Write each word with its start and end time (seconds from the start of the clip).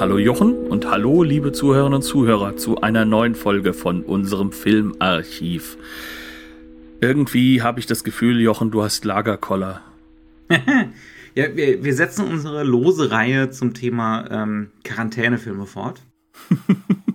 Hallo 0.00 0.16
Jochen 0.16 0.54
und 0.54 0.90
hallo 0.90 1.22
liebe 1.22 1.52
Zuhörerinnen 1.52 1.96
und 1.96 2.02
Zuhörer 2.02 2.56
zu 2.56 2.80
einer 2.80 3.04
neuen 3.04 3.34
Folge 3.34 3.74
von 3.74 4.02
unserem 4.02 4.50
Filmarchiv. 4.50 5.76
Irgendwie 7.02 7.60
habe 7.60 7.80
ich 7.80 7.86
das 7.86 8.02
Gefühl, 8.02 8.40
Jochen, 8.40 8.70
du 8.70 8.82
hast 8.82 9.04
Lagerkoller. 9.04 9.82
ja, 11.34 11.54
wir, 11.54 11.84
wir 11.84 11.94
setzen 11.94 12.26
unsere 12.26 12.64
lose 12.64 13.10
Reihe 13.10 13.50
zum 13.50 13.74
Thema 13.74 14.24
ähm, 14.30 14.70
Quarantänefilme 14.84 15.66
fort. 15.66 16.00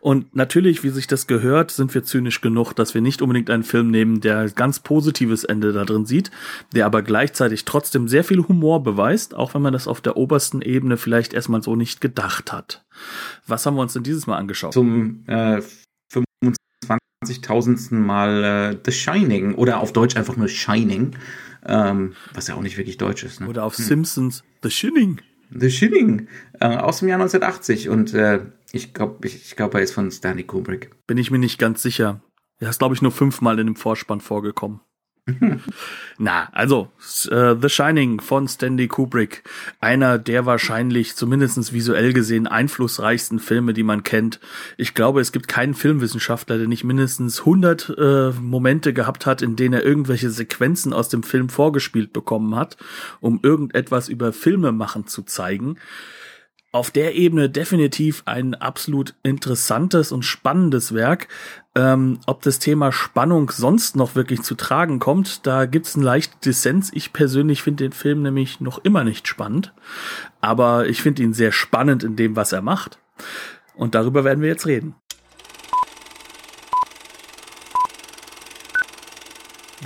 Und 0.00 0.34
natürlich, 0.34 0.82
wie 0.84 0.90
sich 0.90 1.06
das 1.06 1.26
gehört, 1.26 1.70
sind 1.70 1.94
wir 1.94 2.04
zynisch 2.04 2.40
genug, 2.40 2.72
dass 2.74 2.94
wir 2.94 3.00
nicht 3.00 3.22
unbedingt 3.22 3.50
einen 3.50 3.62
Film 3.62 3.90
nehmen, 3.90 4.20
der 4.20 4.48
ganz 4.50 4.80
positives 4.80 5.44
Ende 5.44 5.72
da 5.72 5.84
drin 5.84 6.06
sieht, 6.06 6.30
der 6.74 6.86
aber 6.86 7.02
gleichzeitig 7.02 7.64
trotzdem 7.64 8.08
sehr 8.08 8.24
viel 8.24 8.46
Humor 8.46 8.82
beweist, 8.82 9.34
auch 9.34 9.54
wenn 9.54 9.62
man 9.62 9.72
das 9.72 9.88
auf 9.88 10.00
der 10.00 10.16
obersten 10.16 10.62
Ebene 10.62 10.96
vielleicht 10.96 11.34
erstmal 11.34 11.62
so 11.62 11.76
nicht 11.76 12.00
gedacht 12.00 12.52
hat. 12.52 12.84
Was 13.46 13.66
haben 13.66 13.76
wir 13.76 13.82
uns 13.82 13.92
denn 13.92 14.02
dieses 14.02 14.26
Mal 14.26 14.36
angeschaut? 14.36 14.72
Zum 14.72 15.24
äh, 15.26 15.60
25.000. 17.24 17.94
Mal 17.94 18.44
äh, 18.44 18.78
The 18.84 18.92
Shining 18.92 19.54
oder 19.54 19.80
auf 19.80 19.92
Deutsch 19.92 20.16
einfach 20.16 20.36
nur 20.36 20.48
Shining, 20.48 21.16
ähm, 21.66 22.14
was 22.32 22.48
ja 22.48 22.54
auch 22.54 22.62
nicht 22.62 22.76
wirklich 22.78 22.96
deutsch 22.96 23.24
ist. 23.24 23.40
Ne? 23.40 23.48
Oder 23.48 23.64
auf 23.64 23.76
hm. 23.76 23.84
Simpsons 23.84 24.44
The 24.62 24.70
Shining. 24.70 25.20
The 25.50 25.70
Shining 25.70 26.28
äh, 26.60 26.66
aus 26.66 27.00
dem 27.00 27.08
Jahr 27.08 27.20
1980 27.20 27.88
und 27.88 28.14
äh, 28.14 28.40
ich 28.72 28.92
glaube, 28.92 29.26
ich, 29.26 29.34
ich 29.34 29.56
glaube, 29.56 29.78
er 29.78 29.84
ist 29.84 29.92
von 29.92 30.10
Stanley 30.10 30.44
Kubrick. 30.44 30.90
Bin 31.06 31.18
ich 31.18 31.30
mir 31.30 31.38
nicht 31.38 31.58
ganz 31.58 31.82
sicher. 31.82 32.20
Er 32.58 32.70
ist, 32.70 32.78
glaube 32.78 32.94
ich, 32.94 33.02
nur 33.02 33.12
fünfmal 33.12 33.58
in 33.58 33.66
dem 33.66 33.76
Vorspann 33.76 34.20
vorgekommen. 34.20 34.80
Na, 36.18 36.48
also 36.52 36.90
uh, 37.30 37.54
The 37.60 37.68
Shining 37.68 38.20
von 38.20 38.48
Stanley 38.48 38.88
Kubrick, 38.88 39.42
einer 39.80 40.18
der 40.18 40.46
wahrscheinlich 40.46 41.16
zumindestens 41.16 41.72
visuell 41.72 42.12
gesehen 42.12 42.46
einflussreichsten 42.46 43.38
Filme, 43.38 43.74
die 43.74 43.82
man 43.82 44.02
kennt. 44.02 44.40
Ich 44.76 44.94
glaube, 44.94 45.20
es 45.20 45.32
gibt 45.32 45.48
keinen 45.48 45.74
Filmwissenschaftler, 45.74 46.58
der 46.58 46.66
nicht 46.66 46.84
mindestens 46.84 47.40
100 47.40 47.94
äh, 47.98 48.30
Momente 48.40 48.92
gehabt 48.92 49.26
hat, 49.26 49.42
in 49.42 49.56
denen 49.56 49.74
er 49.74 49.84
irgendwelche 49.84 50.30
Sequenzen 50.30 50.92
aus 50.92 51.08
dem 51.08 51.22
Film 51.22 51.48
vorgespielt 51.48 52.12
bekommen 52.12 52.56
hat, 52.56 52.76
um 53.20 53.40
irgendetwas 53.42 54.08
über 54.08 54.32
Filme 54.32 54.72
machen 54.72 55.06
zu 55.06 55.22
zeigen 55.22 55.76
auf 56.70 56.90
der 56.90 57.14
Ebene 57.14 57.48
definitiv 57.48 58.22
ein 58.26 58.54
absolut 58.54 59.14
interessantes 59.22 60.12
und 60.12 60.22
spannendes 60.22 60.92
Werk. 60.94 61.28
Ähm, 61.74 62.18
ob 62.26 62.42
das 62.42 62.58
Thema 62.58 62.92
Spannung 62.92 63.50
sonst 63.50 63.96
noch 63.96 64.14
wirklich 64.14 64.42
zu 64.42 64.54
tragen 64.54 64.98
kommt, 64.98 65.46
da 65.46 65.66
gibt's 65.66 65.94
einen 65.94 66.04
leichten 66.04 66.38
Dissens. 66.44 66.90
Ich 66.92 67.12
persönlich 67.12 67.62
finde 67.62 67.84
den 67.84 67.92
Film 67.92 68.22
nämlich 68.22 68.60
noch 68.60 68.84
immer 68.84 69.04
nicht 69.04 69.28
spannend, 69.28 69.72
aber 70.40 70.86
ich 70.88 71.00
finde 71.00 71.22
ihn 71.22 71.32
sehr 71.32 71.52
spannend 71.52 72.04
in 72.04 72.16
dem, 72.16 72.36
was 72.36 72.52
er 72.52 72.62
macht. 72.62 72.98
Und 73.74 73.94
darüber 73.94 74.24
werden 74.24 74.42
wir 74.42 74.48
jetzt 74.48 74.66
reden. 74.66 74.94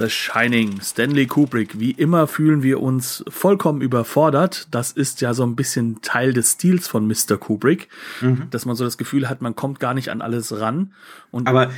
The 0.03 0.11
Shining, 0.11 0.81
Stanley 0.81 1.27
Kubrick. 1.27 1.79
Wie 1.79 1.93
immer 1.93 2.27
fühlen 2.27 2.65
wir 2.65 2.83
uns 2.83 3.23
vollkommen 3.29 3.81
überfordert. 3.81 4.67
Das 4.73 4.91
ist 4.91 5.21
ja 5.21 5.33
so 5.33 5.45
ein 5.45 5.55
bisschen 5.55 6.03
Teil 6.03 6.33
des 6.33 6.55
Stils 6.55 6.89
von 6.89 7.07
Mr. 7.07 7.37
Kubrick, 7.39 7.89
mhm. 8.21 8.49
dass 8.51 8.67
man 8.67 8.75
so 8.75 8.83
das 8.83 8.99
Gefühl 8.99 9.29
hat, 9.29 9.43
man 9.43 9.55
kommt 9.55 9.79
gar 9.79 9.95
nicht 9.95 10.09
an 10.09 10.21
alles 10.21 10.59
ran. 10.59 10.93
Und 11.31 11.47
aber, 11.47 11.71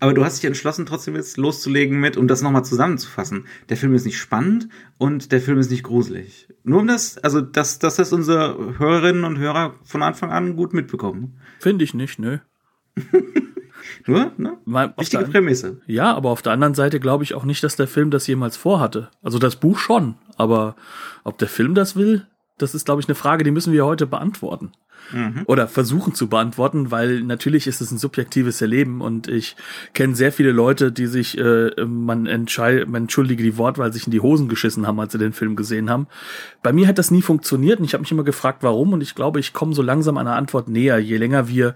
aber 0.00 0.12
du 0.12 0.22
hast 0.22 0.36
dich 0.36 0.44
entschlossen, 0.44 0.84
trotzdem 0.84 1.16
jetzt 1.16 1.38
loszulegen 1.38 1.98
mit, 1.98 2.18
um 2.18 2.28
das 2.28 2.42
nochmal 2.42 2.62
zusammenzufassen. 2.62 3.46
Der 3.70 3.78
Film 3.78 3.94
ist 3.94 4.04
nicht 4.04 4.18
spannend 4.18 4.68
und 4.98 5.32
der 5.32 5.40
Film 5.40 5.56
ist 5.56 5.70
nicht 5.70 5.82
gruselig. 5.82 6.48
Nur 6.64 6.80
um 6.80 6.86
das, 6.86 7.16
also 7.16 7.40
dass, 7.40 7.78
dass 7.78 7.96
das 7.96 8.12
unsere 8.12 8.78
Hörerinnen 8.78 9.24
und 9.24 9.38
Hörer 9.38 9.76
von 9.82 10.02
Anfang 10.02 10.30
an 10.30 10.56
gut 10.56 10.74
mitbekommen. 10.74 11.40
Finde 11.58 11.84
ich 11.84 11.94
nicht, 11.94 12.18
nö. 12.18 12.36
Nur, 14.06 14.32
ne? 14.36 14.58
Mal, 14.64 14.92
Wichtige 14.96 15.24
Prämisse. 15.24 15.80
Ja, 15.86 16.14
aber 16.14 16.30
auf 16.30 16.42
der 16.42 16.52
anderen 16.52 16.74
Seite 16.74 17.00
glaube 17.00 17.24
ich 17.24 17.34
auch 17.34 17.44
nicht, 17.44 17.62
dass 17.62 17.76
der 17.76 17.88
Film 17.88 18.10
das 18.10 18.26
jemals 18.26 18.56
vorhatte. 18.56 19.10
Also 19.22 19.38
das 19.38 19.56
Buch 19.56 19.78
schon, 19.78 20.16
aber 20.36 20.76
ob 21.24 21.38
der 21.38 21.48
Film 21.48 21.74
das 21.74 21.96
will, 21.96 22.26
das 22.58 22.74
ist, 22.74 22.84
glaube 22.84 23.00
ich, 23.00 23.08
eine 23.08 23.14
Frage, 23.14 23.44
die 23.44 23.50
müssen 23.50 23.72
wir 23.72 23.84
heute 23.84 24.06
beantworten. 24.06 24.72
Mhm. 25.12 25.42
Oder 25.46 25.68
versuchen 25.68 26.14
zu 26.14 26.28
beantworten, 26.28 26.90
weil 26.90 27.22
natürlich 27.22 27.66
ist 27.66 27.80
es 27.80 27.90
ein 27.90 27.98
subjektives 27.98 28.60
Erleben 28.62 29.00
und 29.00 29.28
ich 29.28 29.56
kenne 29.94 30.14
sehr 30.14 30.32
viele 30.32 30.52
Leute, 30.52 30.92
die 30.92 31.06
sich, 31.06 31.36
äh, 31.38 31.70
man, 31.84 32.26
entscheid, 32.26 32.88
man 32.88 33.02
entschuldige 33.02 33.42
die 33.42 33.58
Wortwahl, 33.58 33.92
sich 33.92 34.06
in 34.06 34.12
die 34.12 34.20
Hosen 34.20 34.48
geschissen 34.48 34.86
haben, 34.86 35.00
als 35.00 35.12
sie 35.12 35.18
den 35.18 35.32
Film 35.32 35.56
gesehen 35.56 35.90
haben. 35.90 36.06
Bei 36.62 36.72
mir 36.72 36.86
hat 36.86 36.98
das 36.98 37.10
nie 37.10 37.22
funktioniert 37.22 37.80
und 37.80 37.84
ich 37.84 37.94
habe 37.94 38.02
mich 38.02 38.12
immer 38.12 38.24
gefragt, 38.24 38.62
warum 38.62 38.92
und 38.92 39.02
ich 39.02 39.14
glaube, 39.14 39.40
ich 39.40 39.52
komme 39.52 39.74
so 39.74 39.82
langsam 39.82 40.16
einer 40.16 40.36
Antwort 40.36 40.68
näher, 40.68 40.98
je 40.98 41.16
länger 41.16 41.48
wir 41.48 41.74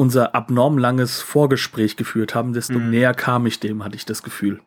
unser 0.00 0.34
abnorm 0.34 0.78
langes 0.78 1.20
Vorgespräch 1.20 1.98
geführt 1.98 2.34
haben, 2.34 2.54
desto 2.54 2.78
mhm. 2.78 2.88
näher 2.88 3.12
kam 3.12 3.44
ich 3.44 3.60
dem, 3.60 3.84
hatte 3.84 3.96
ich 3.96 4.06
das 4.06 4.22
Gefühl. 4.22 4.62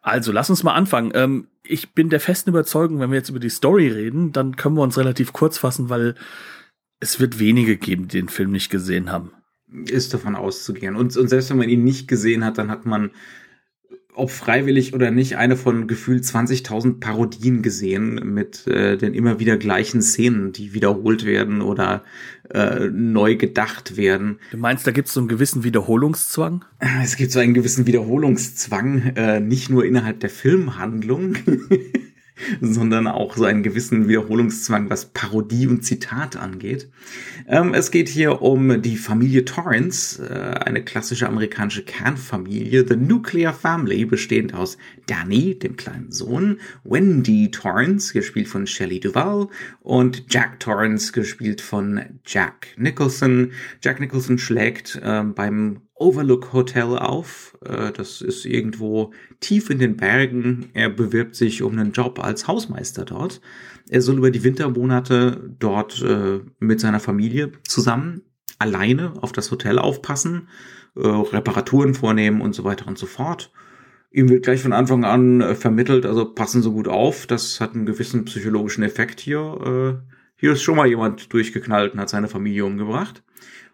Also, 0.00 0.32
lass 0.32 0.48
uns 0.48 0.62
mal 0.62 0.72
anfangen. 0.72 1.12
Ähm, 1.14 1.48
ich 1.62 1.92
bin 1.92 2.08
der 2.08 2.18
festen 2.18 2.48
Überzeugung, 2.48 2.98
wenn 2.98 3.10
wir 3.10 3.18
jetzt 3.18 3.28
über 3.28 3.40
die 3.40 3.50
Story 3.50 3.88
reden, 3.88 4.32
dann 4.32 4.56
können 4.56 4.76
wir 4.76 4.82
uns 4.82 4.96
relativ 4.96 5.34
kurz 5.34 5.58
fassen, 5.58 5.90
weil 5.90 6.14
es 6.98 7.20
wird 7.20 7.38
wenige 7.38 7.76
geben, 7.76 8.08
die 8.08 8.16
den 8.16 8.30
Film 8.30 8.52
nicht 8.52 8.70
gesehen 8.70 9.12
haben. 9.12 9.32
Ist 9.70 10.14
davon 10.14 10.34
auszugehen. 10.34 10.96
Und, 10.96 11.14
und 11.18 11.28
selbst 11.28 11.50
wenn 11.50 11.58
man 11.58 11.68
ihn 11.68 11.84
nicht 11.84 12.08
gesehen 12.08 12.42
hat, 12.42 12.56
dann 12.56 12.70
hat 12.70 12.86
man 12.86 13.10
ob 14.20 14.30
freiwillig 14.30 14.94
oder 14.94 15.10
nicht, 15.10 15.36
eine 15.36 15.56
von 15.56 15.86
gefühlt 15.86 16.24
20.000 16.24 17.00
Parodien 17.00 17.62
gesehen 17.62 18.34
mit 18.34 18.66
äh, 18.66 18.96
den 18.96 19.14
immer 19.14 19.40
wieder 19.40 19.56
gleichen 19.56 20.02
Szenen, 20.02 20.52
die 20.52 20.74
wiederholt 20.74 21.24
werden 21.24 21.62
oder 21.62 22.04
äh, 22.52 22.88
neu 22.88 23.36
gedacht 23.36 23.96
werden. 23.96 24.38
Du 24.50 24.58
meinst, 24.58 24.86
da 24.86 24.90
gibt 24.90 25.08
es 25.08 25.14
so 25.14 25.20
einen 25.20 25.28
gewissen 25.28 25.64
Wiederholungszwang? 25.64 26.64
Es 27.02 27.16
gibt 27.16 27.32
so 27.32 27.38
einen 27.38 27.54
gewissen 27.54 27.86
Wiederholungszwang, 27.86 29.12
äh, 29.16 29.40
nicht 29.40 29.70
nur 29.70 29.84
innerhalb 29.84 30.20
der 30.20 30.30
Filmhandlung, 30.30 31.36
sondern 32.60 33.06
auch 33.06 33.36
so 33.36 33.44
einen 33.44 33.62
gewissen 33.62 34.08
Wiederholungszwang, 34.08 34.90
was 34.90 35.06
Parodie 35.06 35.66
und 35.66 35.84
Zitat 35.84 36.36
angeht. 36.36 36.90
Ähm, 37.48 37.74
es 37.74 37.90
geht 37.90 38.08
hier 38.08 38.42
um 38.42 38.82
die 38.82 38.96
Familie 38.96 39.44
Torrance, 39.44 40.22
äh, 40.22 40.58
eine 40.64 40.84
klassische 40.84 41.28
amerikanische 41.28 41.84
Kernfamilie, 41.84 42.86
The 42.86 42.96
Nuclear 42.96 43.52
Family, 43.52 44.04
bestehend 44.04 44.54
aus 44.54 44.78
Danny, 45.06 45.58
dem 45.58 45.76
kleinen 45.76 46.12
Sohn, 46.12 46.58
Wendy 46.84 47.50
Torrance, 47.50 48.12
gespielt 48.12 48.48
von 48.48 48.66
Shelley 48.66 49.00
Duvall, 49.00 49.48
und 49.80 50.24
Jack 50.28 50.60
Torrance, 50.60 51.12
gespielt 51.12 51.60
von 51.60 52.00
Jack 52.24 52.68
Nicholson. 52.76 53.52
Jack 53.82 54.00
Nicholson 54.00 54.38
schlägt 54.38 55.00
äh, 55.02 55.22
beim 55.22 55.80
Overlook 56.00 56.54
Hotel 56.54 56.98
auf. 56.98 57.56
Äh, 57.64 57.92
das 57.92 58.22
ist 58.22 58.46
irgendwo 58.46 59.12
tief 59.38 59.70
in 59.70 59.78
den 59.78 59.96
Bergen. 59.96 60.70
Er 60.72 60.88
bewirbt 60.88 61.36
sich 61.36 61.62
um 61.62 61.78
einen 61.78 61.92
Job 61.92 62.18
als 62.24 62.48
Hausmeister 62.48 63.04
dort. 63.04 63.40
Er 63.88 64.00
soll 64.00 64.16
über 64.18 64.30
die 64.30 64.42
Wintermonate 64.42 65.54
dort 65.58 66.02
äh, 66.02 66.40
mit 66.58 66.80
seiner 66.80 67.00
Familie 67.00 67.52
zusammen 67.62 68.22
alleine 68.58 69.14
auf 69.22 69.32
das 69.32 69.50
Hotel 69.50 69.78
aufpassen, 69.78 70.48
äh, 70.96 71.06
Reparaturen 71.06 71.94
vornehmen 71.94 72.40
und 72.40 72.54
so 72.54 72.64
weiter 72.64 72.88
und 72.88 72.98
so 72.98 73.06
fort. 73.06 73.52
Ihm 74.10 74.28
wird 74.28 74.42
gleich 74.42 74.60
von 74.60 74.72
Anfang 74.72 75.04
an 75.04 75.54
vermittelt, 75.54 76.04
also 76.04 76.34
passen 76.34 76.62
Sie 76.62 76.70
gut 76.70 76.88
auf. 76.88 77.28
Das 77.28 77.60
hat 77.60 77.74
einen 77.74 77.86
gewissen 77.86 78.24
psychologischen 78.24 78.82
Effekt 78.82 79.20
hier. 79.20 80.02
hier 80.34 80.52
ist 80.52 80.62
schon 80.62 80.74
mal 80.74 80.88
jemand 80.88 81.32
durchgeknallt 81.32 81.92
und 81.92 82.00
hat 82.00 82.08
seine 82.08 82.26
Familie 82.26 82.64
umgebracht. 82.64 83.22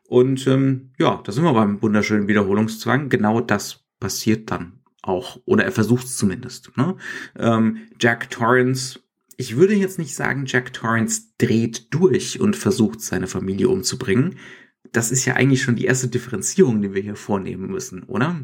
Und 0.09 0.47
ähm, 0.47 0.93
ja, 0.99 1.21
da 1.25 1.33
sind 1.33 1.45
wir 1.45 1.53
beim 1.53 1.83
wunderschönen 1.83 2.29
Wiederholungszwang. 2.29 3.09
Genau 3.09 3.41
das 3.41 3.85
passiert 4.01 4.51
dann 4.51 4.81
auch. 5.03 5.41
Oder 5.45 5.65
er 5.65 5.73
versucht 5.73 6.07
es 6.07 6.17
zumindest. 6.17 6.77
Ne? 6.77 6.97
Ähm, 7.39 7.79
Jack 8.01 8.31
Torrance, 8.31 9.01
ich 9.37 9.57
würde 9.57 9.75
jetzt 9.75 9.99
nicht 9.99 10.15
sagen, 10.15 10.45
Jack 10.47 10.73
Torrance 10.73 11.23
dreht 11.39 11.93
durch 11.93 12.41
und 12.41 12.57
versucht, 12.57 13.01
seine 13.01 13.27
Familie 13.27 13.69
umzubringen 13.69 14.37
das 14.93 15.11
ist 15.11 15.25
ja 15.25 15.35
eigentlich 15.35 15.63
schon 15.63 15.77
die 15.77 15.85
erste 15.85 16.09
Differenzierung, 16.09 16.83
die 16.83 16.95
wir 16.95 17.03
hier 17.03 17.17
vornehmen 17.17 17.71
müssen, 17.71 18.03
oder? 18.05 18.37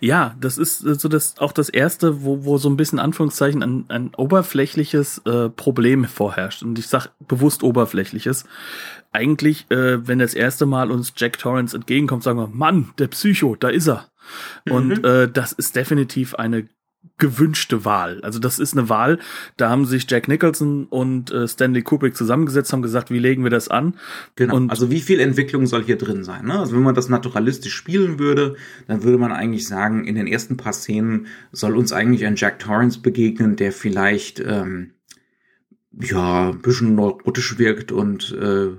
Ja, 0.00 0.36
das 0.40 0.58
ist 0.58 0.80
so 0.80 1.08
das 1.08 1.38
auch 1.38 1.52
das 1.52 1.68
erste, 1.68 2.22
wo, 2.22 2.44
wo 2.44 2.58
so 2.58 2.68
ein 2.68 2.76
bisschen 2.76 2.98
Anführungszeichen 2.98 3.62
ein, 3.62 3.84
ein 3.88 4.14
oberflächliches 4.14 5.22
äh, 5.24 5.48
Problem 5.48 6.04
vorherrscht. 6.04 6.62
Und 6.62 6.78
ich 6.78 6.88
sag 6.88 7.08
bewusst 7.26 7.62
oberflächliches. 7.62 8.44
Eigentlich, 9.12 9.70
äh, 9.70 10.06
wenn 10.06 10.18
das 10.18 10.34
erste 10.34 10.66
Mal 10.66 10.90
uns 10.90 11.14
Jack 11.16 11.38
Torrance 11.38 11.74
entgegenkommt, 11.74 12.22
sagen 12.22 12.38
wir, 12.38 12.48
Mann, 12.48 12.90
der 12.98 13.08
Psycho, 13.08 13.56
da 13.56 13.68
ist 13.68 13.88
er. 13.88 14.08
Und 14.68 14.98
mhm. 14.98 15.04
äh, 15.04 15.28
das 15.28 15.52
ist 15.52 15.76
definitiv 15.76 16.34
eine 16.34 16.68
gewünschte 17.18 17.84
Wahl. 17.84 18.20
Also 18.22 18.38
das 18.38 18.58
ist 18.58 18.76
eine 18.76 18.88
Wahl, 18.88 19.18
da 19.56 19.70
haben 19.70 19.84
sich 19.84 20.06
Jack 20.08 20.28
Nicholson 20.28 20.86
und 20.86 21.30
äh, 21.30 21.48
Stanley 21.48 21.82
Kubrick 21.82 22.16
zusammengesetzt, 22.16 22.72
haben 22.72 22.82
gesagt, 22.82 23.10
wie 23.10 23.18
legen 23.18 23.42
wir 23.42 23.50
das 23.50 23.68
an? 23.68 23.94
Genau. 24.34 24.56
Und 24.56 24.70
also 24.70 24.90
wie 24.90 25.00
viel 25.00 25.20
Entwicklung 25.20 25.66
soll 25.66 25.84
hier 25.84 25.98
drin 25.98 26.24
sein? 26.24 26.46
Ne? 26.46 26.58
Also 26.58 26.74
wenn 26.74 26.82
man 26.82 26.94
das 26.94 27.08
naturalistisch 27.08 27.74
spielen 27.74 28.18
würde, 28.18 28.56
dann 28.86 29.02
würde 29.02 29.18
man 29.18 29.32
eigentlich 29.32 29.66
sagen, 29.66 30.04
in 30.04 30.14
den 30.14 30.26
ersten 30.26 30.56
paar 30.56 30.72
Szenen 30.72 31.26
soll 31.52 31.76
uns 31.76 31.92
eigentlich 31.92 32.26
ein 32.26 32.36
Jack 32.36 32.58
Torrance 32.58 33.00
begegnen, 33.00 33.56
der 33.56 33.72
vielleicht 33.72 34.40
ähm, 34.40 34.92
ja 35.92 36.50
ein 36.50 36.60
bisschen 36.60 36.94
neurotisch 36.94 37.58
wirkt 37.58 37.92
und 37.92 38.36
äh, 38.38 38.70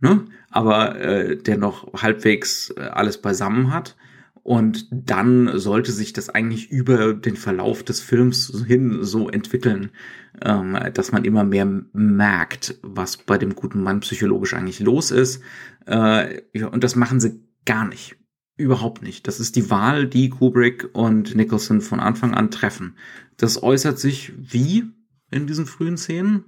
ne, 0.00 0.24
aber 0.50 1.00
äh, 1.00 1.36
der 1.36 1.56
noch 1.56 1.92
halbwegs 1.94 2.70
äh, 2.76 2.80
alles 2.80 3.18
beisammen 3.18 3.72
hat. 3.72 3.96
Und 4.42 4.88
dann 4.90 5.58
sollte 5.58 5.92
sich 5.92 6.12
das 6.12 6.28
eigentlich 6.28 6.70
über 6.70 7.12
den 7.12 7.36
Verlauf 7.36 7.82
des 7.82 8.00
Films 8.00 8.64
hin 8.66 8.98
so 9.02 9.28
entwickeln, 9.28 9.90
ähm, 10.42 10.78
dass 10.94 11.12
man 11.12 11.24
immer 11.24 11.44
mehr 11.44 11.66
merkt, 11.92 12.78
was 12.82 13.18
bei 13.18 13.38
dem 13.38 13.54
guten 13.54 13.82
Mann 13.82 14.00
psychologisch 14.00 14.54
eigentlich 14.54 14.80
los 14.80 15.10
ist. 15.10 15.42
Äh, 15.86 16.40
und 16.64 16.82
das 16.84 16.96
machen 16.96 17.20
sie 17.20 17.44
gar 17.64 17.86
nicht. 17.86 18.16
Überhaupt 18.56 19.02
nicht. 19.02 19.26
Das 19.26 19.40
ist 19.40 19.56
die 19.56 19.70
Wahl, 19.70 20.06
die 20.06 20.28
Kubrick 20.28 20.90
und 20.92 21.34
Nicholson 21.34 21.80
von 21.80 22.00
Anfang 22.00 22.34
an 22.34 22.50
treffen. 22.50 22.96
Das 23.36 23.62
äußert 23.62 23.98
sich 23.98 24.32
wie 24.36 24.84
in 25.30 25.46
diesen 25.46 25.66
frühen 25.66 25.96
Szenen? 25.96 26.46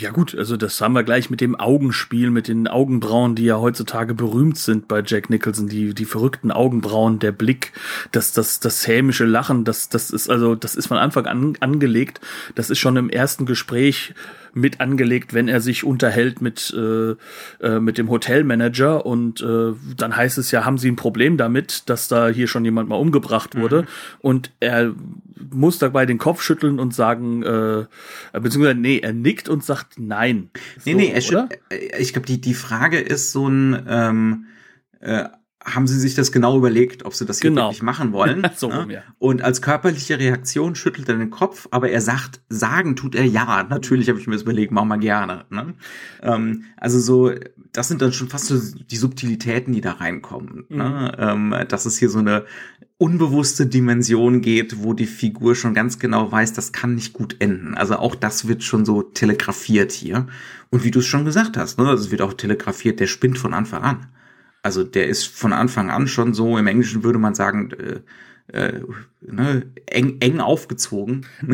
Ja 0.00 0.12
gut, 0.12 0.32
also 0.38 0.56
das 0.56 0.80
haben 0.80 0.92
wir 0.92 1.02
gleich 1.02 1.28
mit 1.28 1.40
dem 1.40 1.56
Augenspiel, 1.58 2.30
mit 2.30 2.46
den 2.46 2.68
Augenbrauen, 2.68 3.34
die 3.34 3.46
ja 3.46 3.58
heutzutage 3.58 4.14
berühmt 4.14 4.56
sind 4.56 4.86
bei 4.86 5.02
Jack 5.04 5.28
Nicholson, 5.28 5.68
die, 5.68 5.92
die 5.92 6.04
verrückten 6.04 6.52
Augenbrauen, 6.52 7.18
der 7.18 7.32
Blick, 7.32 7.72
das, 8.12 8.32
das, 8.32 8.60
das 8.60 8.86
hämische 8.86 9.24
Lachen, 9.24 9.64
das, 9.64 9.88
das 9.88 10.10
ist 10.10 10.30
also, 10.30 10.54
das 10.54 10.76
ist 10.76 10.86
von 10.86 10.98
Anfang 10.98 11.26
an 11.26 11.56
angelegt. 11.58 12.20
Das 12.54 12.70
ist 12.70 12.78
schon 12.78 12.96
im 12.96 13.10
ersten 13.10 13.44
Gespräch 13.44 14.14
mit 14.60 14.80
angelegt, 14.80 15.34
wenn 15.34 15.48
er 15.48 15.60
sich 15.60 15.84
unterhält 15.84 16.40
mit, 16.40 16.74
äh, 16.76 17.14
äh, 17.64 17.80
mit 17.80 17.98
dem 17.98 18.10
Hotelmanager 18.10 19.06
und 19.06 19.40
äh, 19.40 19.72
dann 19.96 20.16
heißt 20.16 20.38
es 20.38 20.50
ja, 20.50 20.64
haben 20.64 20.78
Sie 20.78 20.90
ein 20.90 20.96
Problem 20.96 21.36
damit, 21.36 21.88
dass 21.88 22.08
da 22.08 22.28
hier 22.28 22.48
schon 22.48 22.64
jemand 22.64 22.88
mal 22.88 22.96
umgebracht 22.96 23.56
wurde 23.56 23.82
mhm. 23.82 23.88
und 24.20 24.50
er 24.60 24.94
muss 25.50 25.78
dabei 25.78 26.06
den 26.06 26.18
Kopf 26.18 26.42
schütteln 26.42 26.78
und 26.78 26.94
sagen, 26.94 27.42
äh, 27.42 27.86
beziehungsweise 28.32 28.78
nee, 28.78 28.98
er 28.98 29.12
nickt 29.12 29.48
und 29.48 29.64
sagt 29.64 29.98
nein. 29.98 30.50
Nee, 30.84 30.92
so, 30.92 30.98
nee, 30.98 31.12
er, 31.12 31.48
äh, 31.70 32.00
ich 32.00 32.12
glaube, 32.12 32.26
die, 32.26 32.40
die 32.40 32.54
Frage 32.54 32.98
ist 32.98 33.32
so 33.32 33.48
ein 33.48 33.84
ähm, 33.88 34.46
äh, 35.00 35.24
haben 35.74 35.86
sie 35.86 35.98
sich 35.98 36.14
das 36.14 36.32
genau 36.32 36.56
überlegt, 36.56 37.04
ob 37.04 37.14
sie 37.14 37.26
das 37.26 37.40
hier 37.40 37.50
genau. 37.50 37.66
wirklich 37.66 37.82
machen 37.82 38.12
wollen. 38.12 38.46
so, 38.56 38.68
ne? 38.68 38.86
ja. 38.90 39.02
Und 39.18 39.42
als 39.42 39.62
körperliche 39.62 40.18
Reaktion 40.18 40.74
schüttelt 40.74 41.08
er 41.08 41.16
den 41.16 41.30
Kopf, 41.30 41.68
aber 41.70 41.90
er 41.90 42.00
sagt, 42.00 42.40
sagen 42.48 42.96
tut 42.96 43.14
er 43.14 43.24
ja. 43.24 43.64
Natürlich 43.68 44.08
habe 44.08 44.18
ich 44.18 44.26
mir 44.26 44.34
das 44.34 44.42
überlegt, 44.42 44.72
machen 44.72 44.88
wir 44.88 44.98
gerne. 44.98 45.44
Ne? 45.50 45.74
Ähm, 46.22 46.64
also 46.76 46.98
so, 46.98 47.32
das 47.72 47.88
sind 47.88 48.02
dann 48.02 48.12
schon 48.12 48.28
fast 48.28 48.46
so 48.46 48.58
die 48.58 48.96
Subtilitäten, 48.96 49.72
die 49.72 49.80
da 49.80 49.92
reinkommen. 49.92 50.66
Ne? 50.68 50.76
Mhm. 50.76 50.78
Ne? 50.78 51.16
Ähm, 51.18 51.54
dass 51.68 51.86
es 51.86 51.98
hier 51.98 52.10
so 52.10 52.18
eine 52.18 52.44
unbewusste 52.98 53.66
Dimension 53.66 54.40
geht, 54.40 54.82
wo 54.82 54.92
die 54.92 55.06
Figur 55.06 55.54
schon 55.54 55.72
ganz 55.72 56.00
genau 56.00 56.30
weiß, 56.30 56.52
das 56.52 56.72
kann 56.72 56.96
nicht 56.96 57.12
gut 57.12 57.36
enden. 57.38 57.76
Also 57.76 57.96
auch 57.96 58.16
das 58.16 58.48
wird 58.48 58.64
schon 58.64 58.84
so 58.84 59.02
telegrafiert 59.02 59.92
hier. 59.92 60.26
Und 60.70 60.84
wie 60.84 60.90
du 60.90 60.98
es 60.98 61.06
schon 61.06 61.24
gesagt 61.24 61.56
hast, 61.56 61.78
ne, 61.78 61.92
es 61.92 62.10
wird 62.10 62.22
auch 62.22 62.34
telegrafiert, 62.34 62.98
der 62.98 63.06
spinnt 63.06 63.38
von 63.38 63.54
Anfang 63.54 63.82
an. 63.82 64.06
Also 64.62 64.84
der 64.84 65.08
ist 65.08 65.26
von 65.26 65.52
Anfang 65.52 65.90
an 65.90 66.08
schon 66.08 66.34
so, 66.34 66.58
im 66.58 66.66
Englischen 66.66 67.04
würde 67.04 67.18
man 67.18 67.34
sagen, 67.34 67.70
äh, 67.72 68.00
äh, 68.52 68.80
ne, 69.20 69.66
eng, 69.86 70.16
eng 70.20 70.40
aufgezogen. 70.40 71.26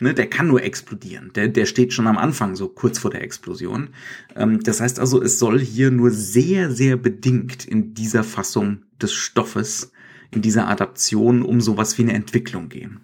ne, 0.00 0.14
der 0.14 0.26
kann 0.28 0.48
nur 0.48 0.62
explodieren. 0.62 1.30
Der, 1.34 1.48
der 1.48 1.66
steht 1.66 1.92
schon 1.92 2.06
am 2.06 2.18
Anfang, 2.18 2.56
so 2.56 2.68
kurz 2.68 2.98
vor 2.98 3.10
der 3.10 3.22
Explosion. 3.22 3.90
Ähm, 4.34 4.60
das 4.62 4.80
heißt 4.80 4.98
also, 4.98 5.22
es 5.22 5.38
soll 5.38 5.60
hier 5.60 5.90
nur 5.90 6.10
sehr, 6.10 6.70
sehr 6.70 6.96
bedingt 6.96 7.64
in 7.64 7.94
dieser 7.94 8.24
Fassung 8.24 8.82
des 9.00 9.12
Stoffes, 9.12 9.92
in 10.32 10.42
dieser 10.42 10.68
Adaption 10.68 11.42
um 11.42 11.60
sowas 11.60 11.96
wie 11.96 12.02
eine 12.02 12.14
Entwicklung 12.14 12.68
gehen. 12.68 13.00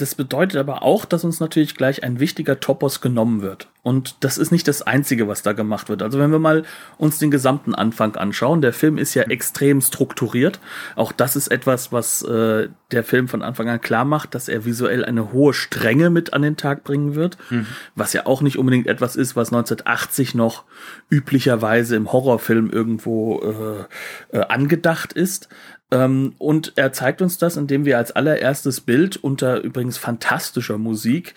Das 0.00 0.14
bedeutet 0.14 0.56
aber 0.56 0.82
auch, 0.82 1.04
dass 1.04 1.24
uns 1.24 1.40
natürlich 1.40 1.74
gleich 1.74 2.02
ein 2.02 2.20
wichtiger 2.20 2.58
Topos 2.58 3.00
genommen 3.00 3.42
wird. 3.42 3.68
Und 3.82 4.16
das 4.20 4.38
ist 4.38 4.50
nicht 4.50 4.68
das 4.68 4.82
Einzige, 4.82 5.28
was 5.28 5.42
da 5.42 5.52
gemacht 5.52 5.88
wird. 5.88 6.02
Also 6.02 6.18
wenn 6.18 6.30
wir 6.30 6.38
mal 6.38 6.64
uns 6.96 7.18
den 7.18 7.30
gesamten 7.30 7.74
Anfang 7.74 8.16
anschauen, 8.16 8.62
der 8.62 8.72
Film 8.72 8.98
ist 8.98 9.14
ja 9.14 9.24
extrem 9.24 9.80
strukturiert. 9.80 10.58
Auch 10.96 11.12
das 11.12 11.36
ist 11.36 11.48
etwas, 11.48 11.92
was 11.92 12.22
äh, 12.22 12.68
der 12.92 13.04
Film 13.04 13.28
von 13.28 13.42
Anfang 13.42 13.68
an 13.68 13.80
klar 13.80 14.04
macht, 14.04 14.34
dass 14.34 14.48
er 14.48 14.64
visuell 14.64 15.04
eine 15.04 15.32
hohe 15.32 15.52
Strenge 15.54 16.10
mit 16.10 16.32
an 16.32 16.42
den 16.42 16.56
Tag 16.56 16.84
bringen 16.84 17.14
wird. 17.14 17.36
Mhm. 17.50 17.66
Was 17.94 18.12
ja 18.12 18.26
auch 18.26 18.42
nicht 18.42 18.58
unbedingt 18.58 18.86
etwas 18.86 19.16
ist, 19.16 19.36
was 19.36 19.48
1980 19.48 20.34
noch 20.34 20.64
üblicherweise 21.10 21.96
im 21.96 22.12
Horrorfilm 22.12 22.70
irgendwo 22.70 23.86
äh, 24.32 24.36
äh, 24.36 24.40
angedacht 24.46 25.12
ist. 25.12 25.48
Ähm, 25.90 26.34
und 26.38 26.72
er 26.76 26.92
zeigt 26.92 27.22
uns 27.22 27.38
das, 27.38 27.56
indem 27.56 27.84
wir 27.84 27.98
als 27.98 28.12
allererstes 28.12 28.80
Bild 28.80 29.16
unter 29.16 29.62
übrigens 29.62 29.98
fantastischer 29.98 30.78
Musik 30.78 31.34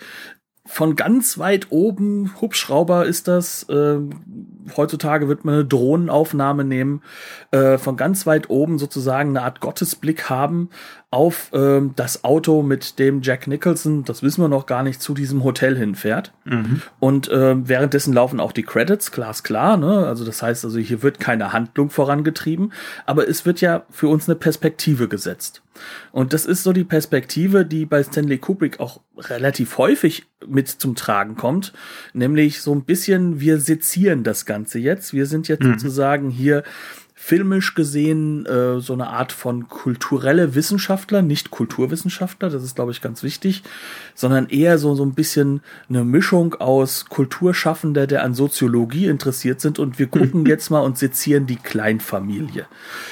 von 0.66 0.96
ganz 0.96 1.36
weit 1.38 1.66
oben, 1.70 2.40
Hubschrauber 2.40 3.04
ist 3.04 3.28
das, 3.28 3.64
äh, 3.68 3.98
heutzutage 4.76 5.28
wird 5.28 5.44
man 5.44 5.56
eine 5.56 5.64
Drohnenaufnahme 5.66 6.64
nehmen, 6.64 7.02
äh, 7.50 7.76
von 7.76 7.98
ganz 7.98 8.26
weit 8.26 8.48
oben 8.48 8.78
sozusagen 8.78 9.30
eine 9.30 9.42
Art 9.42 9.60
Gottesblick 9.60 10.30
haben 10.30 10.70
auf 11.14 11.52
äh, 11.52 11.80
das 11.94 12.24
Auto, 12.24 12.62
mit 12.62 12.98
dem 12.98 13.22
Jack 13.22 13.46
Nicholson, 13.46 14.04
das 14.04 14.22
wissen 14.22 14.42
wir 14.42 14.48
noch 14.48 14.66
gar 14.66 14.82
nicht, 14.82 15.00
zu 15.00 15.14
diesem 15.14 15.44
Hotel 15.44 15.76
hinfährt. 15.76 16.32
Mhm. 16.44 16.82
Und 16.98 17.28
äh, 17.28 17.54
währenddessen 17.68 18.12
laufen 18.12 18.40
auch 18.40 18.50
die 18.50 18.64
Credits, 18.64 19.12
glasklar, 19.12 19.76
ne? 19.76 20.06
Also 20.06 20.24
das 20.24 20.42
heißt, 20.42 20.64
also 20.64 20.78
hier 20.78 21.02
wird 21.02 21.20
keine 21.20 21.52
Handlung 21.52 21.90
vorangetrieben, 21.90 22.72
aber 23.06 23.28
es 23.28 23.46
wird 23.46 23.60
ja 23.60 23.84
für 23.90 24.08
uns 24.08 24.28
eine 24.28 24.34
Perspektive 24.34 25.06
gesetzt. 25.06 25.62
Und 26.10 26.32
das 26.32 26.46
ist 26.46 26.64
so 26.64 26.72
die 26.72 26.84
Perspektive, 26.84 27.64
die 27.64 27.86
bei 27.86 28.02
Stanley 28.02 28.38
Kubrick 28.38 28.80
auch 28.80 29.00
relativ 29.16 29.78
häufig 29.78 30.26
mit 30.46 30.68
zum 30.68 30.94
Tragen 30.94 31.36
kommt, 31.36 31.72
nämlich 32.12 32.60
so 32.60 32.74
ein 32.74 32.84
bisschen, 32.84 33.40
wir 33.40 33.60
sezieren 33.60 34.24
das 34.24 34.46
Ganze 34.46 34.78
jetzt. 34.78 35.12
Wir 35.12 35.26
sind 35.26 35.48
jetzt 35.48 35.62
mhm. 35.62 35.78
sozusagen 35.78 36.30
hier 36.30 36.64
filmisch 37.24 37.74
gesehen 37.74 38.44
äh, 38.44 38.80
so 38.80 38.92
eine 38.92 39.06
Art 39.06 39.32
von 39.32 39.66
kulturelle 39.70 40.54
Wissenschaftler, 40.54 41.22
nicht 41.22 41.50
Kulturwissenschaftler, 41.50 42.50
das 42.50 42.62
ist, 42.62 42.74
glaube 42.74 42.92
ich, 42.92 43.00
ganz 43.00 43.22
wichtig, 43.22 43.62
sondern 44.14 44.50
eher 44.50 44.76
so, 44.76 44.94
so 44.94 45.06
ein 45.06 45.14
bisschen 45.14 45.62
eine 45.88 46.04
Mischung 46.04 46.52
aus 46.56 47.06
Kulturschaffender, 47.06 48.06
der 48.06 48.24
an 48.24 48.34
Soziologie 48.34 49.06
interessiert 49.06 49.62
sind 49.62 49.78
und 49.78 49.98
wir 49.98 50.08
gucken 50.08 50.44
jetzt 50.46 50.68
mal 50.68 50.80
und 50.80 50.98
sezieren 50.98 51.46
die 51.46 51.56
Kleinfamilie. 51.56 52.66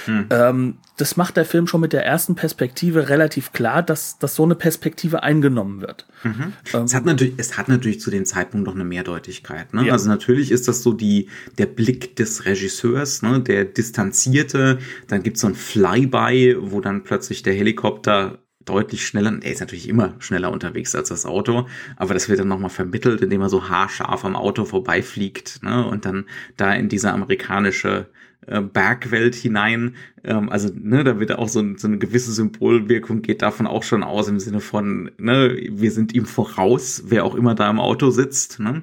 Hm. 0.04 0.26
Ähm, 0.28 0.76
das 1.02 1.16
macht 1.16 1.36
der 1.36 1.44
Film 1.44 1.66
schon 1.66 1.80
mit 1.80 1.92
der 1.92 2.06
ersten 2.06 2.36
Perspektive 2.36 3.08
relativ 3.08 3.50
klar, 3.50 3.82
dass, 3.82 4.20
dass 4.20 4.36
so 4.36 4.44
eine 4.44 4.54
Perspektive 4.54 5.24
eingenommen 5.24 5.80
wird. 5.80 6.06
Mhm. 6.22 6.52
Ähm, 6.72 6.84
es, 6.84 6.94
hat 6.94 7.04
natürlich, 7.04 7.34
es 7.38 7.58
hat 7.58 7.68
natürlich 7.68 8.00
zu 8.00 8.12
dem 8.12 8.24
Zeitpunkt 8.24 8.64
noch 8.64 8.76
eine 8.76 8.84
Mehrdeutigkeit. 8.84 9.74
Ne? 9.74 9.86
Ja. 9.86 9.94
Also 9.94 10.08
natürlich 10.08 10.52
ist 10.52 10.68
das 10.68 10.84
so 10.84 10.92
die, 10.92 11.28
der 11.58 11.66
Blick 11.66 12.14
des 12.14 12.44
Regisseurs, 12.44 13.20
ne? 13.20 13.40
der 13.40 13.64
distanzierte. 13.64 14.78
Dann 15.08 15.24
gibt's 15.24 15.40
so 15.40 15.48
ein 15.48 15.56
Flyby, 15.56 16.56
wo 16.60 16.80
dann 16.80 17.02
plötzlich 17.02 17.42
der 17.42 17.54
Helikopter 17.54 18.38
deutlich 18.64 19.06
schneller, 19.06 19.32
er 19.42 19.52
ist 19.52 19.60
natürlich 19.60 19.88
immer 19.88 20.14
schneller 20.18 20.52
unterwegs 20.52 20.94
als 20.94 21.08
das 21.08 21.26
Auto, 21.26 21.66
aber 21.96 22.14
das 22.14 22.28
wird 22.28 22.40
dann 22.40 22.48
nochmal 22.48 22.70
vermittelt, 22.70 23.20
indem 23.20 23.42
er 23.42 23.48
so 23.48 23.68
haarscharf 23.68 24.24
am 24.24 24.36
Auto 24.36 24.64
vorbeifliegt 24.64 25.62
ne? 25.62 25.86
und 25.86 26.04
dann 26.04 26.26
da 26.56 26.72
in 26.72 26.88
diese 26.88 27.12
amerikanische 27.12 28.06
äh, 28.46 28.60
Bergwelt 28.60 29.36
hinein. 29.36 29.94
Ähm, 30.24 30.48
also, 30.48 30.68
ne, 30.74 31.04
da 31.04 31.20
wird 31.20 31.30
auch 31.32 31.48
so, 31.48 31.62
so 31.76 31.86
eine 31.86 31.98
gewisse 31.98 32.32
Symbolwirkung 32.32 33.22
geht 33.22 33.40
davon 33.40 33.68
auch 33.68 33.84
schon 33.84 34.02
aus 34.02 34.26
im 34.26 34.40
Sinne 34.40 34.60
von, 34.60 35.12
ne, 35.16 35.56
wir 35.70 35.92
sind 35.92 36.12
ihm 36.12 36.26
voraus, 36.26 37.04
wer 37.06 37.24
auch 37.24 37.36
immer 37.36 37.54
da 37.54 37.70
im 37.70 37.78
Auto 37.78 38.10
sitzt. 38.10 38.58
Ne? 38.58 38.82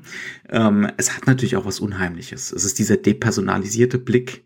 Ähm, 0.50 0.88
es 0.96 1.14
hat 1.14 1.28
natürlich 1.28 1.58
auch 1.58 1.66
was 1.66 1.82
Unheimliches. 1.82 2.54
Es 2.54 2.64
ist 2.64 2.80
dieser 2.80 2.96
depersonalisierte 2.96 3.98
Blick, 3.98 4.44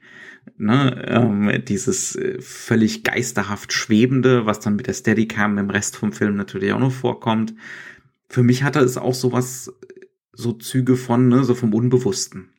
ne, 0.58 1.06
ähm, 1.08 1.64
dieses 1.66 2.16
äh, 2.16 2.40
völlig 2.42 3.04
geisterhaft 3.04 3.74
Schwebende, 3.74 4.46
was 4.46 4.60
dann 4.60 4.76
mit 4.76 4.88
der 4.88 4.94
Steadicam 4.94 5.58
im 5.58 5.70
Rest 5.70 5.96
vom 5.96 6.12
Film 6.12 6.36
natürlich 6.36 6.74
auch 6.74 6.80
noch 6.80 6.92
vorkommt. 6.92 7.54
Für 8.30 8.44
mich 8.44 8.64
hatte 8.64 8.80
es 8.80 8.98
auch 8.98 9.14
sowas, 9.14 9.74
so 10.32 10.54
Züge 10.54 10.96
von, 10.96 11.28
ne, 11.28 11.44
so 11.44 11.56
vom 11.56 11.74
Unbewussten. 11.74 12.50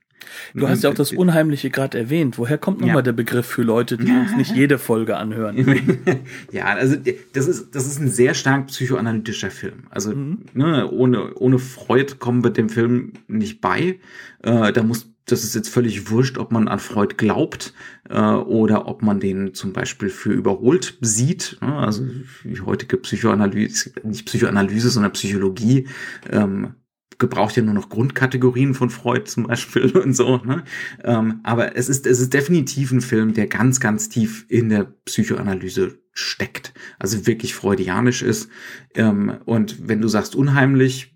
Du 0.54 0.68
hast 0.68 0.82
ja 0.82 0.90
auch 0.90 0.94
das 0.94 1.12
Unheimliche 1.12 1.70
gerade 1.70 1.98
erwähnt. 1.98 2.38
Woher 2.38 2.58
kommt 2.58 2.80
nochmal 2.80 2.96
ja. 2.96 3.02
der 3.02 3.12
Begriff 3.12 3.46
für 3.46 3.62
Leute, 3.62 3.96
die 3.96 4.10
uns 4.10 4.34
nicht 4.36 4.50
jede 4.56 4.78
Folge 4.78 5.16
anhören? 5.16 6.00
ja, 6.52 6.64
also 6.64 6.96
das 7.32 7.46
ist, 7.46 7.74
das 7.74 7.86
ist 7.86 8.00
ein 8.00 8.08
sehr 8.08 8.34
stark 8.34 8.68
psychoanalytischer 8.68 9.50
Film. 9.50 9.84
Also 9.90 10.14
mhm. 10.14 10.44
ne, 10.54 10.90
ohne, 10.90 11.34
ohne 11.34 11.58
Freud 11.58 12.14
kommen 12.18 12.42
wir 12.44 12.50
dem 12.50 12.68
Film 12.68 13.12
nicht 13.26 13.60
bei. 13.60 13.98
Äh, 14.42 14.72
da 14.72 14.82
muss 14.82 15.13
das 15.26 15.44
ist 15.44 15.54
jetzt 15.54 15.68
völlig 15.68 16.10
wurscht, 16.10 16.38
ob 16.38 16.52
man 16.52 16.68
an 16.68 16.78
Freud 16.78 17.14
glaubt 17.16 17.72
äh, 18.08 18.18
oder 18.18 18.86
ob 18.86 19.02
man 19.02 19.20
den 19.20 19.54
zum 19.54 19.72
Beispiel 19.72 20.10
für 20.10 20.32
überholt 20.32 20.98
sieht. 21.00 21.58
Ne? 21.60 21.74
Also 21.74 22.06
die 22.44 22.60
heutige 22.60 22.96
Psychoanalyse, 22.98 23.92
nicht 24.02 24.26
Psychoanalyse, 24.26 24.90
sondern 24.90 25.12
Psychologie 25.12 25.88
ähm, 26.30 26.74
gebraucht 27.18 27.56
ja 27.56 27.62
nur 27.62 27.74
noch 27.74 27.88
Grundkategorien 27.88 28.74
von 28.74 28.90
Freud 28.90 29.24
zum 29.24 29.46
Beispiel 29.46 29.90
und 29.96 30.14
so. 30.14 30.38
Ne? 30.38 30.64
Ähm, 31.02 31.40
aber 31.42 31.76
es 31.76 31.88
ist, 31.88 32.06
es 32.06 32.20
ist 32.20 32.34
definitiv 32.34 32.92
ein 32.92 33.00
Film, 33.00 33.32
der 33.32 33.46
ganz, 33.46 33.80
ganz 33.80 34.08
tief 34.08 34.44
in 34.48 34.68
der 34.68 34.84
Psychoanalyse 35.04 35.98
steckt. 36.12 36.74
Also 36.98 37.26
wirklich 37.26 37.54
freudianisch 37.54 38.22
ist. 38.22 38.50
Ähm, 38.94 39.38
und 39.46 39.88
wenn 39.88 40.02
du 40.02 40.08
sagst 40.08 40.34
unheimlich, 40.34 41.14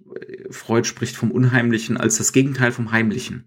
Freud 0.50 0.86
spricht 0.86 1.16
vom 1.16 1.30
Unheimlichen 1.30 1.96
als 1.96 2.16
das 2.16 2.32
Gegenteil 2.32 2.72
vom 2.72 2.92
Heimlichen. 2.92 3.44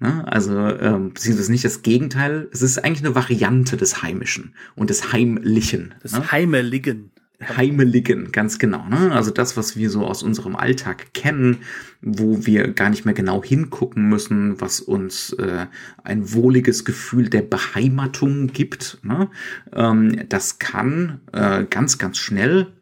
Ne? 0.00 0.26
Also, 0.26 0.56
ähm, 0.56 1.12
beziehungsweise 1.12 1.52
nicht 1.52 1.64
das 1.64 1.82
Gegenteil, 1.82 2.48
es 2.52 2.62
ist 2.62 2.78
eigentlich 2.78 3.04
eine 3.04 3.14
Variante 3.14 3.76
des 3.76 4.02
Heimischen 4.02 4.54
und 4.74 4.90
des 4.90 5.12
Heimlichen. 5.12 5.94
Das 6.02 6.12
ne? 6.12 6.32
Heimeligen. 6.32 7.12
Heimeligen, 7.42 8.32
ganz 8.32 8.58
genau. 8.58 8.86
Ne? 8.86 9.12
Also 9.12 9.30
das, 9.30 9.56
was 9.56 9.76
wir 9.76 9.88
so 9.88 10.06
aus 10.06 10.22
unserem 10.22 10.56
Alltag 10.56 11.14
kennen, 11.14 11.58
wo 12.02 12.44
wir 12.44 12.68
gar 12.72 12.90
nicht 12.90 13.04
mehr 13.06 13.14
genau 13.14 13.42
hingucken 13.42 14.08
müssen, 14.08 14.60
was 14.60 14.80
uns 14.80 15.32
äh, 15.34 15.66
ein 16.04 16.32
wohliges 16.34 16.84
Gefühl 16.84 17.30
der 17.30 17.42
Beheimatung 17.42 18.48
gibt. 18.48 18.98
Ne? 19.02 19.30
Ähm, 19.72 20.28
das 20.28 20.58
kann 20.58 21.20
äh, 21.32 21.64
ganz, 21.64 21.96
ganz 21.96 22.18
schnell 22.18 22.72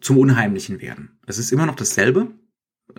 zum 0.00 0.18
Unheimlichen 0.18 0.80
werden. 0.80 1.18
Es 1.26 1.38
ist 1.38 1.52
immer 1.52 1.66
noch 1.66 1.76
dasselbe, 1.76 2.28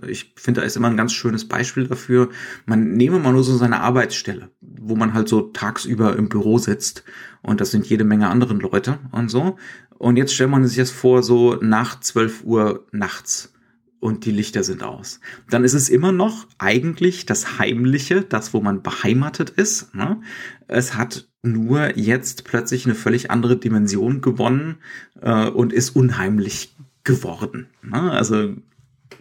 ich 0.08 0.34
finde, 0.36 0.62
da 0.62 0.68
ist 0.68 0.76
immer 0.76 0.90
ein 0.90 0.98
ganz 0.98 1.14
schönes 1.14 1.48
Beispiel 1.48 1.88
dafür. 1.88 2.30
Man 2.66 2.94
nehme 2.94 3.20
mal 3.20 3.34
nur 3.34 3.44
so 3.44 3.56
seine 3.58 3.82
Arbeitsstelle, 3.82 4.50
wo 4.62 4.96
man 4.96 5.14
halt 5.14 5.28
so 5.28 5.42
tagsüber 5.42 6.16
im 6.16 6.30
Büro 6.30 6.58
sitzt 6.58 7.04
und 7.42 7.62
das 7.62 7.72
sind 7.72 7.88
jede 7.88 8.04
Menge 8.04 8.30
anderen 8.30 8.60
Leute 8.60 9.00
und 9.12 9.30
so. 9.30 9.58
Und 9.98 10.18
jetzt 10.18 10.34
stellt 10.34 10.50
man 10.50 10.66
sich 10.66 10.78
das 10.78 10.92
vor, 10.92 11.22
so 11.24 11.58
nach 11.62 12.00
12 12.00 12.44
Uhr 12.44 12.88
nachts 12.92 13.54
und 14.00 14.26
die 14.26 14.32
Lichter 14.32 14.64
sind 14.64 14.84
aus. 14.84 15.20
Dann 15.50 15.64
ist 15.64 15.76
es 15.76 15.88
immer 15.88 16.12
noch 16.12 16.48
eigentlich 16.58 17.28
das 17.28 17.60
Heimliche, 17.60 18.24
das, 18.24 18.54
wo 18.54 18.60
man 18.60 18.82
beheimatet 18.82 19.52
ist. 19.52 19.94
Ne? 19.94 20.22
Es 20.68 20.96
hat 20.96 21.30
nur 21.44 21.98
jetzt 21.98 22.44
plötzlich 22.44 22.86
eine 22.86 22.96
völlig 22.96 23.32
andere 23.32 23.58
Dimension 23.58 24.22
gewonnen 24.22 24.78
äh, 25.22 25.48
und 25.48 25.72
ist 25.72 25.96
unheimlich 25.96 26.76
geworden. 27.04 27.68
Ne? 27.84 28.12
Also 28.12 28.56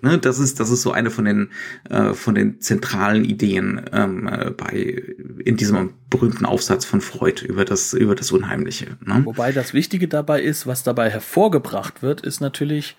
Ne, 0.03 0.19
das 0.19 0.39
ist 0.39 0.61
das 0.61 0.71
ist 0.71 0.83
so 0.83 0.93
eine 0.93 1.11
von 1.11 1.25
den 1.25 1.51
äh, 1.89 2.15
von 2.15 2.35
den 2.35 2.61
zentralen 2.61 3.25
Ideen 3.25 3.85
ähm, 3.93 4.29
äh, 4.29 4.51
bei 4.51 5.03
in 5.45 5.57
diesem 5.57 5.95
berühmten 6.09 6.47
Aufsatz 6.47 6.85
von 6.85 7.01
Freud 7.01 7.45
über 7.45 7.65
das 7.65 7.93
über 7.93 8.15
das 8.15 8.33
Unheimliche. 8.33 8.97
Ne? 9.05 9.23
Wobei 9.25 9.53
das 9.53 9.75
Wichtige 9.75 10.09
dabei 10.09 10.43
ist, 10.43 10.67
was 10.67 10.83
dabei 10.83 11.11
hervorgebracht 11.11 12.03
wird, 12.03 12.23
ist 12.23 12.41
natürlich 12.41 12.97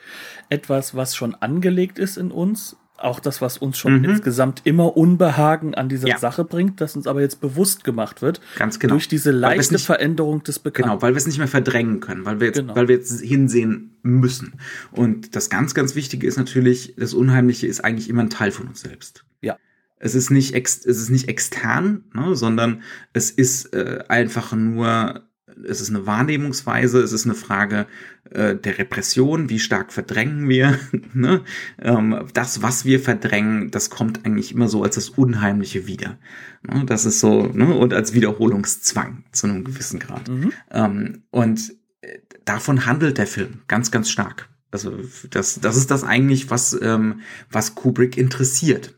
etwas, 0.49 0.95
was 0.95 1.15
schon 1.15 1.33
angelegt 1.35 1.97
ist 1.97 2.17
in 2.17 2.31
uns, 2.31 2.77
auch 3.03 3.19
das, 3.19 3.41
was 3.41 3.57
uns 3.57 3.77
schon 3.77 3.99
mhm. 3.99 4.05
insgesamt 4.05 4.61
immer 4.63 4.95
Unbehagen 4.97 5.75
an 5.75 5.89
dieser 5.89 6.07
ja. 6.07 6.17
Sache 6.17 6.43
bringt, 6.43 6.81
das 6.81 6.95
uns 6.95 7.07
aber 7.07 7.21
jetzt 7.21 7.41
bewusst 7.41 7.83
gemacht 7.83 8.21
wird. 8.21 8.41
Ganz 8.57 8.79
genau. 8.79 8.93
Durch 8.93 9.07
diese 9.07 9.31
leichte 9.31 9.73
nicht, 9.73 9.85
Veränderung 9.85 10.43
des 10.43 10.59
Bekannten. 10.59 10.89
Genau, 10.89 11.01
weil 11.01 11.13
wir 11.13 11.17
es 11.17 11.25
nicht 11.25 11.37
mehr 11.37 11.47
verdrängen 11.47 11.99
können, 11.99 12.25
weil 12.25 12.39
wir 12.39 12.47
jetzt, 12.47 12.57
genau. 12.57 12.75
weil 12.75 12.87
wir 12.87 12.95
jetzt 12.95 13.21
hinsehen 13.21 13.97
müssen. 14.03 14.53
Und 14.91 15.35
das 15.35 15.49
ganz, 15.49 15.73
ganz 15.73 15.95
Wichtige 15.95 16.27
ist 16.27 16.37
natürlich, 16.37 16.95
das 16.97 17.13
Unheimliche 17.13 17.67
ist 17.67 17.83
eigentlich 17.83 18.09
immer 18.09 18.23
ein 18.23 18.29
Teil 18.29 18.51
von 18.51 18.67
uns 18.67 18.81
selbst. 18.81 19.25
Ja. 19.41 19.57
Es 19.97 20.15
ist 20.15 20.31
nicht, 20.31 20.53
ex, 20.55 20.85
es 20.85 20.99
ist 20.99 21.09
nicht 21.09 21.27
extern, 21.27 22.05
ne, 22.13 22.35
sondern 22.35 22.81
es 23.13 23.29
ist 23.29 23.73
äh, 23.73 24.03
einfach 24.07 24.53
nur 24.53 25.23
es 25.67 25.81
ist 25.81 25.89
eine 25.89 26.05
Wahrnehmungsweise, 26.05 27.01
es 27.01 27.11
ist 27.11 27.25
eine 27.25 27.35
Frage 27.35 27.87
äh, 28.29 28.55
der 28.55 28.77
Repression, 28.77 29.49
wie 29.49 29.59
stark 29.59 29.91
verdrängen 29.91 30.47
wir. 30.49 30.79
ne? 31.13 31.41
ähm, 31.79 32.27
das, 32.33 32.61
was 32.61 32.85
wir 32.85 32.99
verdrängen, 32.99 33.71
das 33.71 33.89
kommt 33.89 34.25
eigentlich 34.25 34.53
immer 34.53 34.67
so 34.67 34.83
als 34.83 34.95
das 34.95 35.09
Unheimliche 35.09 35.87
wieder. 35.87 36.17
Ne? 36.63 36.85
Das 36.85 37.05
ist 37.05 37.19
so, 37.19 37.43
ne? 37.47 37.73
und 37.73 37.93
als 37.93 38.13
Wiederholungszwang 38.13 39.25
zu 39.31 39.47
einem 39.47 39.63
gewissen 39.63 39.99
Grad. 39.99 40.29
Mhm. 40.29 40.53
Ähm, 40.71 41.23
und 41.31 41.73
äh, 42.01 42.19
davon 42.45 42.85
handelt 42.85 43.17
der 43.17 43.27
Film 43.27 43.61
ganz, 43.67 43.91
ganz 43.91 44.09
stark. 44.09 44.49
Also 44.71 44.97
das, 45.29 45.59
das 45.59 45.75
ist 45.75 45.91
das 45.91 46.03
eigentlich, 46.03 46.49
was, 46.49 46.77
ähm, 46.81 47.21
was 47.49 47.75
Kubrick 47.75 48.17
interessiert. 48.17 48.95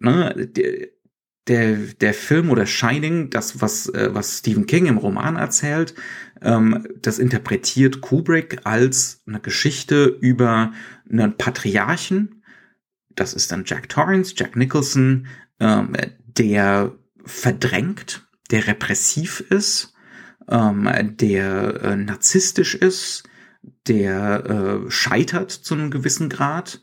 Ne? 0.00 0.48
Der, 0.56 0.88
der, 1.48 1.76
der 2.00 2.14
Film 2.14 2.50
oder 2.50 2.66
Shining, 2.66 3.30
das, 3.30 3.60
was, 3.60 3.88
äh, 3.88 4.10
was 4.12 4.38
Stephen 4.38 4.66
King 4.66 4.86
im 4.86 4.98
Roman 4.98 5.36
erzählt, 5.36 5.94
ähm, 6.42 6.86
das 7.00 7.18
interpretiert 7.18 8.00
Kubrick 8.00 8.60
als 8.64 9.22
eine 9.26 9.40
Geschichte 9.40 10.04
über 10.04 10.72
einen 11.10 11.36
Patriarchen. 11.36 12.42
Das 13.14 13.34
ist 13.34 13.50
dann 13.50 13.64
Jack 13.64 13.88
Torrance, 13.88 14.34
Jack 14.36 14.56
Nicholson, 14.56 15.26
ähm, 15.58 15.94
der 16.26 16.94
verdrängt, 17.24 18.28
der 18.50 18.66
repressiv 18.66 19.40
ist, 19.40 19.94
ähm, 20.48 20.88
der 21.18 21.82
äh, 21.82 21.96
narzisstisch 21.96 22.74
ist, 22.74 23.24
der 23.86 24.44
äh, 24.86 24.90
scheitert 24.90 25.50
zu 25.50 25.74
einem 25.74 25.90
gewissen 25.90 26.28
Grad 26.28 26.80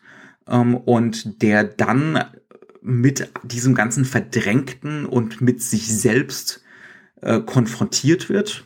ähm, 0.47 0.75
und 0.75 1.41
der 1.41 1.63
dann 1.63 2.23
mit 2.85 3.29
diesem 3.43 3.73
ganzen 3.73 4.05
Verdrängten 4.05 5.05
und 5.05 5.41
mit 5.41 5.61
sich 5.61 5.87
selbst 5.87 6.63
äh, 7.21 7.39
konfrontiert 7.41 8.29
wird 8.29 8.65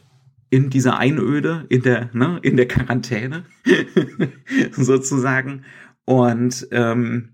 in 0.50 0.70
dieser 0.70 0.98
Einöde, 0.98 1.66
in 1.70 1.84
der, 1.84 2.10
ne, 2.14 2.40
in 2.42 2.58
der 2.58 2.68
Quarantäne, 2.68 3.46
sozusagen. 4.72 5.64
Und, 6.06 6.68
ähm, 6.72 7.30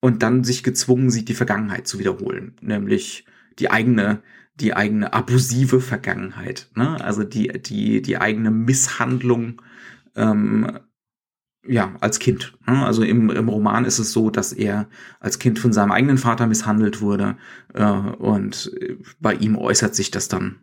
und 0.00 0.22
dann 0.22 0.44
sich 0.44 0.62
gezwungen 0.62 1.10
sieht, 1.10 1.28
die 1.28 1.34
Vergangenheit 1.34 1.86
zu 1.86 1.98
wiederholen, 1.98 2.56
nämlich 2.60 3.24
die 3.58 3.70
eigene, 3.70 4.22
die 4.56 4.74
eigene 4.74 5.12
abusive 5.12 5.80
Vergangenheit, 5.80 6.68
ne? 6.74 7.02
also 7.02 7.24
die, 7.24 7.48
die, 7.62 8.02
die 8.02 8.18
eigene 8.18 8.50
Misshandlung 8.50 9.62
ähm, 10.16 10.78
ja, 11.66 11.94
als 12.00 12.18
Kind. 12.18 12.54
Ne? 12.66 12.84
Also 12.84 13.02
im, 13.02 13.30
im 13.30 13.48
Roman 13.48 13.84
ist 13.84 13.98
es 13.98 14.12
so, 14.12 14.30
dass 14.30 14.52
er 14.52 14.88
als 15.20 15.38
Kind 15.38 15.58
von 15.58 15.72
seinem 15.72 15.92
eigenen 15.92 16.18
Vater 16.18 16.46
misshandelt 16.46 17.00
wurde 17.00 17.36
äh, 17.74 17.84
und 17.84 18.72
bei 19.20 19.34
ihm 19.34 19.56
äußert 19.56 19.94
sich 19.94 20.10
das 20.10 20.28
dann 20.28 20.60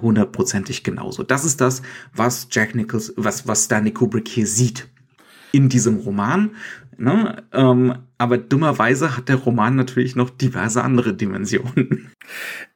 hundertprozentig 0.00 0.84
genauso. 0.84 1.22
Das 1.22 1.44
ist 1.44 1.60
das, 1.60 1.82
was 2.14 2.48
Jack 2.50 2.74
Nichols, 2.74 3.12
was, 3.16 3.46
was 3.46 3.64
Stanley 3.64 3.92
Kubrick 3.92 4.28
hier 4.28 4.46
sieht 4.46 4.88
in 5.52 5.68
diesem 5.68 5.96
Roman. 5.96 6.52
Ne? 6.96 7.42
Ähm, 7.52 7.94
aber 8.18 8.38
dummerweise 8.38 9.16
hat 9.16 9.28
der 9.28 9.36
Roman 9.36 9.76
natürlich 9.76 10.16
noch 10.16 10.30
diverse 10.30 10.82
andere 10.82 11.14
Dimensionen. 11.14 12.10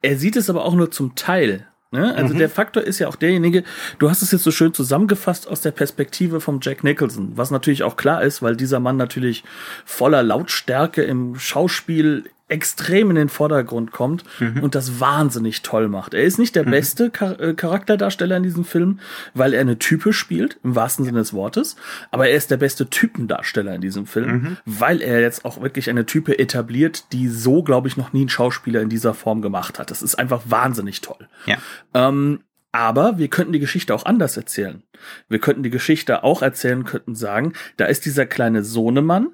Er 0.02 0.18
sieht 0.18 0.36
es 0.36 0.50
aber 0.50 0.64
auch 0.64 0.74
nur 0.74 0.90
zum 0.90 1.14
Teil. 1.14 1.66
Ne? 1.92 2.14
Also 2.14 2.34
mhm. 2.34 2.38
der 2.38 2.50
Faktor 2.50 2.82
ist 2.82 2.98
ja 2.98 3.08
auch 3.08 3.16
derjenige, 3.16 3.62
du 3.98 4.10
hast 4.10 4.22
es 4.22 4.32
jetzt 4.32 4.42
so 4.42 4.50
schön 4.50 4.74
zusammengefasst 4.74 5.46
aus 5.46 5.60
der 5.60 5.70
Perspektive 5.70 6.40
vom 6.40 6.58
Jack 6.60 6.82
Nicholson, 6.82 7.32
was 7.36 7.50
natürlich 7.50 7.84
auch 7.84 7.96
klar 7.96 8.22
ist, 8.22 8.42
weil 8.42 8.56
dieser 8.56 8.80
Mann 8.80 8.96
natürlich 8.96 9.44
voller 9.84 10.22
Lautstärke 10.22 11.02
im 11.02 11.36
Schauspiel 11.36 12.24
extrem 12.48 13.10
in 13.10 13.16
den 13.16 13.28
Vordergrund 13.28 13.90
kommt 13.90 14.24
mhm. 14.38 14.62
und 14.62 14.74
das 14.74 15.00
wahnsinnig 15.00 15.62
toll 15.62 15.88
macht. 15.88 16.14
Er 16.14 16.22
ist 16.22 16.38
nicht 16.38 16.54
der 16.54 16.64
mhm. 16.66 16.70
beste 16.70 17.10
Char 17.16 17.40
äh, 17.40 17.54
Charakterdarsteller 17.54 18.36
in 18.36 18.44
diesem 18.44 18.64
Film, 18.64 19.00
weil 19.34 19.52
er 19.52 19.60
eine 19.60 19.78
Type 19.78 20.12
spielt, 20.12 20.58
im 20.62 20.76
wahrsten 20.76 21.04
Sinne 21.04 21.18
des 21.18 21.32
Wortes, 21.32 21.76
aber 22.12 22.28
er 22.28 22.36
ist 22.36 22.50
der 22.50 22.56
beste 22.56 22.88
Typendarsteller 22.88 23.74
in 23.74 23.80
diesem 23.80 24.06
Film, 24.06 24.30
mhm. 24.30 24.56
weil 24.64 25.02
er 25.02 25.20
jetzt 25.20 25.44
auch 25.44 25.60
wirklich 25.60 25.90
eine 25.90 26.06
Type 26.06 26.38
etabliert, 26.38 27.12
die 27.12 27.28
so, 27.28 27.62
glaube 27.62 27.88
ich, 27.88 27.96
noch 27.96 28.12
nie 28.12 28.24
ein 28.24 28.28
Schauspieler 28.28 28.80
in 28.80 28.88
dieser 28.88 29.14
Form 29.14 29.42
gemacht 29.42 29.78
hat. 29.78 29.90
Das 29.90 30.02
ist 30.02 30.16
einfach 30.16 30.42
wahnsinnig 30.46 31.00
toll. 31.00 31.28
Ja. 31.46 31.56
Ähm, 31.94 32.40
aber 32.76 33.16
wir 33.16 33.28
könnten 33.28 33.54
die 33.54 33.58
Geschichte 33.58 33.94
auch 33.94 34.04
anders 34.04 34.36
erzählen. 34.36 34.82
Wir 35.30 35.38
könnten 35.38 35.62
die 35.62 35.70
Geschichte 35.70 36.22
auch 36.24 36.42
erzählen, 36.42 36.84
könnten 36.84 37.14
sagen, 37.14 37.54
da 37.78 37.86
ist 37.86 38.04
dieser 38.04 38.26
kleine 38.26 38.62
Sohnemann, 38.62 39.28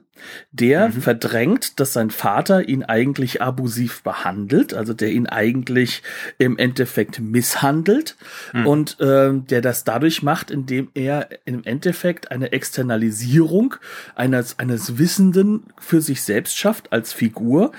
der 0.51 0.89
mhm. 0.89 0.93
verdrängt, 0.93 1.81
dass 1.81 1.93
sein 1.93 2.11
Vater 2.11 2.69
ihn 2.69 2.83
eigentlich 2.83 3.43
abusiv 3.43 4.03
behandelt, 4.03 4.75
also 4.75 4.95
der 4.95 5.11
ihn 5.11 5.27
eigentlich 5.27 6.03
im 6.39 6.59
Endeffekt 6.59 7.21
misshandelt 7.21 8.17
mhm. 8.53 8.67
und 8.67 9.01
äh, 9.01 9.33
der 9.33 9.61
das 9.61 9.85
dadurch 9.85 10.23
macht, 10.23 10.51
indem 10.51 10.91
er 10.95 11.29
im 11.45 11.65
Endeffekt 11.65 12.31
eine 12.31 12.53
Externalisierung 12.53 13.77
eines, 14.15 14.59
eines 14.59 14.99
Wissenden 14.99 15.65
für 15.79 16.01
sich 16.01 16.23
selbst 16.23 16.57
schafft 16.57 16.93
als 16.93 17.13
Figur 17.13 17.73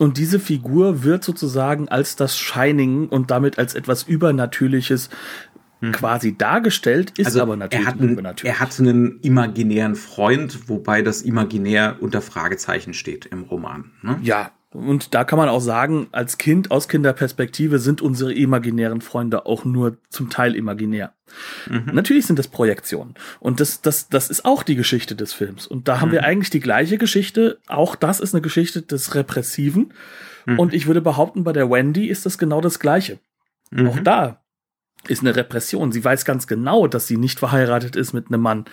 und 0.00 0.16
diese 0.16 0.40
Figur 0.40 1.04
wird 1.04 1.22
sozusagen 1.24 1.90
als 1.90 2.16
das 2.16 2.38
Shining 2.38 3.10
und 3.10 3.30
damit 3.30 3.58
als 3.58 3.74
etwas 3.74 4.02
Übernatürliches 4.04 5.10
hm. 5.80 5.92
quasi 5.92 6.36
dargestellt, 6.36 7.18
ist 7.18 7.26
also 7.26 7.42
aber 7.42 7.56
natürlich 7.56 7.86
er 7.86 7.92
hat, 7.92 8.00
einen, 8.00 8.24
er 8.44 8.60
hat 8.60 8.78
einen 8.78 9.20
imaginären 9.20 9.96
Freund, 9.96 10.68
wobei 10.68 11.02
das 11.02 11.22
imaginär 11.22 11.96
unter 12.00 12.20
Fragezeichen 12.20 12.94
steht 12.94 13.26
im 13.26 13.42
Roman. 13.44 13.90
Ne? 14.02 14.18
Ja, 14.22 14.52
Und 14.72 15.14
da 15.14 15.24
kann 15.24 15.38
man 15.38 15.48
auch 15.48 15.60
sagen, 15.60 16.06
als 16.12 16.38
Kind 16.38 16.70
aus 16.70 16.86
Kinderperspektive 16.86 17.78
sind 17.78 18.02
unsere 18.02 18.32
imaginären 18.32 19.00
Freunde 19.00 19.46
auch 19.46 19.64
nur 19.64 19.96
zum 20.10 20.30
Teil 20.30 20.54
imaginär. 20.54 21.12
Mhm. 21.68 21.90
Natürlich 21.92 22.26
sind 22.26 22.38
das 22.38 22.48
Projektionen. 22.48 23.14
Und 23.40 23.58
das, 23.58 23.80
das, 23.80 24.08
das 24.08 24.30
ist 24.30 24.44
auch 24.44 24.62
die 24.62 24.76
Geschichte 24.76 25.16
des 25.16 25.32
Films. 25.32 25.66
Und 25.66 25.88
da 25.88 26.00
haben 26.00 26.12
wir 26.12 26.20
mhm. 26.20 26.26
eigentlich 26.26 26.50
die 26.50 26.60
gleiche 26.60 26.98
Geschichte. 26.98 27.58
Auch 27.66 27.96
das 27.96 28.20
ist 28.20 28.34
eine 28.34 28.42
Geschichte 28.42 28.82
des 28.82 29.14
Repressiven. 29.14 29.92
Mhm. 30.46 30.58
Und 30.58 30.74
ich 30.74 30.86
würde 30.86 31.00
behaupten, 31.00 31.42
bei 31.42 31.52
der 31.52 31.70
Wendy 31.70 32.06
ist 32.06 32.24
das 32.24 32.38
genau 32.38 32.60
das 32.60 32.78
Gleiche. 32.78 33.18
Mhm. 33.70 33.88
Auch 33.88 33.98
da 34.00 34.39
ist 35.08 35.22
eine 35.22 35.34
Repression. 35.34 35.92
Sie 35.92 36.04
weiß 36.04 36.24
ganz 36.24 36.46
genau, 36.46 36.86
dass 36.86 37.06
sie 37.06 37.16
nicht 37.16 37.38
verheiratet 37.38 37.96
ist 37.96 38.12
mit 38.12 38.28
einem 38.28 38.42
Mann, 38.42 38.64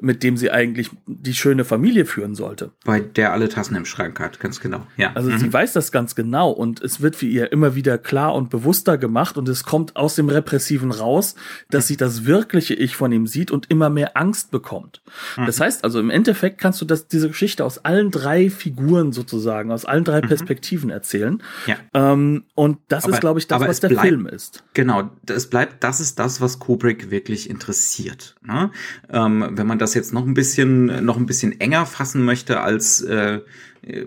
mit 0.00 0.22
dem 0.22 0.36
sie 0.36 0.50
eigentlich 0.50 0.90
die 1.06 1.34
schöne 1.34 1.64
Familie 1.64 2.06
führen 2.06 2.34
sollte. 2.34 2.70
Bei 2.84 3.00
der 3.00 3.32
alle 3.32 3.48
Tassen 3.48 3.74
im 3.76 3.84
Schrank 3.84 4.20
hat, 4.20 4.40
ganz 4.40 4.60
genau. 4.60 4.86
Ja. 4.96 5.12
Also 5.14 5.30
mhm. 5.30 5.38
sie 5.38 5.52
weiß 5.52 5.72
das 5.72 5.92
ganz 5.92 6.14
genau 6.14 6.50
und 6.50 6.80
es 6.80 7.00
wird 7.00 7.16
für 7.16 7.26
ihr 7.26 7.52
immer 7.52 7.74
wieder 7.74 7.98
klar 7.98 8.34
und 8.34 8.50
bewusster 8.50 8.98
gemacht 8.98 9.36
und 9.36 9.48
es 9.48 9.64
kommt 9.64 9.96
aus 9.96 10.14
dem 10.14 10.28
Repressiven 10.28 10.90
raus, 10.90 11.34
dass 11.70 11.84
mhm. 11.84 11.88
sie 11.88 11.96
das 11.96 12.24
wirkliche 12.24 12.74
Ich 12.74 12.96
von 12.96 13.12
ihm 13.12 13.26
sieht 13.26 13.50
und 13.50 13.70
immer 13.70 13.90
mehr 13.90 14.16
Angst 14.16 14.50
bekommt. 14.50 15.02
Mhm. 15.36 15.46
Das 15.46 15.60
heißt 15.60 15.84
also, 15.84 16.00
im 16.00 16.10
Endeffekt 16.10 16.58
kannst 16.58 16.80
du 16.80 16.84
das, 16.84 17.06
diese 17.06 17.28
Geschichte 17.28 17.64
aus 17.64 17.84
allen 17.84 18.10
drei 18.10 18.50
Figuren 18.50 19.12
sozusagen, 19.12 19.70
aus 19.72 19.84
allen 19.84 20.04
drei 20.04 20.22
mhm. 20.22 20.28
Perspektiven 20.28 20.90
erzählen. 20.90 21.42
Ja. 21.66 21.76
Ähm, 21.94 22.44
und 22.54 22.78
das 22.88 23.04
aber, 23.04 23.14
ist, 23.14 23.20
glaube 23.20 23.38
ich, 23.38 23.46
das, 23.46 23.60
was 23.60 23.80
der 23.80 23.88
bleibt, 23.88 24.06
Film 24.06 24.26
ist. 24.26 24.64
Genau, 24.74 25.10
es 25.26 25.48
bleibt, 25.48 25.84
das 25.84 26.00
ist 26.00 26.18
das, 26.18 26.40
was 26.40 26.58
Kubrick 26.58 27.10
wirklich 27.10 27.48
interessiert. 27.48 28.36
Ne? 28.42 28.70
Ähm, 29.10 29.48
wenn 29.52 29.66
man 29.66 29.78
das 29.78 29.89
das 29.90 29.94
jetzt 29.94 30.12
noch 30.12 30.26
ein 30.26 30.34
bisschen, 30.34 31.04
noch 31.04 31.16
ein 31.16 31.26
bisschen 31.26 31.60
enger 31.60 31.86
fassen 31.86 32.24
möchte 32.24 32.60
als 32.60 33.02
äh, 33.02 33.40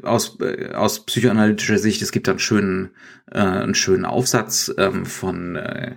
aus, 0.03 0.37
äh, 0.39 0.69
aus 0.73 1.05
psychoanalytischer 1.05 1.77
Sicht, 1.77 2.01
es 2.01 2.11
gibt 2.11 2.29
einen 2.29 2.39
schönen, 2.39 2.91
äh, 3.31 3.39
einen 3.39 3.75
schönen 3.75 4.05
Aufsatz 4.05 4.73
ähm, 4.77 5.05
von 5.05 5.55
äh, 5.55 5.95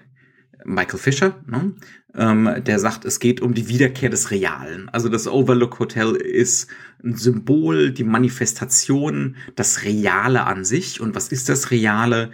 Michael 0.65 0.99
Fisher, 0.99 1.37
ne? 1.47 1.75
ähm, 2.15 2.51
der 2.65 2.79
sagt, 2.79 3.05
es 3.05 3.21
geht 3.21 3.41
um 3.41 3.55
die 3.55 3.69
Wiederkehr 3.69 4.09
des 4.09 4.31
Realen. 4.31 4.89
Also 4.89 5.09
das 5.09 5.29
Overlook 5.29 5.79
Hotel 5.79 6.17
ist 6.17 6.69
ein 7.05 7.15
Symbol, 7.15 7.93
die 7.93 8.05
Manifestation, 8.05 9.37
das 9.55 9.85
Reale 9.85 10.45
an 10.45 10.65
sich. 10.65 11.01
Und 11.01 11.15
was 11.15 11.29
ist 11.29 11.49
das 11.49 11.71
Reale? 11.71 12.31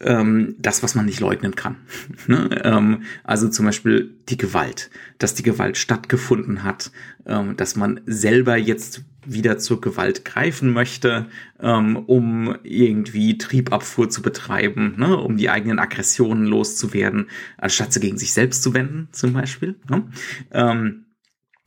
Ähm, 0.00 0.56
das, 0.58 0.82
was 0.82 0.94
man 0.94 1.06
nicht 1.06 1.20
leugnen 1.20 1.54
kann. 1.54 1.76
ne? 2.26 2.48
ähm, 2.64 3.02
also 3.24 3.48
zum 3.48 3.66
Beispiel 3.66 4.14
die 4.28 4.36
Gewalt, 4.36 4.90
dass 5.18 5.34
die 5.34 5.42
Gewalt 5.42 5.76
stattgefunden 5.76 6.64
hat, 6.64 6.90
ähm, 7.24 7.56
dass 7.56 7.76
man 7.76 8.00
selber 8.06 8.56
jetzt 8.56 9.02
wieder 9.28 9.58
zur 9.58 9.80
Gewalt 9.80 10.24
greifen 10.24 10.72
möchte, 10.72 11.26
um 11.58 12.56
irgendwie 12.62 13.38
Triebabfuhr 13.38 14.08
zu 14.08 14.22
betreiben, 14.22 14.94
ne? 14.98 15.16
um 15.16 15.36
die 15.36 15.50
eigenen 15.50 15.80
Aggressionen 15.80 16.46
loszuwerden, 16.46 17.28
anstatt 17.58 17.92
sie 17.92 17.98
gegen 17.98 18.18
sich 18.18 18.32
selbst 18.32 18.62
zu 18.62 18.72
wenden, 18.72 19.08
zum 19.10 19.32
Beispiel. 19.32 19.80
Ne? 19.90 20.04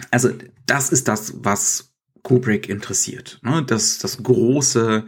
Also 0.09 0.29
das 0.65 0.89
ist 0.93 1.09
das, 1.09 1.43
was 1.43 1.93
Kubrick 2.23 2.69
interessiert. 2.69 3.41
Das, 3.67 3.97
das 3.97 4.23
große 4.23 5.05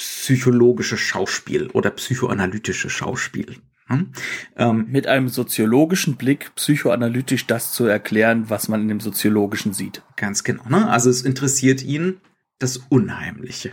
psychologische 0.00 0.96
Schauspiel 0.96 1.68
oder 1.74 1.90
psychoanalytische 1.90 2.88
Schauspiel. 2.88 3.56
Hm? 3.86 4.12
Ähm, 4.56 4.86
Mit 4.88 5.06
einem 5.06 5.28
soziologischen 5.28 6.16
Blick 6.16 6.54
psychoanalytisch 6.54 7.46
das 7.46 7.74
zu 7.74 7.84
erklären, 7.84 8.48
was 8.48 8.68
man 8.68 8.80
in 8.80 8.88
dem 8.88 9.00
soziologischen 9.00 9.74
sieht. 9.74 10.02
Ganz 10.16 10.42
genau. 10.42 10.66
Ne? 10.70 10.88
Also 10.88 11.10
es 11.10 11.20
interessiert 11.20 11.82
ihn 11.82 12.16
das 12.58 12.78
Unheimliche. 12.78 13.72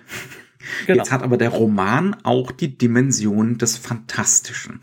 Genau. 0.86 0.98
Jetzt 0.98 1.14
hat 1.14 1.24
aber 1.24 1.38
der 1.38 1.50
Roman 1.50 2.14
auch 2.24 2.52
die 2.52 2.78
Dimension 2.78 3.58
des 3.58 3.78
Fantastischen, 3.78 4.82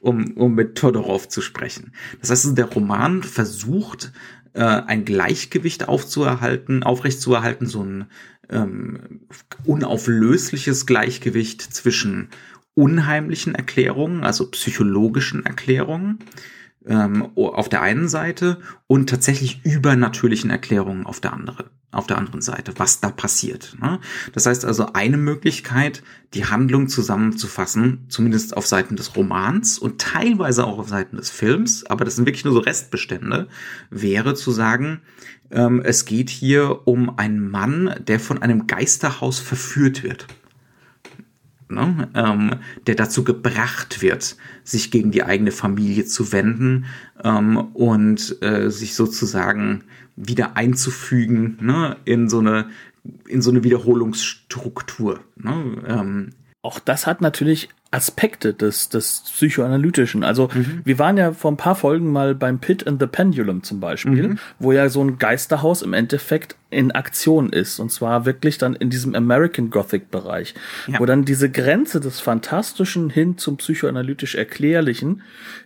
um, 0.00 0.32
um 0.32 0.56
mit 0.56 0.76
Todorov 0.76 1.28
zu 1.28 1.40
sprechen. 1.40 1.92
Das 2.20 2.30
heißt, 2.30 2.58
der 2.58 2.64
Roman 2.64 3.22
versucht, 3.22 4.12
äh, 4.54 4.62
ein 4.62 5.04
Gleichgewicht 5.04 5.86
aufzuerhalten, 5.86 6.82
aufrechtzuerhalten, 6.82 7.66
so 7.66 7.84
ein 7.84 8.06
ähm, 8.50 9.20
unauflösliches 9.64 10.86
Gleichgewicht 10.86 11.62
zwischen 11.62 12.28
unheimlichen 12.74 13.54
Erklärungen, 13.54 14.24
also 14.24 14.50
psychologischen 14.50 15.44
Erklärungen 15.44 16.20
ähm, 16.86 17.30
auf 17.36 17.68
der 17.68 17.82
einen 17.82 18.08
Seite 18.08 18.60
und 18.86 19.10
tatsächlich 19.10 19.64
übernatürlichen 19.64 20.50
Erklärungen 20.50 21.06
auf 21.06 21.20
der 21.20 21.32
anderen 21.32 21.66
auf 21.90 22.06
der 22.06 22.18
anderen 22.18 22.42
Seite, 22.42 22.74
was 22.76 23.00
da 23.00 23.10
passiert. 23.10 23.74
Ne? 23.80 23.98
Das 24.32 24.44
heißt 24.44 24.64
also, 24.64 24.92
eine 24.92 25.16
Möglichkeit, 25.16 26.02
die 26.34 26.44
Handlung 26.44 26.88
zusammenzufassen, 26.88 28.04
zumindest 28.08 28.56
auf 28.56 28.66
Seiten 28.66 28.96
des 28.96 29.16
Romans 29.16 29.78
und 29.78 29.98
teilweise 29.98 30.66
auch 30.66 30.78
auf 30.78 30.88
Seiten 30.88 31.16
des 31.16 31.30
Films, 31.30 31.86
aber 31.86 32.04
das 32.04 32.16
sind 32.16 32.26
wirklich 32.26 32.44
nur 32.44 32.52
so 32.52 32.60
Restbestände, 32.60 33.48
wäre 33.88 34.34
zu 34.34 34.50
sagen, 34.50 35.00
ähm, 35.50 35.80
es 35.82 36.04
geht 36.04 36.28
hier 36.28 36.86
um 36.86 37.18
einen 37.18 37.48
Mann, 37.48 37.94
der 38.06 38.20
von 38.20 38.42
einem 38.42 38.66
Geisterhaus 38.66 39.38
verführt 39.38 40.02
wird. 40.02 40.26
Ne? 41.70 42.08
Ähm, 42.14 42.56
der 42.86 42.94
dazu 42.94 43.24
gebracht 43.24 44.02
wird, 44.02 44.36
sich 44.64 44.90
gegen 44.90 45.10
die 45.10 45.22
eigene 45.22 45.52
Familie 45.52 46.04
zu 46.04 46.32
wenden 46.32 46.86
ähm, 47.22 47.56
und 47.56 48.42
äh, 48.42 48.70
sich 48.70 48.94
sozusagen 48.94 49.84
wieder 50.18 50.56
einzufügen 50.56 51.58
ne? 51.60 51.96
in 52.04 52.28
so 52.28 52.40
eine 52.40 52.66
in 53.26 53.40
so 53.40 53.50
eine 53.50 53.64
Wiederholungsstruktur. 53.64 55.20
Ne? 55.36 55.82
Ähm, 55.86 56.30
auch 56.62 56.80
das 56.80 57.06
hat 57.06 57.20
natürlich 57.20 57.68
Aspekte 57.90 58.52
des, 58.52 58.90
des 58.90 59.22
Psychoanalytischen. 59.26 60.24
Also 60.24 60.50
mhm. 60.52 60.82
wir 60.84 60.98
waren 60.98 61.16
ja 61.16 61.32
vor 61.32 61.50
ein 61.52 61.56
paar 61.56 61.76
Folgen 61.76 62.12
mal 62.12 62.34
beim 62.34 62.58
Pit 62.58 62.86
and 62.86 63.00
the 63.00 63.06
Pendulum 63.06 63.62
zum 63.62 63.80
Beispiel, 63.80 64.30
mhm. 64.30 64.38
wo 64.58 64.72
ja 64.72 64.90
so 64.90 65.02
ein 65.02 65.18
Geisterhaus 65.18 65.80
im 65.80 65.94
Endeffekt 65.94 66.56
in 66.68 66.90
Aktion 66.90 67.50
ist. 67.50 67.78
Und 67.78 67.90
zwar 67.90 68.26
wirklich 68.26 68.58
dann 68.58 68.74
in 68.74 68.90
diesem 68.90 69.14
American 69.14 69.70
Gothic 69.70 70.10
Bereich, 70.10 70.54
ja. 70.86 70.98
wo 70.98 71.06
dann 71.06 71.24
diese 71.24 71.50
Grenze 71.50 72.00
des 72.00 72.20
Fantastischen 72.20 73.08
hin 73.08 73.38
zum 73.38 73.56
psychoanalytisch 73.56 74.34
Erklärlichen 74.34 75.22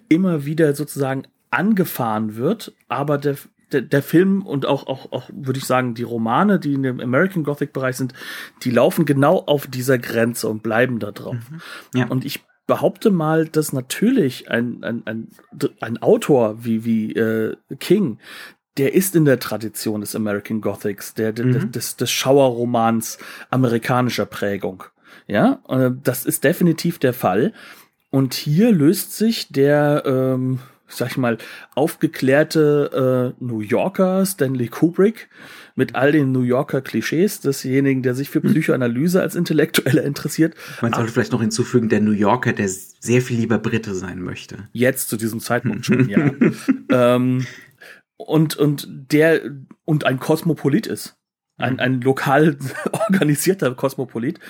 immer 0.09 0.45
wieder 0.45 0.75
sozusagen 0.75 1.25
angefahren 1.51 2.37
wird, 2.37 2.73
aber 2.89 3.19
der, 3.19 3.37
der, 3.73 3.83
der 3.83 4.03
Film 4.03 4.43
und 4.43 4.67
auch, 4.67 4.87
auch, 4.87 5.13
auch 5.13 5.31
würde 5.33 5.59
ich 5.59 5.65
sagen, 5.65 5.95
die 5.95 6.03
Romane, 6.03 6.59
die 6.59 6.75
in 6.75 6.83
dem 6.83 7.01
American 7.01 7.45
Gothic 7.45 7.73
Bereich 7.73 7.97
sind, 7.97 8.15
die 8.63 8.71
laufen 8.71 9.05
genau 9.05 9.39
auf 9.39 9.67
dieser 9.67 9.99
Grenze 9.99 10.49
und 10.49 10.63
bleiben 10.63 10.99
da 10.99 11.13
drauf. 11.13 11.37
Mhm. 11.37 11.99
Ja. 11.99 12.07
Und 12.07 12.25
ich 12.25 12.45
behaupte 12.67 13.11
mal, 13.11 13.47
dass 13.47 13.73
natürlich 13.73 14.51
ein, 14.51 14.83
ein, 14.83 15.03
ein, 15.05 15.29
ein 15.81 15.99
Autor 15.99 16.65
wie, 16.65 16.85
wie 16.85 17.13
äh, 17.13 17.57
King, 17.81 18.19
der 18.79 18.95
ist 18.95 19.15
in 19.17 19.25
der 19.25 19.39
Tradition 19.39 20.01
des 20.01 20.17
American 20.17 20.61
Gothics, 20.61 21.15
der, 21.15 21.33
der 21.33 21.47
mhm. 21.47 21.73
des, 21.73 21.97
des 21.97 22.11
Schauerromans 22.11 23.19
amerikanischer 23.51 24.27
Prägung. 24.27 24.85
Ja, 25.27 25.61
äh, 25.69 25.91
das 26.03 26.25
ist 26.25 26.45
definitiv 26.45 26.99
der 26.99 27.13
Fall. 27.13 27.53
Und 28.11 28.35
hier 28.35 28.73
löst 28.73 29.17
sich 29.17 29.49
der, 29.49 30.03
ähm, 30.07 30.61
sag 30.95 31.11
ich 31.11 31.17
mal, 31.17 31.39
aufgeklärte 31.75 33.35
äh, 33.39 33.45
New 33.45 33.61
Yorker 33.61 34.25
Stanley 34.27 34.69
Kubrick 34.69 35.29
mit 35.75 35.95
all 35.95 36.13
den 36.13 36.33
New 36.33 36.43
Yorker 36.43 36.81
Klischees 36.81 37.41
desjenigen, 37.41 38.03
der 38.03 38.15
sich 38.15 38.31
für 38.31 38.43
hm. 38.43 38.51
Psychoanalyse 38.51 39.21
als 39.21 39.35
Intellektueller 39.35 40.05
interessiert. 40.05 40.55
Man 40.81 40.93
sollte 40.93 41.13
vielleicht 41.13 41.33
noch 41.33 41.41
hinzufügen, 41.41 41.89
der 41.89 42.01
New 42.01 42.13
Yorker, 42.13 42.53
der 42.53 42.69
sehr 42.69 43.23
viel 43.23 43.39
lieber 43.39 43.59
Brite 43.59 43.95
sein 43.95 44.21
möchte. 44.21 44.69
Jetzt 44.73 45.09
zu 45.09 45.17
diesem 45.17 45.41
Zeitpunkt 45.41 45.87
schon, 45.87 46.09
ja. 46.09 46.31
ähm, 46.91 47.47
und, 48.17 48.57
und 48.57 48.89
der, 49.13 49.41
und 49.85 50.05
ein 50.05 50.21
Kosmopolit 50.21 50.87
ist 50.87 51.17
ein, 51.63 51.79
ein 51.81 52.01
lokal 52.01 52.57
organisierter 52.93 53.75
Kosmopolit, 53.75 54.41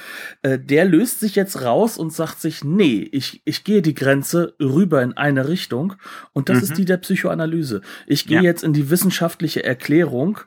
äh, 0.42 0.59
der 0.59 0.85
löst 0.85 1.20
sich 1.20 1.37
jetzt 1.37 1.62
raus 1.62 1.98
und 1.98 2.12
sagt 2.12 2.40
sich, 2.40 2.64
nee, 2.64 3.09
ich, 3.12 3.42
ich 3.44 3.64
gehe 3.64 3.83
die 3.83 3.94
Grenze 3.94 4.55
rüber 4.61 5.03
in 5.03 5.16
eine 5.16 5.48
Richtung 5.48 5.94
und 6.33 6.48
das 6.48 6.59
mhm. 6.59 6.62
ist 6.62 6.79
die 6.79 6.85
der 6.85 6.96
Psychoanalyse. 6.96 7.83
Ich 8.07 8.27
gehe 8.27 8.38
ja. 8.38 8.42
jetzt 8.42 8.64
in 8.64 8.72
die 8.72 8.90
wissenschaftliche 8.90 9.64
Erklärung 9.64 10.38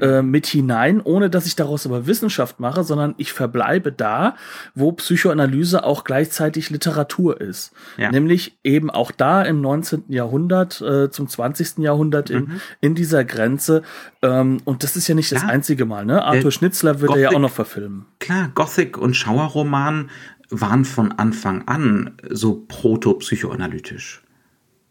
äh, 0.00 0.22
mit 0.22 0.46
hinein, 0.46 1.00
ohne 1.00 1.30
dass 1.30 1.46
ich 1.46 1.56
daraus 1.56 1.86
aber 1.86 2.06
Wissenschaft 2.06 2.60
mache, 2.60 2.84
sondern 2.84 3.14
ich 3.18 3.32
verbleibe 3.32 3.92
da, 3.92 4.36
wo 4.74 4.92
Psychoanalyse 4.92 5.84
auch 5.84 6.04
gleichzeitig 6.04 6.70
Literatur 6.70 7.40
ist. 7.40 7.72
Ja. 7.96 8.10
Nämlich 8.10 8.58
eben 8.64 8.90
auch 8.90 9.10
da 9.10 9.42
im 9.42 9.60
19. 9.60 10.04
Jahrhundert, 10.08 10.80
äh, 10.80 11.10
zum 11.10 11.28
20. 11.28 11.78
Jahrhundert 11.78 12.30
in, 12.30 12.44
mhm. 12.44 12.60
in 12.80 12.94
dieser 12.94 13.24
Grenze. 13.24 13.82
Ähm, 14.22 14.58
und 14.64 14.82
das 14.82 14.96
ist 14.96 15.08
ja 15.08 15.14
nicht 15.14 15.30
ja. 15.30 15.38
das 15.38 15.48
einzige 15.48 15.84
Mal, 15.84 16.04
ne? 16.04 16.13
Arthur 16.22 16.52
Schnitzler 16.52 17.00
wird 17.00 17.08
Gothic, 17.08 17.24
er 17.24 17.30
ja 17.30 17.36
auch 17.36 17.40
noch 17.40 17.50
verfilmen. 17.50 18.06
Klar, 18.20 18.50
Gothic 18.54 18.98
und 18.98 19.14
Schauerroman 19.14 20.10
waren 20.50 20.84
von 20.84 21.12
Anfang 21.12 21.66
an 21.66 22.12
so 22.30 22.64
proto-psychoanalytisch. 22.68 24.22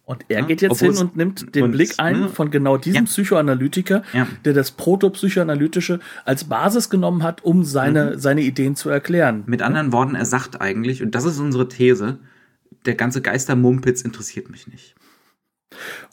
Und 0.05 0.25
er 0.27 0.43
geht 0.43 0.61
jetzt 0.61 0.81
hin 0.81 0.97
und 0.97 1.15
nimmt 1.15 1.55
den 1.55 1.63
und, 1.63 1.71
Blick 1.71 1.93
ein 1.97 2.21
ne? 2.21 2.29
von 2.29 2.51
genau 2.51 2.75
diesem 2.75 3.05
ja. 3.05 3.09
Psychoanalytiker, 3.09 4.03
ja. 4.11 4.27
der 4.43 4.51
das 4.51 4.71
Protopsychoanalytische 4.71 6.01
als 6.25 6.43
Basis 6.43 6.89
genommen 6.89 7.23
hat, 7.23 7.43
um 7.45 7.63
seine, 7.63 8.11
mhm. 8.11 8.19
seine 8.19 8.41
Ideen 8.41 8.75
zu 8.75 8.89
erklären. 8.89 9.43
Mit 9.45 9.61
anderen 9.61 9.93
Worten, 9.93 10.15
er 10.15 10.25
sagt 10.25 10.59
eigentlich, 10.59 11.01
und 11.01 11.15
das 11.15 11.23
ist 11.23 11.39
unsere 11.39 11.69
These, 11.69 12.19
der 12.85 12.95
ganze 12.95 13.21
Geistermumpitz 13.21 14.01
interessiert 14.01 14.49
mich 14.49 14.67
nicht. 14.67 14.95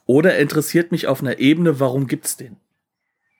Oder 0.06 0.38
interessiert 0.38 0.92
mich 0.92 1.08
auf 1.08 1.20
einer 1.20 1.40
Ebene, 1.40 1.80
warum 1.80 2.06
gibt's 2.06 2.36
den? 2.36 2.56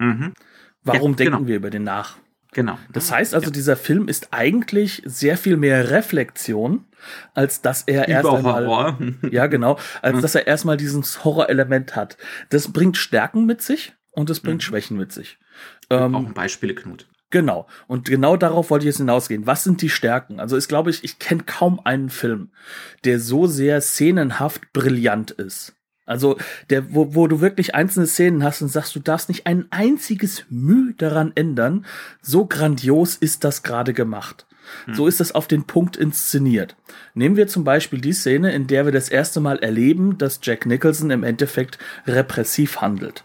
Mhm. 0.01 0.33
Warum 0.83 1.13
ja, 1.13 1.17
denken 1.17 1.37
genau. 1.37 1.47
wir 1.47 1.57
über 1.57 1.71
den 1.71 1.85
nach? 1.85 2.17
Genau. 2.53 2.79
Das 2.93 3.13
heißt 3.13 3.35
also, 3.35 3.47
ja. 3.47 3.53
dieser 3.53 3.77
Film 3.77 4.09
ist 4.09 4.29
eigentlich 4.33 5.03
sehr 5.05 5.37
viel 5.37 5.57
mehr 5.57 5.91
Reflexion, 5.91 6.85
als 7.35 7.63
dass 7.63 7.83
er 7.83 8.05
Über 8.05 8.09
erst 8.09 8.29
einmal, 8.29 8.67
Horror. 8.67 8.99
ja 9.31 9.47
genau, 9.47 9.79
als 10.03 10.21
dass 10.21 10.35
er 10.35 10.47
erstmal 10.47 10.77
dieses 10.77 11.25
Horrorelement 11.25 11.95
hat. 11.95 12.17
Das 12.49 12.73
bringt 12.73 12.97
Stärken 12.97 13.47
mit 13.47 13.63
sich 13.63 13.95
und 14.11 14.31
es 14.31 14.41
bringt 14.41 14.57
mhm. 14.57 14.63
Schwächen 14.63 14.97
mit 14.97 15.13
sich. 15.13 15.39
Ähm, 15.91 16.15
auch 16.15 16.33
Beispiele, 16.33 16.75
Knut. 16.75 17.07
Genau. 17.31 17.69
Und 17.87 18.09
genau 18.09 18.37
darauf 18.37 18.71
wollte 18.71 18.85
ich 18.85 18.89
jetzt 18.89 18.99
hinausgehen. 18.99 19.47
Was 19.47 19.63
sind 19.63 19.83
die 19.83 19.89
Stärken? 19.89 20.41
Also 20.41 20.57
ich 20.57 20.67
glaube, 20.67 20.91
ich, 20.91 21.05
ich 21.05 21.21
kenne 21.21 21.45
kaum 21.45 21.81
einen 21.85 22.11
Film, 22.11 22.51
der 23.05 23.21
so 23.21 23.47
sehr 23.47 23.81
szenenhaft 23.81 24.73
brillant 24.73 25.31
ist. 25.31 25.77
Also, 26.11 26.39
der, 26.71 26.93
wo, 26.93 27.15
wo 27.15 27.29
du 27.29 27.41
wirklich 27.41 27.77
einzelne 27.77 28.09
Szenen 28.09 28.43
hast 28.43 28.63
und 28.63 28.69
sagst, 28.69 28.97
du 28.97 28.99
darfst 28.99 29.29
nicht 29.29 29.47
ein 29.47 29.67
einziges 29.71 30.45
Mühe 30.51 30.93
daran 30.99 31.31
ändern. 31.37 31.87
So 32.21 32.47
grandios 32.47 33.15
ist 33.15 33.45
das 33.45 33.63
gerade 33.63 33.93
gemacht. 33.93 34.45
Hm. 34.87 34.95
So 34.95 35.07
ist 35.07 35.21
das 35.21 35.33
auf 35.33 35.47
den 35.47 35.65
Punkt 35.65 35.97
inszeniert. 35.97 36.75
Nehmen 37.15 37.37
wir 37.37 37.47
zum 37.47 37.63
Beispiel 37.63 38.01
die 38.01 38.13
Szene, 38.13 38.53
in 38.53 38.67
der 38.67 38.87
wir 38.87 38.93
das 38.93 39.09
erste 39.09 39.39
Mal 39.39 39.61
erleben, 39.61 40.19
dass 40.19 40.41
Jack 40.43 40.67
Nicholson 40.67 41.11
im 41.11 41.23
Endeffekt 41.23 41.79
repressiv 42.09 42.81
handelt. 42.81 43.23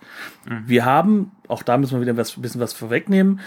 Hm. 0.48 0.64
Wir 0.68 0.86
haben, 0.86 1.32
auch 1.48 1.64
da 1.64 1.78
müssen 1.78 1.96
wir 1.96 2.02
wieder 2.02 2.18
was, 2.18 2.38
ein 2.38 2.44
bisschen 2.44 2.62
was 2.62 2.74
vorwegnehmen, 2.74 3.40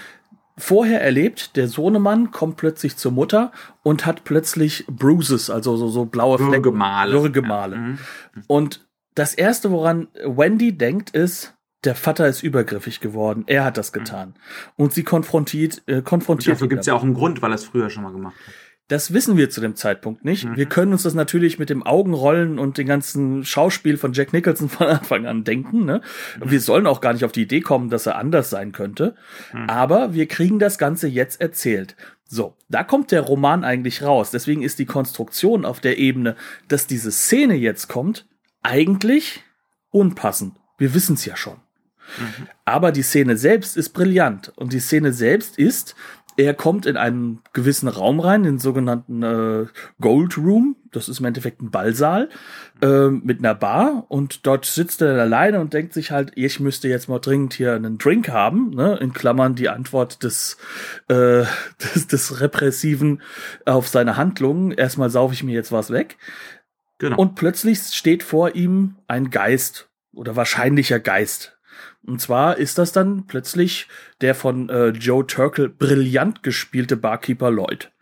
vorher 0.56 1.00
erlebt, 1.00 1.54
der 1.56 1.68
Sohnemann 1.68 2.32
kommt 2.32 2.56
plötzlich 2.56 2.96
zur 2.96 3.12
Mutter 3.12 3.52
und 3.84 4.04
hat 4.04 4.24
plötzlich 4.24 4.84
Bruises, 4.88 5.48
also 5.48 5.76
so, 5.76 5.86
so 5.86 6.06
blaue 6.06 6.38
Flecken. 6.38 6.52
Würgemale. 6.64 7.12
Würgemale. 7.12 7.76
Ja. 7.76 7.82
Mhm. 7.82 7.98
Und 8.48 8.87
das 9.18 9.34
erste, 9.34 9.70
woran 9.70 10.08
Wendy 10.24 10.76
denkt, 10.76 11.10
ist, 11.10 11.54
der 11.84 11.94
Vater 11.94 12.26
ist 12.26 12.42
übergriffig 12.42 13.00
geworden. 13.00 13.44
Er 13.46 13.64
hat 13.64 13.76
das 13.76 13.92
getan. 13.92 14.34
Und 14.76 14.92
sie 14.92 15.04
konfrontiert, 15.04 15.82
äh, 15.86 16.02
konfrontiert. 16.02 16.48
Und 16.48 16.54
dafür 16.54 16.68
gibt 16.68 16.80
es 16.80 16.86
ja 16.86 16.94
auch 16.94 17.02
einen 17.02 17.14
Grund, 17.14 17.40
weil 17.40 17.52
er 17.52 17.56
es 17.56 17.64
früher 17.64 17.88
schon 17.88 18.02
mal 18.02 18.12
gemacht 18.12 18.34
hat. 18.34 18.54
Das 18.88 19.12
wissen 19.12 19.36
wir 19.36 19.50
zu 19.50 19.60
dem 19.60 19.76
Zeitpunkt 19.76 20.24
nicht. 20.24 20.46
Mhm. 20.46 20.56
Wir 20.56 20.64
können 20.64 20.92
uns 20.92 21.02
das 21.02 21.12
natürlich 21.12 21.58
mit 21.58 21.68
dem 21.68 21.82
Augenrollen 21.82 22.58
und 22.58 22.78
dem 22.78 22.86
ganzen 22.86 23.44
Schauspiel 23.44 23.98
von 23.98 24.14
Jack 24.14 24.32
Nicholson 24.32 24.68
von 24.68 24.86
Anfang 24.86 25.26
an 25.26 25.44
denken. 25.44 25.84
Ne? 25.84 26.00
Mhm. 26.40 26.50
Wir 26.50 26.60
sollen 26.60 26.86
auch 26.86 27.00
gar 27.00 27.12
nicht 27.12 27.24
auf 27.24 27.32
die 27.32 27.42
Idee 27.42 27.60
kommen, 27.60 27.90
dass 27.90 28.06
er 28.06 28.16
anders 28.16 28.50
sein 28.50 28.72
könnte. 28.72 29.14
Mhm. 29.52 29.68
Aber 29.68 30.14
wir 30.14 30.26
kriegen 30.26 30.58
das 30.58 30.78
Ganze 30.78 31.06
jetzt 31.06 31.40
erzählt. 31.40 31.96
So, 32.24 32.56
da 32.68 32.82
kommt 32.82 33.12
der 33.12 33.20
Roman 33.20 33.62
eigentlich 33.62 34.02
raus. 34.02 34.30
Deswegen 34.30 34.62
ist 34.62 34.78
die 34.78 34.86
Konstruktion 34.86 35.64
auf 35.64 35.80
der 35.80 35.98
Ebene, 35.98 36.34
dass 36.66 36.86
diese 36.86 37.12
Szene 37.12 37.54
jetzt 37.54 37.88
kommt, 37.88 38.26
eigentlich 38.62 39.42
unpassend. 39.90 40.54
Wir 40.76 40.94
wissen 40.94 41.14
es 41.14 41.24
ja 41.24 41.36
schon. 41.36 41.56
Mhm. 42.18 42.48
Aber 42.64 42.92
die 42.92 43.02
Szene 43.02 43.36
selbst 43.36 43.76
ist 43.76 43.90
brillant. 43.90 44.52
Und 44.56 44.72
die 44.72 44.80
Szene 44.80 45.12
selbst 45.12 45.58
ist, 45.58 45.94
er 46.38 46.54
kommt 46.54 46.86
in 46.86 46.96
einen 46.96 47.40
gewissen 47.52 47.88
Raum 47.88 48.20
rein, 48.20 48.44
den 48.44 48.60
sogenannten 48.60 49.24
äh, 49.24 49.66
Gold 50.00 50.38
Room. 50.38 50.76
Das 50.92 51.08
ist 51.08 51.18
im 51.18 51.26
Endeffekt 51.26 51.60
ein 51.60 51.72
Ballsaal 51.72 52.28
äh, 52.80 53.08
mit 53.08 53.40
einer 53.40 53.56
Bar. 53.56 54.04
Und 54.06 54.46
dort 54.46 54.64
sitzt 54.64 55.02
er 55.02 55.20
alleine 55.20 55.58
und 55.58 55.74
denkt 55.74 55.92
sich 55.92 56.12
halt, 56.12 56.30
ich 56.36 56.60
müsste 56.60 56.86
jetzt 56.86 57.08
mal 57.08 57.18
dringend 57.18 57.54
hier 57.54 57.74
einen 57.74 57.98
Drink 57.98 58.28
haben. 58.28 58.70
Ne? 58.70 58.96
In 59.00 59.12
Klammern 59.12 59.56
die 59.56 59.68
Antwort 59.68 60.22
des, 60.22 60.58
äh, 61.08 61.42
des, 61.82 62.06
des 62.06 62.40
Repressiven 62.40 63.20
auf 63.66 63.88
seine 63.88 64.16
Handlungen. 64.16 64.70
Erstmal 64.70 65.10
saufe 65.10 65.34
ich 65.34 65.42
mir 65.42 65.54
jetzt 65.54 65.72
was 65.72 65.90
weg. 65.90 66.18
Genau. 66.98 67.16
Und 67.16 67.36
plötzlich 67.36 67.78
steht 67.78 68.22
vor 68.22 68.54
ihm 68.54 68.96
ein 69.06 69.30
Geist 69.30 69.88
oder 70.12 70.36
wahrscheinlicher 70.36 70.98
Geist. 70.98 71.58
Und 72.04 72.20
zwar 72.20 72.56
ist 72.56 72.78
das 72.78 72.92
dann 72.92 73.26
plötzlich 73.26 73.86
der 74.20 74.34
von 74.34 74.68
äh, 74.68 74.88
Joe 74.88 75.26
Turkel 75.26 75.68
brillant 75.68 76.42
gespielte 76.42 76.96
Barkeeper 76.96 77.50
Lloyd. 77.50 77.92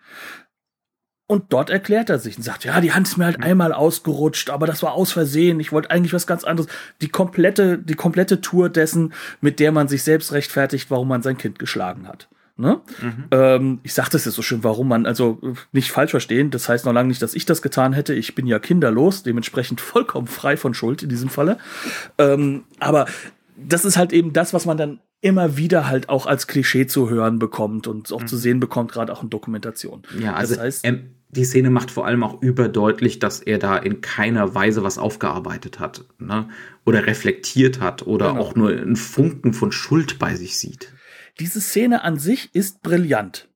Und 1.28 1.52
dort 1.52 1.70
erklärt 1.70 2.08
er 2.08 2.20
sich 2.20 2.36
und 2.36 2.44
sagt, 2.44 2.64
ja, 2.64 2.80
die 2.80 2.92
Hand 2.92 3.08
ist 3.08 3.16
mir 3.16 3.24
halt 3.24 3.42
einmal 3.42 3.72
ausgerutscht, 3.72 4.48
aber 4.48 4.66
das 4.66 4.84
war 4.84 4.92
aus 4.92 5.10
Versehen. 5.10 5.58
Ich 5.58 5.72
wollte 5.72 5.90
eigentlich 5.90 6.12
was 6.12 6.28
ganz 6.28 6.44
anderes. 6.44 6.70
Die 7.00 7.08
komplette, 7.08 7.78
die 7.78 7.96
komplette 7.96 8.40
Tour 8.40 8.68
dessen, 8.68 9.12
mit 9.40 9.58
der 9.58 9.72
man 9.72 9.88
sich 9.88 10.04
selbst 10.04 10.32
rechtfertigt, 10.32 10.88
warum 10.88 11.08
man 11.08 11.22
sein 11.22 11.36
Kind 11.36 11.58
geschlagen 11.58 12.06
hat. 12.06 12.28
Ne? 12.58 12.80
Mhm. 13.02 13.24
Ähm, 13.32 13.80
ich 13.82 13.92
sage 13.92 14.08
das 14.12 14.24
jetzt 14.24 14.34
so 14.34 14.40
schön, 14.40 14.64
warum 14.64 14.88
man, 14.88 15.04
also 15.04 15.38
nicht 15.72 15.90
falsch 15.90 16.12
verstehen, 16.12 16.50
das 16.50 16.68
heißt 16.70 16.86
noch 16.86 16.92
lange 16.94 17.08
nicht, 17.08 17.20
dass 17.20 17.34
ich 17.34 17.44
das 17.44 17.60
getan 17.60 17.92
hätte. 17.92 18.14
Ich 18.14 18.34
bin 18.34 18.46
ja 18.46 18.58
kinderlos, 18.58 19.22
dementsprechend 19.22 19.80
vollkommen 19.82 20.26
frei 20.26 20.56
von 20.56 20.72
Schuld 20.72 21.02
in 21.02 21.10
diesem 21.10 21.28
Falle. 21.28 21.58
Ähm, 22.16 22.64
aber 22.80 23.06
das 23.56 23.84
ist 23.84 23.98
halt 23.98 24.14
eben 24.14 24.32
das, 24.32 24.54
was 24.54 24.64
man 24.64 24.78
dann 24.78 25.00
immer 25.20 25.58
wieder 25.58 25.86
halt 25.86 26.08
auch 26.08 26.24
als 26.24 26.46
Klischee 26.46 26.86
zu 26.86 27.10
hören 27.10 27.38
bekommt 27.38 27.86
und 27.86 28.10
auch 28.12 28.22
mhm. 28.22 28.26
zu 28.26 28.38
sehen 28.38 28.58
bekommt, 28.58 28.92
gerade 28.92 29.12
auch 29.12 29.22
in 29.22 29.28
Dokumentation. 29.28 30.02
Ja, 30.18 30.34
also 30.34 30.54
das 30.54 30.62
heißt, 30.62 30.86
ähm, 30.86 31.10
die 31.28 31.44
Szene 31.44 31.68
macht 31.68 31.90
vor 31.90 32.06
allem 32.06 32.22
auch 32.22 32.40
überdeutlich, 32.40 33.18
dass 33.18 33.40
er 33.40 33.58
da 33.58 33.76
in 33.76 34.00
keiner 34.00 34.54
Weise 34.54 34.82
was 34.82 34.96
aufgearbeitet 34.96 35.78
hat 35.78 36.06
ne? 36.18 36.48
oder 36.86 37.06
reflektiert 37.06 37.80
hat 37.80 38.06
oder 38.06 38.30
genau. 38.30 38.40
auch 38.40 38.54
nur 38.54 38.70
einen 38.70 38.96
Funken 38.96 39.52
von 39.52 39.72
Schuld 39.72 40.18
bei 40.18 40.36
sich 40.36 40.56
sieht 40.56 40.95
diese 41.38 41.60
Szene 41.60 42.02
an 42.02 42.18
sich 42.18 42.54
ist 42.54 42.82
brillant. 42.82 43.48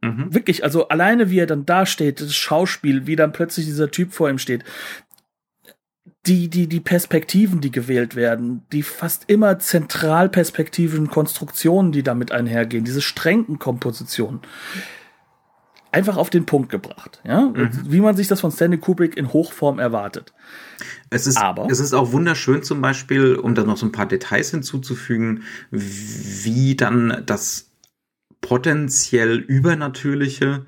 Mhm. 0.00 0.34
Wirklich, 0.34 0.64
also 0.64 0.88
alleine 0.88 1.30
wie 1.30 1.38
er 1.38 1.46
dann 1.46 1.66
da 1.66 1.86
steht, 1.86 2.20
das 2.20 2.34
Schauspiel, 2.34 3.06
wie 3.06 3.16
dann 3.16 3.32
plötzlich 3.32 3.66
dieser 3.66 3.90
Typ 3.90 4.12
vor 4.12 4.30
ihm 4.30 4.38
steht. 4.38 4.64
Die, 6.26 6.48
die, 6.48 6.68
die 6.68 6.80
Perspektiven, 6.80 7.60
die 7.60 7.72
gewählt 7.72 8.14
werden, 8.14 8.62
die 8.72 8.84
fast 8.84 9.28
immer 9.28 9.58
zentralperspektivischen 9.58 11.08
Konstruktionen, 11.08 11.90
die 11.90 12.04
damit 12.04 12.30
einhergehen, 12.30 12.84
diese 12.84 13.02
strengen 13.02 13.58
Kompositionen 13.58 14.40
einfach 15.92 16.16
auf 16.16 16.30
den 16.30 16.46
Punkt 16.46 16.70
gebracht, 16.70 17.20
ja, 17.24 17.42
mhm. 17.42 17.70
wie 17.86 18.00
man 18.00 18.16
sich 18.16 18.26
das 18.26 18.40
von 18.40 18.50
Stanley 18.50 18.78
Kubrick 18.78 19.16
in 19.16 19.32
Hochform 19.32 19.78
erwartet. 19.78 20.32
Es 21.12 21.26
ist, 21.26 21.36
Aber 21.36 21.66
es 21.70 21.78
ist 21.78 21.92
auch 21.92 22.12
wunderschön 22.12 22.62
zum 22.62 22.80
Beispiel, 22.80 23.36
um 23.36 23.54
da 23.54 23.64
noch 23.64 23.76
so 23.76 23.86
ein 23.86 23.92
paar 23.92 24.06
Details 24.06 24.50
hinzuzufügen, 24.50 25.42
wie 25.70 26.74
dann 26.74 27.22
das 27.26 27.70
potenziell 28.40 29.36
übernatürliche 29.38 30.64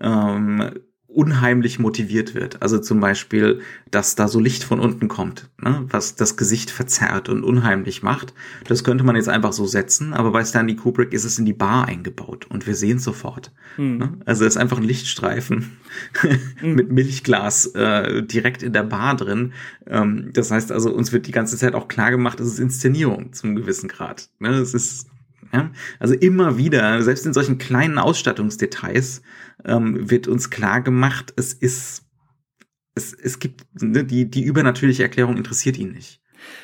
ähm, 0.00 0.70
unheimlich 1.16 1.78
motiviert 1.78 2.34
wird. 2.34 2.60
Also 2.60 2.78
zum 2.78 3.00
Beispiel, 3.00 3.60
dass 3.90 4.16
da 4.16 4.28
so 4.28 4.38
Licht 4.38 4.62
von 4.62 4.80
unten 4.80 5.08
kommt, 5.08 5.48
ne? 5.58 5.86
was 5.88 6.14
das 6.14 6.36
Gesicht 6.36 6.70
verzerrt 6.70 7.30
und 7.30 7.42
unheimlich 7.42 8.02
macht. 8.02 8.34
Das 8.68 8.84
könnte 8.84 9.02
man 9.02 9.16
jetzt 9.16 9.30
einfach 9.30 9.54
so 9.54 9.66
setzen, 9.66 10.12
aber 10.12 10.30
bei 10.30 10.44
Stanley 10.44 10.76
Kubrick 10.76 11.14
ist 11.14 11.24
es 11.24 11.38
in 11.38 11.46
die 11.46 11.54
Bar 11.54 11.86
eingebaut 11.86 12.44
und 12.50 12.66
wir 12.66 12.74
sehen 12.74 12.98
es 12.98 13.04
sofort. 13.04 13.50
Hm. 13.76 13.96
Ne? 13.96 14.12
Also 14.26 14.44
es 14.44 14.56
ist 14.56 14.60
einfach 14.60 14.76
ein 14.76 14.84
Lichtstreifen 14.84 15.78
hm. 16.60 16.74
mit 16.74 16.92
Milchglas 16.92 17.66
äh, 17.68 18.22
direkt 18.22 18.62
in 18.62 18.74
der 18.74 18.82
Bar 18.82 19.16
drin. 19.16 19.54
Ähm, 19.86 20.30
das 20.34 20.50
heißt 20.50 20.70
also, 20.70 20.92
uns 20.92 21.12
wird 21.12 21.26
die 21.26 21.32
ganze 21.32 21.56
Zeit 21.56 21.74
auch 21.74 21.88
klar 21.88 22.10
gemacht, 22.10 22.40
es 22.40 22.48
ist 22.48 22.58
Inszenierung 22.58 23.32
zum 23.32 23.56
gewissen 23.56 23.88
Grad. 23.88 24.28
Ne? 24.38 24.50
Es 24.50 24.74
ist 24.74 25.08
ja? 25.56 25.70
Also 25.98 26.14
immer 26.14 26.58
wieder, 26.58 27.02
selbst 27.02 27.26
in 27.26 27.32
solchen 27.32 27.58
kleinen 27.58 27.98
Ausstattungsdetails, 27.98 29.22
ähm, 29.64 30.10
wird 30.10 30.28
uns 30.28 30.50
klar 30.50 30.80
gemacht, 30.80 31.32
es 31.36 31.52
ist, 31.52 32.04
es, 32.94 33.12
es 33.12 33.38
gibt, 33.38 33.66
ne, 33.80 34.04
die, 34.04 34.30
die 34.30 34.44
übernatürliche 34.44 35.02
Erklärung 35.02 35.36
interessiert 35.36 35.78
ihn 35.78 35.92
nicht. 35.92 36.20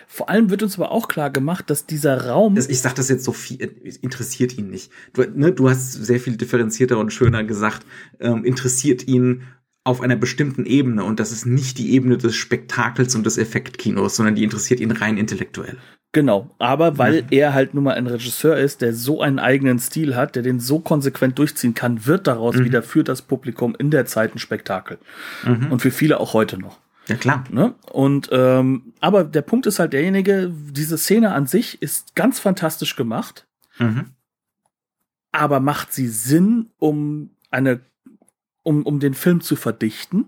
Vor 0.07 0.29
allem 0.29 0.51
wird 0.51 0.63
uns 0.63 0.77
aber 0.77 0.93
auch 0.93 1.09
klar 1.09 1.31
gemacht, 1.31 1.71
dass 1.71 1.87
dieser 1.87 2.29
Raum. 2.29 2.57
Ich 2.57 2.81
sag 2.81 2.95
das 2.95 3.09
jetzt 3.09 3.25
so 3.25 3.33
viel, 3.33 3.61
interessiert 4.03 4.57
ihn 4.57 4.71
nicht. 4.71 4.93
Du, 5.13 5.23
ne, 5.23 5.53
du 5.53 5.69
hast 5.69 5.93
sehr 5.93 6.21
viel 6.21 6.37
differenzierter 6.37 6.99
und 6.99 7.13
schöner 7.13 7.45
gesagt, 7.45 7.87
ähm, 8.21 8.45
interessiert 8.45 9.09
ihn 9.09 9.43
auf 9.85 10.01
einer 10.01 10.17
bestimmten 10.17 10.65
Ebene 10.65 11.03
und 11.03 11.19
das 11.19 11.33
ist 11.33 11.45
nicht 11.45 11.79
die 11.79 11.93
Ebene 11.93 12.17
des 12.17 12.37
Spektakels 12.37 13.15
und 13.17 13.27
des 13.27 13.37
Effektkinos, 13.37 14.17
sondern 14.17 14.37
die 14.37 14.45
interessiert 14.45 14.79
ihn 14.79 14.93
rein 14.93 15.17
intellektuell. 15.17 15.79
Genau, 16.13 16.51
aber 16.59 16.99
weil 16.99 17.23
mhm. 17.23 17.29
er 17.31 17.55
halt 17.55 17.73
nun 17.73 17.85
mal 17.85 17.95
ein 17.95 18.07
Regisseur 18.07 18.59
ist, 18.59 18.83
der 18.83 18.93
so 18.93 19.23
einen 19.23 19.39
eigenen 19.39 19.79
Stil 19.79 20.15
hat, 20.15 20.37
der 20.37 20.43
den 20.43 20.61
so 20.61 20.79
konsequent 20.79 21.39
durchziehen 21.39 21.73
kann, 21.73 22.05
wird 22.05 22.27
daraus 22.27 22.57
mhm. 22.57 22.67
wieder 22.67 22.83
für 22.83 23.03
das 23.03 23.23
Publikum 23.23 23.75
in 23.79 23.91
der 23.91 24.05
Zeit 24.05 24.35
ein 24.35 24.39
Spektakel. 24.39 24.99
Mhm. 25.45 25.73
Und 25.73 25.81
für 25.81 25.91
viele 25.91 26.21
auch 26.21 26.35
heute 26.35 26.59
noch. 26.59 26.79
Ja, 27.09 27.17
klar. 27.17 27.45
Ne? 27.51 27.75
Und 27.91 28.29
ähm, 28.31 28.93
aber 29.01 29.25
der 29.25 29.41
Punkt 29.41 29.67
ist 29.67 29.79
halt 29.79 29.95
derjenige, 29.95 30.53
diese 30.53 30.99
Szene 30.99 31.33
an 31.33 31.47
sich 31.47 31.81
ist 31.81 32.15
ganz 32.15 32.39
fantastisch 32.39 32.95
gemacht, 32.95 33.47
mhm. 33.79 34.11
aber 35.33 35.61
macht 35.61 35.95
sie 35.95 36.09
Sinn, 36.09 36.71
um 36.79 37.31
eine, 37.51 37.81
um, 38.63 38.85
um 38.85 39.01
den 39.01 39.15
Film 39.15 39.41
zu 39.41 39.57
verdichten? 39.57 40.27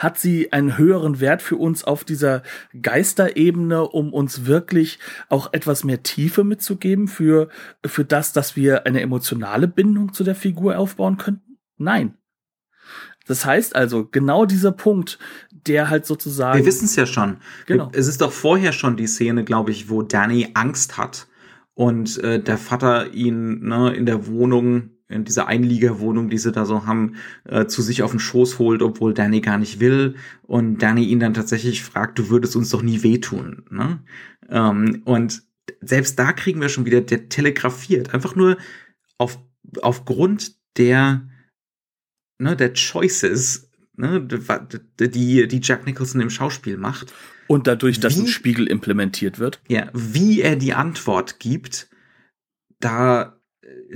Hat 0.00 0.18
sie 0.18 0.50
einen 0.52 0.78
höheren 0.78 1.20
Wert 1.20 1.42
für 1.42 1.56
uns 1.56 1.84
auf 1.84 2.04
dieser 2.04 2.42
Geisterebene, 2.80 3.86
um 3.86 4.12
uns 4.12 4.46
wirklich 4.46 4.98
auch 5.28 5.52
etwas 5.52 5.84
mehr 5.84 6.02
Tiefe 6.02 6.42
mitzugeben 6.42 7.06
für, 7.06 7.48
für 7.84 8.04
das, 8.04 8.32
dass 8.32 8.56
wir 8.56 8.86
eine 8.86 9.02
emotionale 9.02 9.68
Bindung 9.68 10.12
zu 10.14 10.24
der 10.24 10.34
Figur 10.34 10.78
aufbauen 10.78 11.18
könnten? 11.18 11.58
Nein. 11.76 12.14
Das 13.26 13.44
heißt 13.44 13.76
also, 13.76 14.08
genau 14.10 14.46
dieser 14.46 14.72
Punkt, 14.72 15.18
der 15.52 15.90
halt 15.90 16.06
sozusagen. 16.06 16.58
Wir 16.58 16.66
wissen 16.66 16.86
es 16.86 16.96
ja 16.96 17.06
schon. 17.06 17.36
Genau. 17.66 17.90
Es 17.92 18.08
ist 18.08 18.22
doch 18.22 18.32
vorher 18.32 18.72
schon 18.72 18.96
die 18.96 19.06
Szene, 19.06 19.44
glaube 19.44 19.70
ich, 19.70 19.90
wo 19.90 20.02
Danny 20.02 20.48
Angst 20.54 20.96
hat 20.96 21.28
und 21.74 22.18
äh, 22.24 22.42
der 22.42 22.56
Vater 22.56 23.12
ihn 23.12 23.60
ne, 23.60 23.94
in 23.94 24.06
der 24.06 24.26
Wohnung 24.26 24.90
in 25.10 25.24
dieser 25.24 25.48
Einliegerwohnung, 25.48 26.30
die 26.30 26.38
sie 26.38 26.52
da 26.52 26.64
so 26.64 26.86
haben, 26.86 27.16
äh, 27.44 27.66
zu 27.66 27.82
sich 27.82 28.02
auf 28.02 28.12
den 28.12 28.20
Schoß 28.20 28.58
holt, 28.58 28.82
obwohl 28.82 29.12
Danny 29.12 29.40
gar 29.40 29.58
nicht 29.58 29.80
will. 29.80 30.14
Und 30.42 30.78
Danny 30.78 31.04
ihn 31.04 31.20
dann 31.20 31.34
tatsächlich 31.34 31.82
fragt, 31.82 32.18
du 32.18 32.30
würdest 32.30 32.56
uns 32.56 32.70
doch 32.70 32.82
nie 32.82 33.02
wehtun. 33.02 33.64
Ne? 33.70 34.02
Ähm, 34.48 35.02
und 35.04 35.42
selbst 35.80 36.18
da 36.18 36.32
kriegen 36.32 36.60
wir 36.60 36.68
schon 36.68 36.86
wieder, 36.86 37.00
der 37.00 37.28
telegrafiert. 37.28 38.14
Einfach 38.14 38.36
nur 38.36 38.56
auf, 39.18 39.38
aufgrund 39.82 40.54
der, 40.76 41.28
ne, 42.38 42.56
der 42.56 42.72
Choices, 42.74 43.70
ne, 43.96 44.20
die, 45.00 45.48
die 45.48 45.60
Jack 45.62 45.86
Nicholson 45.86 46.20
im 46.20 46.30
Schauspiel 46.30 46.76
macht. 46.76 47.12
Und 47.48 47.66
dadurch, 47.66 47.98
dass 47.98 48.16
wie, 48.16 48.20
ein 48.22 48.26
Spiegel 48.28 48.68
implementiert 48.68 49.40
wird. 49.40 49.60
Ja, 49.68 49.90
wie 49.92 50.40
er 50.40 50.54
die 50.54 50.72
Antwort 50.72 51.40
gibt, 51.40 51.90
da 52.78 53.39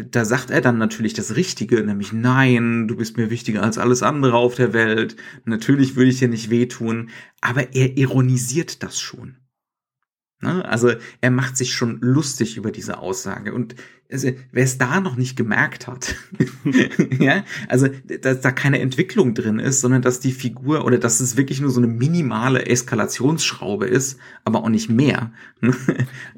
da 0.07 0.25
sagt 0.25 0.51
er 0.51 0.61
dann 0.61 0.79
natürlich 0.79 1.15
das 1.15 1.37
Richtige, 1.37 1.83
nämlich 1.83 2.13
nein, 2.13 2.87
du 2.87 2.97
bist 2.97 3.17
mir 3.17 3.31
wichtiger 3.31 3.63
als 3.63 3.79
alles 3.79 4.03
andere 4.03 4.37
auf 4.37 4.55
der 4.55 4.73
Welt. 4.73 5.17
Natürlich 5.45 5.97
würde 5.97 6.11
ich 6.11 6.19
dir 6.19 6.29
nicht 6.29 6.51
wehtun, 6.51 7.11
aber 7.41 7.75
er 7.75 7.97
ironisiert 7.97 8.83
das 8.83 9.01
schon. 9.01 9.39
Ne? 10.41 10.65
Also 10.65 10.93
er 11.21 11.31
macht 11.31 11.57
sich 11.57 11.73
schon 11.73 12.01
lustig 12.01 12.57
über 12.57 12.71
diese 12.71 12.99
Aussage 12.99 13.55
und 13.55 13.75
also, 14.13 14.29
wer 14.53 14.65
es 14.65 14.79
da 14.79 15.01
noch 15.01 15.17
nicht 15.17 15.37
gemerkt 15.37 15.87
hat, 15.87 16.15
ja, 17.19 17.45
also 17.69 17.89
dass 18.21 18.41
da 18.41 18.53
keine 18.53 18.81
Entwicklung 18.81 19.35
drin 19.35 19.59
ist, 19.59 19.81
sondern 19.81 20.03
dass 20.03 20.21
die 20.21 20.33
Figur 20.33 20.85
oder 20.85 20.99
dass 20.99 21.21
es 21.21 21.37
wirklich 21.37 21.61
nur 21.61 21.71
so 21.71 21.81
eine 21.81 21.87
minimale 21.87 22.67
Eskalationsschraube 22.67 23.87
ist, 23.87 24.19
aber 24.45 24.63
auch 24.63 24.69
nicht 24.69 24.91
mehr. 24.91 25.33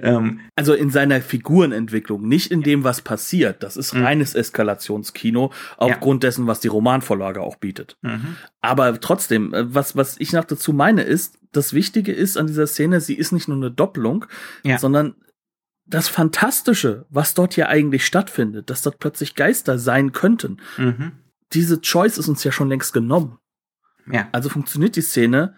ähm, 0.01 0.41
also 0.55 0.75
in 0.75 0.91
seiner 0.91 1.21
Figurenentwicklung, 1.21 2.27
nicht 2.27 2.51
in 2.51 2.63
dem, 2.63 2.85
was 2.85 3.01
passiert. 3.01 3.63
Das 3.63 3.77
ist 3.77 3.95
mhm. 3.95 4.05
reines 4.05 4.35
Eskalationskino, 4.35 5.53
aufgrund 5.77 6.23
ja. 6.23 6.29
dessen, 6.29 6.47
was 6.47 6.61
die 6.61 6.69
Romanvorlage 6.69 7.41
auch 7.41 7.57
bietet. 7.57 7.97
Mhm. 8.03 8.37
Aber 8.61 9.01
trotzdem, 9.01 9.53
äh, 9.53 9.75
was, 9.75 9.97
was 9.97 10.17
ich 10.19 10.33
noch 10.33 10.45
dazu 10.45 10.73
meine, 10.73 11.03
ist, 11.03 11.39
das 11.53 11.73
Wichtige 11.73 12.13
ist 12.13 12.37
an 12.37 12.47
dieser 12.47 12.67
Szene, 12.67 13.01
sie 13.01 13.15
ist 13.15 13.33
nicht 13.33 13.49
nur 13.49 13.57
eine 13.57 13.71
Doppelung, 13.71 14.27
ja. 14.63 14.79
sondern 14.79 15.15
das 15.87 16.09
Fantastische, 16.09 17.07
was 17.11 17.35
dort 17.35 17.57
ja 17.57 17.67
eigentlich 17.69 18.05
stattfindet, 18.05 18.71
dass 18.71 18.83
dort 18.83 18.99
plötzlich 18.99 19.35
Geister 19.35 19.79
sein 19.79 20.13
könnten, 20.13 20.59
mhm. 20.77 21.13
diese 21.53 21.81
Choice 21.81 22.19
ist 22.19 22.29
uns 22.29 22.43
ja 22.45 22.53
schon 22.53 22.69
längst 22.69 22.93
genommen. 22.93 23.39
Ja. 24.11 24.29
Also 24.33 24.49
funktioniert 24.49 24.97
die 24.97 25.03
Szene 25.03 25.55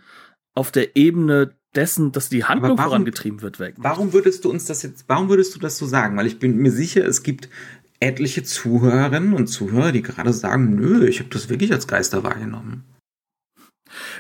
auf 0.55 0.71
der 0.71 0.97
Ebene 0.97 1.55
dessen, 1.75 2.13
dass 2.13 2.29
die 2.29 2.45
Handlung 2.45 2.79
warum, 2.79 2.91
vorangetrieben 2.91 3.43
wird, 3.43 3.61
weg. 3.61 3.75
Warum 3.79 4.13
würdest 4.13 4.45
du 4.45 4.51
uns 4.51 4.65
das 4.65 4.83
jetzt, 4.83 5.05
warum 5.07 5.29
würdest 5.29 5.55
du 5.55 5.59
das 5.59 5.79
so 5.79 5.87
sagen? 5.87 6.17
Weil 6.17 6.27
ich 6.27 6.39
bin 6.39 6.57
mir 6.57 6.73
sicher, 6.73 7.07
es 7.07 7.23
gibt 7.23 7.49
etliche 8.01 8.43
Zuhörerinnen 8.43 9.35
und 9.35 9.49
Zuhörer, 9.49 9.93
die 9.93 10.03
gerade 10.03 10.33
sagen, 10.33 10.75
nö, 10.77 11.07
ich 11.07 11.21
habe 11.21 11.31
das 11.31 11.49
wirklich 11.49 11.73
als 11.73 11.87
Geister 11.87 12.23
wahrgenommen. 12.23 12.85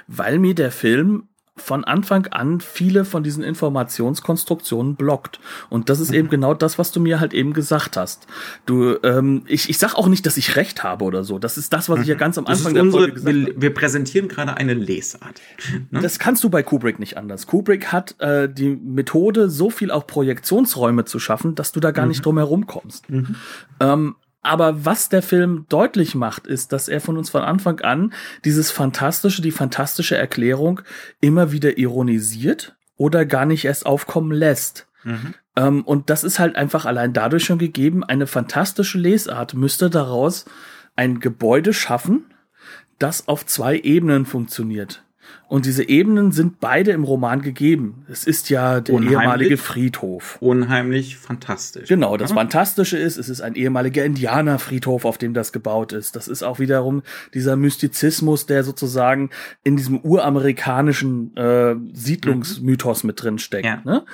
Weil 0.06 0.38
mir 0.38 0.54
der 0.54 0.72
Film 0.72 1.28
von 1.58 1.84
Anfang 1.84 2.26
an 2.26 2.60
viele 2.60 3.04
von 3.04 3.22
diesen 3.22 3.44
Informationskonstruktionen 3.44 4.96
blockt. 4.96 5.40
Und 5.68 5.88
das 5.88 6.00
ist 6.00 6.12
eben 6.12 6.28
genau 6.28 6.54
das, 6.54 6.78
was 6.78 6.92
du 6.92 7.00
mir 7.00 7.20
halt 7.20 7.34
eben 7.34 7.52
gesagt 7.52 7.96
hast. 7.96 8.26
Du, 8.66 8.96
ähm, 9.02 9.42
ich, 9.46 9.68
ich 9.68 9.78
sag 9.78 9.94
auch 9.94 10.08
nicht, 10.08 10.26
dass 10.26 10.36
ich 10.36 10.56
recht 10.56 10.82
habe 10.82 11.04
oder 11.04 11.24
so. 11.24 11.38
Das 11.38 11.58
ist 11.58 11.72
das, 11.72 11.88
was 11.88 12.00
ich 12.00 12.06
ja 12.06 12.14
mhm. 12.14 12.18
ganz 12.18 12.38
am 12.38 12.46
Anfang 12.46 12.74
der 12.74 12.82
unsere, 12.82 13.02
Folge 13.04 13.14
gesagt 13.14 13.36
habe. 13.36 13.46
Wir, 13.46 13.62
wir 13.62 13.74
präsentieren 13.74 14.28
gerade 14.28 14.56
eine 14.56 14.74
Lesart. 14.74 15.40
Ne? 15.90 16.00
Das 16.00 16.18
kannst 16.18 16.44
du 16.44 16.50
bei 16.50 16.62
Kubrick 16.62 16.98
nicht 16.98 17.16
anders. 17.16 17.46
Kubrick 17.46 17.92
hat 17.92 18.20
äh, 18.20 18.48
die 18.48 18.76
Methode, 18.76 19.50
so 19.50 19.70
viel 19.70 19.90
auch 19.90 20.06
Projektionsräume 20.06 21.04
zu 21.04 21.18
schaffen, 21.18 21.54
dass 21.54 21.72
du 21.72 21.80
da 21.80 21.90
gar 21.90 22.04
mhm. 22.04 22.10
nicht 22.10 22.24
drum 22.24 22.38
herum 22.38 22.66
kommst. 22.66 23.08
Mhm. 23.10 23.36
Ähm, 23.80 24.14
aber 24.48 24.84
was 24.84 25.08
der 25.08 25.22
Film 25.22 25.66
deutlich 25.68 26.14
macht, 26.14 26.46
ist, 26.46 26.72
dass 26.72 26.88
er 26.88 27.00
von 27.00 27.18
uns 27.18 27.28
von 27.28 27.42
Anfang 27.42 27.80
an 27.80 28.14
dieses 28.44 28.70
fantastische, 28.70 29.42
die 29.42 29.50
fantastische 29.50 30.16
Erklärung 30.16 30.80
immer 31.20 31.52
wieder 31.52 31.76
ironisiert 31.76 32.74
oder 32.96 33.26
gar 33.26 33.44
nicht 33.44 33.66
erst 33.66 33.84
aufkommen 33.84 34.32
lässt. 34.32 34.86
Mhm. 35.04 35.34
Ähm, 35.54 35.82
und 35.82 36.08
das 36.08 36.24
ist 36.24 36.38
halt 36.38 36.56
einfach 36.56 36.86
allein 36.86 37.12
dadurch 37.12 37.44
schon 37.44 37.58
gegeben. 37.58 38.04
Eine 38.04 38.26
fantastische 38.26 38.98
Lesart 38.98 39.54
müsste 39.54 39.90
daraus 39.90 40.46
ein 40.96 41.20
Gebäude 41.20 41.74
schaffen, 41.74 42.24
das 42.98 43.28
auf 43.28 43.44
zwei 43.44 43.78
Ebenen 43.78 44.24
funktioniert. 44.24 45.04
Und 45.48 45.64
diese 45.64 45.88
Ebenen 45.88 46.30
sind 46.30 46.60
beide 46.60 46.90
im 46.90 47.04
Roman 47.04 47.40
gegeben. 47.40 48.04
Es 48.08 48.24
ist 48.24 48.50
ja 48.50 48.80
der 48.80 48.94
unheimlich, 48.94 49.18
ehemalige 49.18 49.56
Friedhof. 49.56 50.36
Unheimlich 50.40 51.16
fantastisch. 51.16 51.88
Genau, 51.88 52.16
das 52.18 52.30
ja. 52.30 52.36
Fantastische 52.36 52.98
ist, 52.98 53.16
es 53.16 53.28
ist 53.28 53.40
ein 53.40 53.54
ehemaliger 53.54 54.04
Indianerfriedhof, 54.04 55.04
auf 55.06 55.16
dem 55.16 55.32
das 55.32 55.52
gebaut 55.52 55.92
ist. 55.92 56.16
Das 56.16 56.28
ist 56.28 56.42
auch 56.42 56.58
wiederum 56.58 57.02
dieser 57.32 57.56
Mystizismus, 57.56 58.46
der 58.46 58.62
sozusagen 58.62 59.30
in 59.64 59.76
diesem 59.76 60.00
uramerikanischen 60.00 61.34
äh, 61.36 61.76
Siedlungsmythos 61.92 63.02
mhm. 63.02 63.06
mit 63.06 63.22
drin 63.22 63.38
steckt. 63.38 63.64
Ja. 63.64 63.80
Ne? 63.84 64.04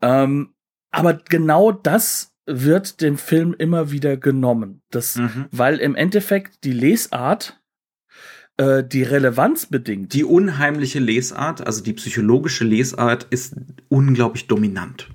Ähm, 0.00 0.48
aber 0.90 1.14
genau 1.14 1.70
das 1.70 2.32
wird 2.46 3.00
dem 3.00 3.18
Film 3.18 3.54
immer 3.56 3.90
wieder 3.92 4.16
genommen. 4.16 4.82
Das, 4.90 5.16
mhm. 5.16 5.46
weil 5.50 5.78
im 5.78 5.94
Endeffekt 5.94 6.64
die 6.64 6.72
Lesart 6.72 7.61
äh, 8.62 8.86
die 8.86 9.02
Relevanz 9.02 9.66
bedingt. 9.66 10.14
Die 10.14 10.24
unheimliche 10.24 10.98
Lesart, 10.98 11.66
also 11.66 11.82
die 11.82 11.92
psychologische 11.94 12.64
Lesart, 12.64 13.26
ist 13.30 13.54
unglaublich 13.88 14.46
dominant. 14.46 15.08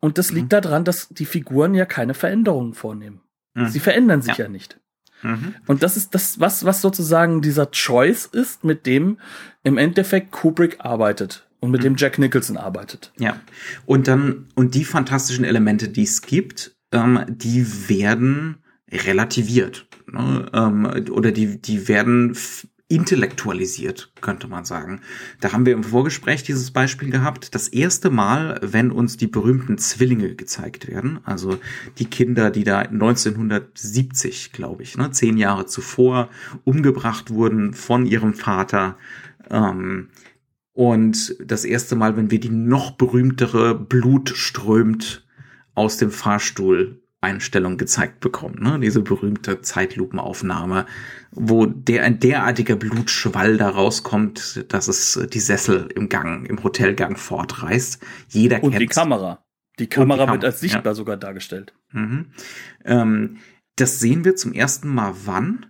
Und 0.00 0.18
das 0.18 0.32
liegt 0.32 0.46
mhm. 0.46 0.60
daran, 0.60 0.84
dass 0.84 1.08
die 1.08 1.26
Figuren 1.26 1.74
ja 1.74 1.84
keine 1.84 2.14
Veränderungen 2.14 2.74
vornehmen. 2.74 3.20
Mhm. 3.54 3.68
Sie 3.68 3.80
verändern 3.80 4.22
sich 4.22 4.38
ja, 4.38 4.46
ja 4.46 4.50
nicht. 4.50 4.80
Mhm. 5.22 5.54
Und 5.66 5.82
das 5.82 5.96
ist 5.96 6.14
das, 6.14 6.40
was, 6.40 6.64
was 6.64 6.80
sozusagen 6.80 7.42
dieser 7.42 7.70
Choice 7.70 8.26
ist, 8.26 8.64
mit 8.64 8.86
dem 8.86 9.18
im 9.62 9.76
Endeffekt 9.78 10.32
Kubrick 10.32 10.78
arbeitet 10.80 11.46
und 11.60 11.70
mit 11.70 11.84
dem 11.84 11.92
mhm. 11.92 11.98
Jack 11.98 12.18
Nicholson 12.18 12.56
arbeitet. 12.56 13.12
Ja. 13.18 13.40
Und 13.86 14.08
dann, 14.08 14.48
und 14.54 14.74
die 14.74 14.84
fantastischen 14.84 15.44
Elemente, 15.44 15.88
die 15.88 16.04
es 16.04 16.22
gibt, 16.22 16.74
ähm, 16.92 17.24
die 17.28 17.88
werden 17.88 18.64
relativiert. 18.90 19.86
Ne? 20.06 20.46
Ähm, 20.52 20.86
oder 21.10 21.32
die, 21.32 21.60
die 21.60 21.86
werden 21.86 22.34
intellektualisiert, 22.90 24.12
könnte 24.20 24.48
man 24.48 24.64
sagen. 24.64 25.00
Da 25.40 25.52
haben 25.52 25.64
wir 25.64 25.72
im 25.74 25.84
Vorgespräch 25.84 26.42
dieses 26.42 26.72
Beispiel 26.72 27.08
gehabt. 27.10 27.54
Das 27.54 27.68
erste 27.68 28.10
Mal, 28.10 28.58
wenn 28.62 28.90
uns 28.90 29.16
die 29.16 29.28
berühmten 29.28 29.78
Zwillinge 29.78 30.34
gezeigt 30.34 30.88
werden, 30.88 31.20
also 31.24 31.58
die 31.98 32.06
Kinder, 32.06 32.50
die 32.50 32.64
da 32.64 32.80
1970, 32.80 34.50
glaube 34.50 34.82
ich, 34.82 34.98
ne, 34.98 35.12
zehn 35.12 35.36
Jahre 35.36 35.66
zuvor 35.66 36.30
umgebracht 36.64 37.30
wurden 37.30 37.74
von 37.74 38.06
ihrem 38.06 38.34
Vater. 38.34 38.96
Ähm, 39.48 40.08
und 40.72 41.36
das 41.44 41.64
erste 41.64 41.94
Mal, 41.94 42.16
wenn 42.16 42.32
wir 42.32 42.40
die 42.40 42.50
noch 42.50 42.90
berühmtere 42.92 43.76
Blut 43.76 44.30
strömt 44.30 45.24
aus 45.74 45.96
dem 45.96 46.10
Fahrstuhl 46.10 47.00
Einstellung 47.22 47.76
gezeigt 47.76 48.20
bekommen, 48.20 48.62
ne? 48.62 48.80
diese 48.80 49.02
berühmte 49.02 49.60
Zeitlupenaufnahme, 49.60 50.86
wo 51.32 51.66
der 51.66 52.04
ein 52.04 52.18
derartiger 52.18 52.76
Blutschwall 52.76 53.58
da 53.58 53.68
rauskommt, 53.68 54.64
dass 54.72 54.88
es 54.88 55.20
die 55.30 55.40
Sessel 55.40 55.88
im 55.94 56.08
Gang, 56.08 56.48
im 56.48 56.62
Hotelgang 56.62 57.16
fortreißt. 57.16 58.02
Jeder 58.28 58.62
Und 58.62 58.70
kennt 58.70 58.82
die 58.82 58.86
Kamera. 58.86 59.44
Die 59.78 59.86
Kamera, 59.86 60.14
die 60.14 60.18
Kamera 60.20 60.32
wird 60.32 60.44
als 60.44 60.60
sichtbar 60.60 60.92
ja. 60.92 60.94
sogar 60.94 61.16
dargestellt. 61.18 61.74
Mhm. 61.92 62.32
Ähm, 62.84 63.36
das 63.76 64.00
sehen 64.00 64.24
wir 64.24 64.36
zum 64.36 64.52
ersten 64.52 64.88
Mal 64.88 65.14
wann? 65.24 65.66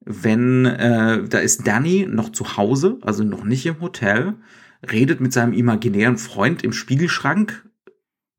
Wenn 0.00 0.66
äh, 0.66 1.24
da 1.28 1.38
ist 1.38 1.66
Danny 1.66 2.06
noch 2.08 2.30
zu 2.30 2.56
Hause, 2.56 2.98
also 3.02 3.24
noch 3.24 3.44
nicht 3.44 3.66
im 3.66 3.80
Hotel, 3.80 4.34
redet 4.90 5.20
mit 5.20 5.32
seinem 5.32 5.52
imaginären 5.52 6.16
Freund 6.16 6.62
im 6.62 6.72
Spiegelschrank 6.72 7.65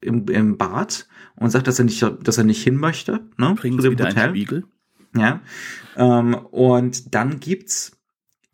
im, 0.01 0.27
im 0.27 0.57
Bad 0.57 1.07
und 1.35 1.49
sagt, 1.49 1.67
dass 1.67 1.79
er 1.79 1.85
nicht, 1.85 2.05
dass 2.21 2.37
er 2.37 2.43
nicht 2.43 2.63
hin 2.63 2.77
möchte. 2.77 3.27
Ne, 3.37 3.55
Bringen 3.55 3.81
Sie 3.81 3.91
wieder 3.91 4.07
Hotel. 4.07 4.63
Ja. 5.15 5.41
Ähm, 5.95 6.35
und 6.35 7.15
dann 7.15 7.39
gibt's, 7.39 7.96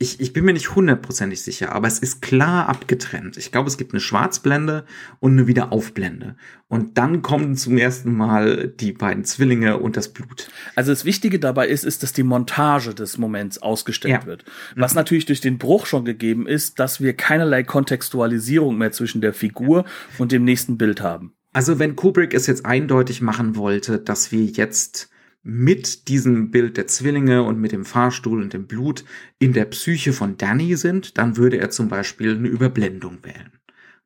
ich, 0.03 0.19
ich 0.19 0.33
bin 0.33 0.43
mir 0.43 0.51
nicht 0.51 0.75
hundertprozentig 0.75 1.41
sicher, 1.41 1.71
aber 1.71 1.87
es 1.87 1.97
ist 1.97 2.21
klar 2.21 2.67
abgetrennt. 2.67 3.37
Ich 3.37 3.53
glaube, 3.53 3.69
es 3.69 3.77
gibt 3.77 3.93
eine 3.93 4.01
Schwarzblende 4.01 4.85
und 5.21 5.31
eine 5.31 5.47
Wiederaufblende. 5.47 6.35
Und 6.67 6.97
dann 6.97 7.21
kommen 7.21 7.55
zum 7.55 7.77
ersten 7.77 8.13
Mal 8.13 8.67
die 8.67 8.91
beiden 8.91 9.23
Zwillinge 9.23 9.77
und 9.77 9.95
das 9.95 10.11
Blut. 10.11 10.49
Also 10.75 10.91
das 10.91 11.05
Wichtige 11.05 11.39
dabei 11.39 11.69
ist, 11.69 11.85
ist, 11.85 12.03
dass 12.03 12.11
die 12.11 12.23
Montage 12.23 12.93
des 12.93 13.17
Moments 13.17 13.59
ausgestellt 13.59 14.23
ja. 14.23 14.25
wird. 14.25 14.43
Was 14.75 14.93
mhm. 14.93 14.97
natürlich 14.97 15.25
durch 15.25 15.39
den 15.39 15.57
Bruch 15.57 15.85
schon 15.85 16.03
gegeben 16.03 16.47
ist, 16.47 16.79
dass 16.79 16.99
wir 16.99 17.13
keinerlei 17.13 17.63
Kontextualisierung 17.63 18.77
mehr 18.77 18.91
zwischen 18.91 19.21
der 19.21 19.33
Figur 19.33 19.85
und 20.17 20.33
dem 20.33 20.43
nächsten 20.43 20.77
Bild 20.77 21.01
haben. 21.01 21.33
Also 21.53 21.79
wenn 21.79 21.95
Kubrick 21.95 22.33
es 22.33 22.47
jetzt 22.47 22.65
eindeutig 22.65 23.21
machen 23.21 23.55
wollte, 23.55 23.99
dass 23.99 24.33
wir 24.33 24.43
jetzt 24.43 25.09
mit 25.43 26.07
diesem 26.07 26.51
Bild 26.51 26.77
der 26.77 26.87
Zwillinge 26.87 27.43
und 27.43 27.59
mit 27.59 27.73
dem 27.73 27.83
Fahrstuhl 27.83 28.41
und 28.41 28.53
dem 28.53 28.65
Blut 28.65 29.03
in 29.39 29.51
der 29.51 29.65
Psyche 29.65 30.13
von 30.13 30.37
Danny 30.37 30.77
sind, 30.77 31.17
dann 31.17 31.35
würde 31.35 31.57
er 31.57 31.69
zum 31.69 31.89
Beispiel 31.89 32.35
eine 32.35 32.47
Überblendung 32.47 33.19
wählen. 33.23 33.51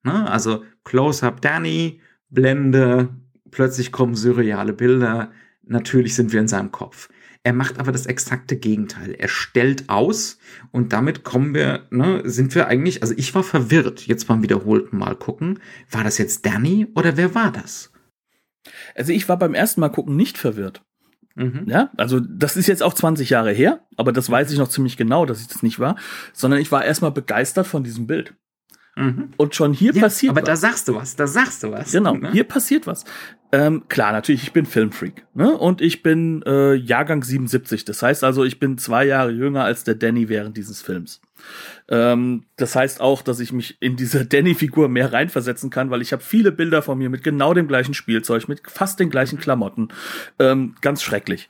Ne? 0.03 0.29
Also 0.29 0.63
Close-up 0.83 1.41
Danny, 1.41 2.01
Blende, 2.29 3.09
plötzlich 3.51 3.91
kommen 3.91 4.15
surreale 4.15 4.73
Bilder, 4.73 5.31
natürlich 5.63 6.15
sind 6.15 6.33
wir 6.33 6.39
in 6.39 6.47
seinem 6.47 6.71
Kopf. 6.71 7.09
Er 7.43 7.53
macht 7.53 7.79
aber 7.79 7.91
das 7.91 8.07
exakte 8.07 8.57
Gegenteil. 8.57 9.13
Er 9.13 9.29
stellt 9.29 9.89
aus 9.89 10.39
und 10.71 10.91
damit 10.91 11.23
kommen 11.23 11.53
wir, 11.53 11.87
ne, 11.91 12.21
sind 12.25 12.55
wir 12.55 12.67
eigentlich, 12.67 13.03
also 13.03 13.13
ich 13.15 13.33
war 13.35 13.43
verwirrt, 13.43 14.07
jetzt 14.07 14.27
beim 14.27 14.41
wiederholten 14.41 14.97
Mal 14.97 15.15
gucken, 15.15 15.59
war 15.91 16.03
das 16.03 16.17
jetzt 16.17 16.45
Danny 16.45 16.87
oder 16.95 17.15
wer 17.15 17.35
war 17.35 17.51
das? 17.51 17.93
Also 18.95 19.13
ich 19.13 19.29
war 19.29 19.37
beim 19.37 19.53
ersten 19.53 19.81
Mal 19.81 19.89
gucken 19.89 20.15
nicht 20.15 20.37
verwirrt. 20.37 20.83
Mhm. 21.37 21.65
Ja, 21.67 21.91
also 21.97 22.19
das 22.19 22.57
ist 22.57 22.65
jetzt 22.65 22.81
auch 22.81 22.95
20 22.95 23.29
Jahre 23.29 23.51
her, 23.51 23.81
aber 23.95 24.11
das 24.11 24.29
weiß 24.29 24.51
ich 24.51 24.57
noch 24.57 24.69
ziemlich 24.69 24.97
genau, 24.97 25.25
dass 25.27 25.39
ich 25.39 25.47
das 25.47 25.61
nicht 25.61 25.79
war, 25.79 25.95
sondern 26.33 26.59
ich 26.59 26.71
war 26.71 26.83
erstmal 26.83 27.11
begeistert 27.11 27.67
von 27.67 27.83
diesem 27.83 28.07
Bild. 28.07 28.33
Mhm. 28.95 29.29
Und 29.37 29.53
schon 29.53 29.71
hier 29.71 29.93
ja, 29.93 30.01
passiert 30.01 30.31
aber 30.31 30.41
was. 30.41 30.49
Aber 30.49 30.51
da 30.51 30.55
sagst 30.55 30.87
du 30.87 30.95
was, 30.95 31.15
da 31.15 31.27
sagst 31.27 31.61
du 31.61 31.71
was. 31.71 31.91
Genau, 31.91 32.15
ne? 32.15 32.31
hier 32.31 32.43
passiert 32.43 32.87
was. 32.87 33.05
Ähm, 33.51 33.83
klar, 33.87 34.11
natürlich, 34.11 34.41
ich 34.41 34.51
bin 34.51 34.65
Filmfreak. 34.65 35.27
Ne? 35.35 35.55
Und 35.55 35.81
ich 35.81 36.01
bin 36.01 36.41
äh, 36.47 36.73
Jahrgang 36.73 37.23
77. 37.23 37.85
Das 37.85 38.01
heißt 38.01 38.23
also, 38.23 38.43
ich 38.43 38.59
bin 38.59 38.79
zwei 38.79 39.05
Jahre 39.05 39.29
jünger 39.29 39.63
als 39.63 39.83
der 39.83 39.93
Danny 39.93 40.29
während 40.29 40.57
dieses 40.57 40.81
Films. 40.81 41.21
Ähm, 41.89 42.45
das 42.55 42.75
heißt 42.75 43.01
auch, 43.01 43.21
dass 43.21 43.39
ich 43.39 43.51
mich 43.51 43.77
in 43.81 43.95
diese 43.95 44.25
Danny-Figur 44.27 44.89
mehr 44.89 45.13
reinversetzen 45.13 45.69
kann, 45.69 45.89
weil 45.89 46.01
ich 46.01 46.13
habe 46.13 46.23
viele 46.23 46.51
Bilder 46.51 46.81
von 46.81 46.97
mir 46.97 47.09
mit 47.09 47.23
genau 47.23 47.53
dem 47.53 47.67
gleichen 47.67 47.93
Spielzeug, 47.93 48.47
mit 48.47 48.61
fast 48.69 48.99
den 48.99 49.09
gleichen 49.09 49.39
Klamotten. 49.39 49.89
Ähm, 50.39 50.75
ganz 50.81 51.01
schrecklich. 51.01 51.49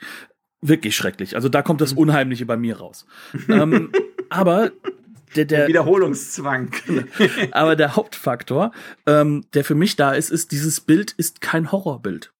Wirklich 0.61 0.95
schrecklich. 0.95 1.35
Also 1.35 1.49
da 1.49 1.61
kommt 1.61 1.81
das 1.81 1.93
mhm. 1.93 1.99
Unheimliche 1.99 2.45
bei 2.45 2.57
mir 2.57 2.77
raus. 2.77 3.05
ähm, 3.47 3.91
aber 4.29 4.71
der, 5.35 5.45
der 5.45 5.67
Wiederholungszwang. 5.67 6.71
aber 7.51 7.75
der 7.75 7.95
Hauptfaktor, 7.95 8.71
ähm, 9.05 9.45
der 9.53 9.63
für 9.63 9.75
mich 9.75 9.95
da 9.95 10.13
ist, 10.13 10.29
ist, 10.31 10.51
dieses 10.51 10.81
Bild 10.81 11.11
ist 11.11 11.41
kein 11.41 11.71
Horrorbild. 11.71 12.33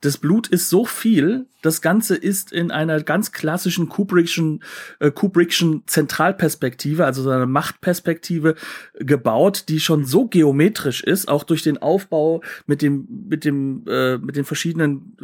Das 0.00 0.18
Blut 0.18 0.48
ist 0.48 0.68
so 0.68 0.84
viel, 0.84 1.46
das 1.64 1.80
Ganze 1.80 2.14
ist 2.14 2.52
in 2.52 2.70
einer 2.70 3.02
ganz 3.02 3.32
klassischen 3.32 3.88
Kubrickschen, 3.88 4.62
äh, 5.00 5.10
Kubrickschen 5.10 5.82
Zentralperspektive, 5.86 7.06
also 7.06 7.22
so 7.22 7.30
einer 7.30 7.46
Machtperspektive 7.46 8.54
gebaut, 8.94 9.64
die 9.68 9.80
schon 9.80 10.04
so 10.04 10.26
geometrisch 10.26 11.02
ist, 11.02 11.28
auch 11.28 11.44
durch 11.44 11.62
den 11.62 11.78
Aufbau 11.78 12.42
mit 12.66 12.82
dem, 12.82 13.08
mit 13.28 13.44
dem, 13.44 13.84
äh, 13.88 14.18
mit 14.18 14.36
den 14.36 14.44
verschiedenen 14.44 15.16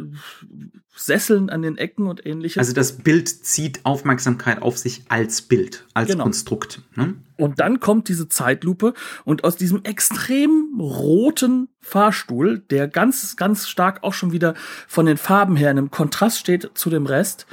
Sesseln 0.95 1.49
an 1.49 1.61
den 1.61 1.77
Ecken 1.77 2.07
und 2.07 2.25
ähnliches. 2.25 2.57
Also 2.57 2.73
das 2.73 2.93
Bild 2.97 3.29
zieht 3.29 3.85
Aufmerksamkeit 3.85 4.61
auf 4.61 4.77
sich 4.77 5.03
als 5.09 5.41
Bild, 5.41 5.85
als 5.93 6.09
genau. 6.09 6.23
Konstrukt. 6.23 6.81
Ne? 6.95 7.15
Und 7.37 7.59
dann 7.59 7.79
kommt 7.79 8.07
diese 8.07 8.27
Zeitlupe 8.27 8.93
und 9.25 9.43
aus 9.43 9.55
diesem 9.55 9.83
extrem 9.83 10.79
roten 10.79 11.69
Fahrstuhl, 11.79 12.59
der 12.59 12.87
ganz, 12.87 13.35
ganz 13.35 13.67
stark 13.67 14.03
auch 14.03 14.13
schon 14.13 14.31
wieder 14.31 14.53
von 14.87 15.07
den 15.07 15.17
Farben 15.17 15.55
her 15.55 15.71
in 15.71 15.77
einem 15.79 15.91
Kontrast 15.91 16.30
steht 16.39 16.71
zu 16.73 16.89
dem 16.89 17.05
Rest, 17.05 17.45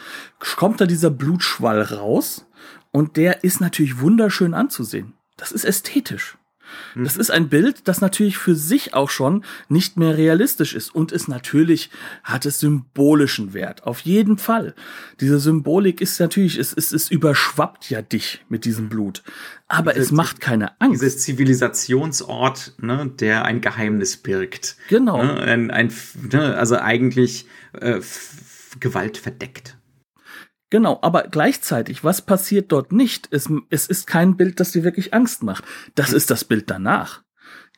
kommt 0.56 0.80
da 0.80 0.86
dieser 0.86 1.10
Blutschwall 1.10 1.82
raus 1.82 2.46
und 2.90 3.16
der 3.16 3.44
ist 3.44 3.60
natürlich 3.60 4.00
wunderschön 4.00 4.54
anzusehen. 4.54 5.14
Das 5.36 5.52
ist 5.52 5.64
ästhetisch. 5.64 6.38
Das 6.94 7.16
ist 7.16 7.30
ein 7.30 7.48
Bild, 7.48 7.88
das 7.88 8.00
natürlich 8.00 8.38
für 8.38 8.54
sich 8.54 8.94
auch 8.94 9.10
schon 9.10 9.44
nicht 9.68 9.96
mehr 9.96 10.16
realistisch 10.16 10.74
ist 10.74 10.94
und 10.94 11.12
es 11.12 11.28
natürlich 11.28 11.90
hat 12.24 12.46
es 12.46 12.60
symbolischen 12.60 13.54
Wert. 13.54 13.84
Auf 13.84 14.00
jeden 14.00 14.38
Fall. 14.38 14.74
Diese 15.20 15.38
Symbolik 15.38 16.00
ist 16.00 16.18
natürlich, 16.20 16.58
es, 16.58 16.72
es, 16.72 16.92
es 16.92 17.10
überschwappt 17.10 17.90
ja 17.90 18.02
dich 18.02 18.44
mit 18.48 18.64
diesem 18.64 18.88
Blut. 18.88 19.22
Aber 19.68 19.92
Diese, 19.92 20.04
es 20.04 20.12
macht 20.12 20.40
keine 20.40 20.80
Angst. 20.80 21.02
Dieses 21.02 21.20
Zivilisationsort, 21.22 22.74
ne, 22.78 23.10
der 23.18 23.44
ein 23.44 23.60
Geheimnis 23.60 24.16
birgt. 24.16 24.76
Genau. 24.88 25.22
Ne, 25.22 25.40
ein, 25.40 25.70
ein, 25.70 25.92
ne, 26.30 26.56
also 26.56 26.76
eigentlich 26.76 27.46
äh, 27.72 28.00
Gewalt 28.80 29.16
verdeckt. 29.18 29.78
Genau, 30.70 30.98
aber 31.00 31.24
gleichzeitig, 31.24 32.04
was 32.04 32.22
passiert 32.22 32.72
dort 32.72 32.92
nicht? 32.92 33.28
Es, 33.30 33.50
es 33.70 33.86
ist 33.86 34.06
kein 34.06 34.36
Bild, 34.36 34.60
das 34.60 34.72
dir 34.72 34.84
wirklich 34.84 35.14
Angst 35.14 35.42
macht. 35.42 35.64
Das 35.94 36.12
ist 36.12 36.30
das 36.30 36.44
Bild 36.44 36.70
danach. 36.70 37.22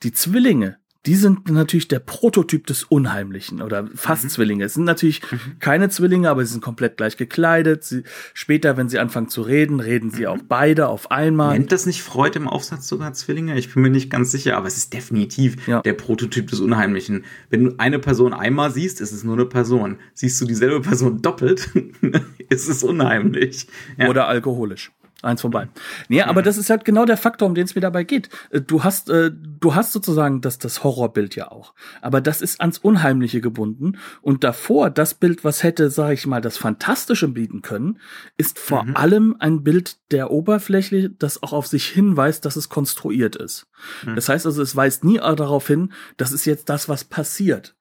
Die 0.02 0.12
Zwillinge, 0.12 0.79
die 1.06 1.14
sind 1.14 1.48
natürlich 1.50 1.88
der 1.88 1.98
Prototyp 1.98 2.66
des 2.66 2.84
Unheimlichen 2.84 3.62
oder 3.62 3.88
fast 3.94 4.24
mhm. 4.24 4.28
Zwillinge. 4.28 4.64
Es 4.64 4.74
sind 4.74 4.84
natürlich 4.84 5.22
mhm. 5.32 5.58
keine 5.58 5.88
Zwillinge, 5.88 6.28
aber 6.28 6.44
sie 6.44 6.52
sind 6.52 6.62
komplett 6.62 6.98
gleich 6.98 7.16
gekleidet. 7.16 7.84
Sie, 7.84 8.02
später, 8.34 8.76
wenn 8.76 8.90
sie 8.90 8.98
anfangen 8.98 9.28
zu 9.28 9.40
reden, 9.40 9.80
reden 9.80 10.10
sie 10.10 10.22
mhm. 10.22 10.28
auch 10.28 10.38
beide 10.46 10.88
auf 10.88 11.10
einmal. 11.10 11.58
Nennt 11.58 11.72
das 11.72 11.86
nicht 11.86 12.02
Freud 12.02 12.36
im 12.36 12.46
Aufsatz 12.46 12.86
sogar 12.86 13.14
Zwillinge? 13.14 13.58
Ich 13.58 13.72
bin 13.72 13.82
mir 13.82 13.90
nicht 13.90 14.10
ganz 14.10 14.30
sicher, 14.30 14.58
aber 14.58 14.66
es 14.66 14.76
ist 14.76 14.92
definitiv 14.92 15.66
ja. 15.66 15.80
der 15.80 15.94
Prototyp 15.94 16.48
des 16.48 16.60
Unheimlichen. 16.60 17.24
Wenn 17.48 17.64
du 17.64 17.74
eine 17.78 17.98
Person 17.98 18.34
einmal 18.34 18.70
siehst, 18.70 19.00
ist 19.00 19.12
es 19.12 19.24
nur 19.24 19.36
eine 19.36 19.46
Person. 19.46 19.96
Siehst 20.12 20.38
du 20.40 20.44
dieselbe 20.44 20.80
Person 20.82 21.22
doppelt, 21.22 21.70
ist 22.50 22.68
es 22.68 22.82
unheimlich. 22.82 23.68
Ja. 23.96 24.08
Oder 24.08 24.28
alkoholisch. 24.28 24.92
Eins 25.22 25.42
von 25.42 25.50
beiden. 25.50 25.70
Nee, 26.08 26.22
aber 26.22 26.40
das 26.40 26.56
ist 26.56 26.70
halt 26.70 26.86
genau 26.86 27.04
der 27.04 27.18
Faktor, 27.18 27.46
um 27.46 27.54
den 27.54 27.66
es 27.66 27.74
mir 27.74 27.82
dabei 27.82 28.04
geht. 28.04 28.30
Äh, 28.50 28.62
du 28.62 28.84
hast, 28.84 29.10
äh, 29.10 29.30
du 29.30 29.74
hast 29.74 29.92
sozusagen 29.92 30.40
das, 30.40 30.58
das 30.58 30.82
Horrorbild 30.82 31.36
ja 31.36 31.50
auch. 31.50 31.74
Aber 32.00 32.22
das 32.22 32.40
ist 32.40 32.60
ans 32.60 32.78
Unheimliche 32.78 33.42
gebunden. 33.42 33.98
Und 34.22 34.44
davor, 34.44 34.88
das 34.88 35.12
Bild, 35.12 35.44
was 35.44 35.62
hätte, 35.62 35.90
sage 35.90 36.14
ich 36.14 36.26
mal, 36.26 36.40
das 36.40 36.56
Fantastische 36.56 37.28
bieten 37.28 37.60
können, 37.60 37.98
ist 38.38 38.58
vor 38.58 38.84
mhm. 38.84 38.96
allem 38.96 39.36
ein 39.38 39.62
Bild 39.62 39.98
der 40.10 40.30
Oberfläche, 40.30 41.10
das 41.10 41.42
auch 41.42 41.52
auf 41.52 41.66
sich 41.66 41.86
hinweist, 41.86 42.46
dass 42.46 42.56
es 42.56 42.70
konstruiert 42.70 43.36
ist. 43.36 43.66
Mhm. 44.06 44.16
Das 44.16 44.28
heißt 44.30 44.46
also, 44.46 44.62
es 44.62 44.74
weist 44.74 45.04
nie 45.04 45.18
darauf 45.18 45.66
hin, 45.66 45.92
das 46.16 46.32
ist 46.32 46.46
jetzt 46.46 46.70
das, 46.70 46.88
was 46.88 47.04
passiert. 47.04 47.74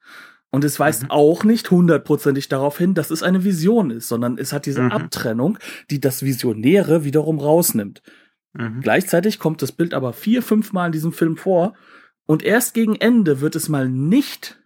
Und 0.52 0.64
es 0.64 0.80
weist 0.80 1.04
mhm. 1.04 1.12
auch 1.12 1.44
nicht 1.44 1.70
hundertprozentig 1.70 2.50
darauf 2.50 2.78
hin, 2.78 2.96
dass 2.96 3.12
es 3.12 3.22
eine 3.22 3.44
Vision 3.44 3.92
ist, 3.92 4.08
sondern 4.08 4.38
es 4.38 4.52
hat 4.52 4.66
diese 4.66 4.82
mhm. 4.82 4.92
Abtrennung, 4.92 5.60
die 5.92 6.00
das 6.00 6.24
Visionäre 6.24 7.04
wiederum 7.04 7.40
rausnimmt. 7.40 8.02
Mhm. 8.54 8.82
Gleichzeitig 8.82 9.38
kommt 9.40 9.62
das 9.62 9.72
Bild 9.72 9.94
aber 9.94 10.14
vier, 10.14 10.42
fünf 10.42 10.74
Mal 10.74 10.88
in 10.88 10.92
diesem 10.92 11.14
Film 11.14 11.38
vor 11.38 11.74
und 12.26 12.44
erst 12.44 12.74
gegen 12.74 12.96
Ende 12.96 13.42
wird 13.42 13.56
es 13.56 13.70
mal 13.70 13.90
nicht 13.90 14.60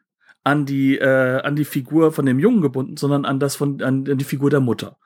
an 0.43 0.65
die 0.65 0.97
äh, 0.97 1.41
an 1.41 1.55
die 1.55 1.65
Figur 1.65 2.11
von 2.11 2.25
dem 2.25 2.39
Jungen 2.39 2.61
gebunden, 2.61 2.97
sondern 2.97 3.25
an 3.25 3.39
das 3.39 3.55
von 3.55 3.81
an, 3.81 4.05
an 4.09 4.17
die 4.17 4.25
Figur 4.25 4.49
der 4.49 4.59
Mutter. 4.59 4.97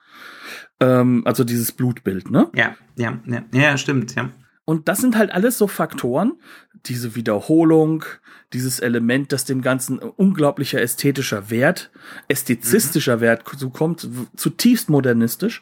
Ähm, 0.80 1.24
also 1.26 1.44
dieses 1.44 1.72
Blutbild, 1.72 2.32
ne? 2.32 2.50
Ja, 2.56 2.76
ja, 2.96 3.20
ja, 3.26 3.44
ja, 3.54 3.78
stimmt, 3.78 4.16
ja. 4.16 4.32
Und 4.70 4.90
das 4.90 5.00
sind 5.00 5.16
halt 5.16 5.32
alles 5.32 5.58
so 5.58 5.68
Faktoren, 5.68 6.34
diese 6.88 7.16
Wiederholung, 7.16 8.04
dieses 8.52 8.82
Element, 8.82 9.32
das 9.32 9.46
dem 9.46 9.62
Ganzen 9.62 9.98
unglaublicher 9.98 10.82
ästhetischer 10.82 11.50
Wert, 11.50 11.90
ästhetizistischer 12.28 13.16
mhm. 13.18 13.22
Wert 13.22 13.44
zukommt, 13.58 14.10
zutiefst 14.36 14.90
modernistisch. 14.90 15.62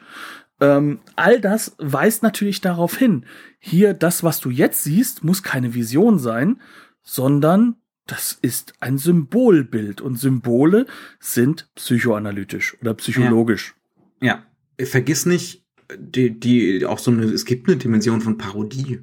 Ähm, 0.60 1.02
all 1.16 1.40
das 1.40 1.76
weist 1.78 2.24
natürlich 2.24 2.62
darauf 2.62 2.98
hin. 2.98 3.28
Hier, 3.60 3.94
das, 3.94 4.24
was 4.24 4.40
du 4.40 4.50
jetzt 4.50 4.84
siehst, 4.84 5.24
muss 5.24 5.44
keine 5.44 5.76
Vision 5.76 6.18
sein, 6.18 6.60
sondern 7.04 7.76
das 8.08 8.36
ist 8.42 8.74
ein 8.80 8.98
Symbolbild 8.98 10.02
und 10.02 10.18
Symbole 10.18 10.88
sind 11.20 11.70
psychoanalytisch 11.76 12.76
oder 12.82 12.96
psychologisch. 12.96 13.76
Ja, 14.20 14.44
ja. 14.80 14.86
vergiss 14.88 15.28
nicht, 15.28 15.65
die, 15.98 16.40
die 16.40 16.86
auch 16.86 17.00
so 17.00 17.12
eine, 17.12 17.24
es 17.24 17.46
gibt 17.46 17.68
eine 17.68 17.78
Dimension 17.78 18.22
von 18.22 18.38
Parodie. 18.38 19.00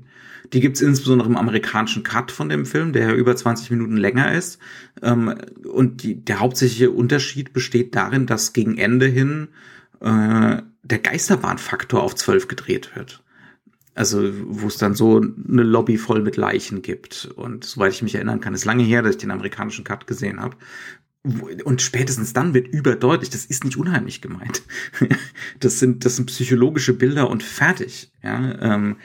Die 0.53 0.61
gibt's 0.61 0.81
insbesondere 0.81 1.29
im 1.29 1.37
amerikanischen 1.37 2.03
Cut 2.03 2.31
von 2.31 2.49
dem 2.49 2.67
Film, 2.67 2.93
der 2.93 3.09
ja 3.09 3.15
über 3.15 3.35
20 3.35 3.71
Minuten 3.71 3.97
länger 3.97 4.33
ist. 4.33 4.59
Ähm, 5.01 5.35
und 5.65 6.03
die, 6.03 6.23
der 6.23 6.41
hauptsächliche 6.41 6.91
Unterschied 6.91 7.53
besteht 7.53 7.95
darin, 7.95 8.27
dass 8.27 8.53
gegen 8.53 8.77
Ende 8.77 9.07
hin 9.07 9.49
äh, 10.01 10.63
der 10.83 10.99
Geisterbahnfaktor 10.99 12.03
auf 12.03 12.15
12 12.15 12.49
gedreht 12.49 12.97
wird. 12.97 13.23
Also, 13.95 14.31
wo 14.47 14.69
es 14.69 14.79
dann 14.79 14.95
so 14.95 15.19
eine 15.19 15.63
Lobby 15.63 15.99
voll 15.99 16.23
mit 16.23 16.37
Leichen 16.37 16.81
gibt. 16.81 17.31
Und 17.37 17.65
soweit 17.65 17.93
ich 17.93 18.03
mich 18.03 18.15
erinnern 18.15 18.41
kann, 18.41 18.55
ist 18.55 18.65
lange 18.65 18.83
her, 18.83 19.03
dass 19.03 19.13
ich 19.13 19.21
den 19.21 19.31
amerikanischen 19.31 19.85
Cut 19.85 20.07
gesehen 20.07 20.41
habe. 20.41 20.57
Und 21.65 21.83
spätestens 21.83 22.33
dann 22.33 22.53
wird 22.53 22.69
überdeutlich, 22.69 23.31
das 23.31 23.45
ist 23.45 23.65
nicht 23.65 23.77
unheimlich 23.77 24.21
gemeint. 24.21 24.63
Das 25.61 25.79
sind, 25.79 26.05
das 26.05 26.17
sind 26.17 26.27
psychologische 26.27 26.93
Bilder 26.93 27.31
und 27.31 27.43
fertig. 27.43 28.11
Ja, 28.23 28.59
ähm, 28.61 28.97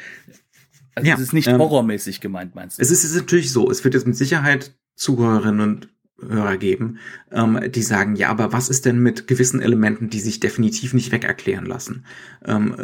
also 0.96 1.08
ja, 1.08 1.16
es 1.16 1.22
ist 1.22 1.34
nicht 1.34 1.48
ähm, 1.48 1.60
horrormäßig 1.60 2.20
gemeint, 2.20 2.56
meinst 2.56 2.78
du? 2.78 2.82
Es 2.82 2.90
ist, 2.90 3.04
es 3.04 3.12
ist 3.12 3.18
natürlich 3.18 3.52
so. 3.52 3.70
Es 3.70 3.84
wird 3.84 3.94
jetzt 3.94 4.08
mit 4.08 4.16
Sicherheit 4.16 4.76
Zuhörerinnen 4.96 5.62
und 5.62 5.90
Hörer 6.20 6.58
geben, 6.58 6.98
ähm, 7.32 7.60
die 7.70 7.84
sagen, 7.84 8.16
ja, 8.16 8.30
aber 8.30 8.52
was 8.52 8.70
ist 8.70 8.86
denn 8.86 9.00
mit 9.00 9.28
gewissen 9.28 9.62
Elementen, 9.62 10.10
die 10.10 10.20
sich 10.20 10.40
definitiv 10.40 10.94
nicht 10.96 11.12
wegerklären 11.12 11.68
lassen? 11.68 12.06
Ähm, 12.44 12.76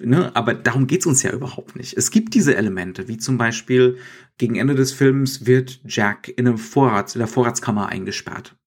ne? 0.00 0.34
Aber 0.34 0.54
darum 0.54 0.86
geht's 0.86 1.04
uns 1.04 1.22
ja 1.22 1.30
überhaupt 1.32 1.76
nicht. 1.76 1.98
Es 1.98 2.10
gibt 2.10 2.32
diese 2.32 2.56
Elemente, 2.56 3.06
wie 3.06 3.18
zum 3.18 3.36
Beispiel 3.36 3.98
gegen 4.38 4.56
Ende 4.56 4.74
des 4.74 4.92
Films 4.92 5.46
wird 5.46 5.80
Jack 5.84 6.28
in 6.28 6.46
einem 6.46 6.56
Vorrat, 6.56 7.14
in 7.14 7.18
der 7.18 7.28
Vorratskammer 7.28 7.88
eingesperrt. 7.88 8.57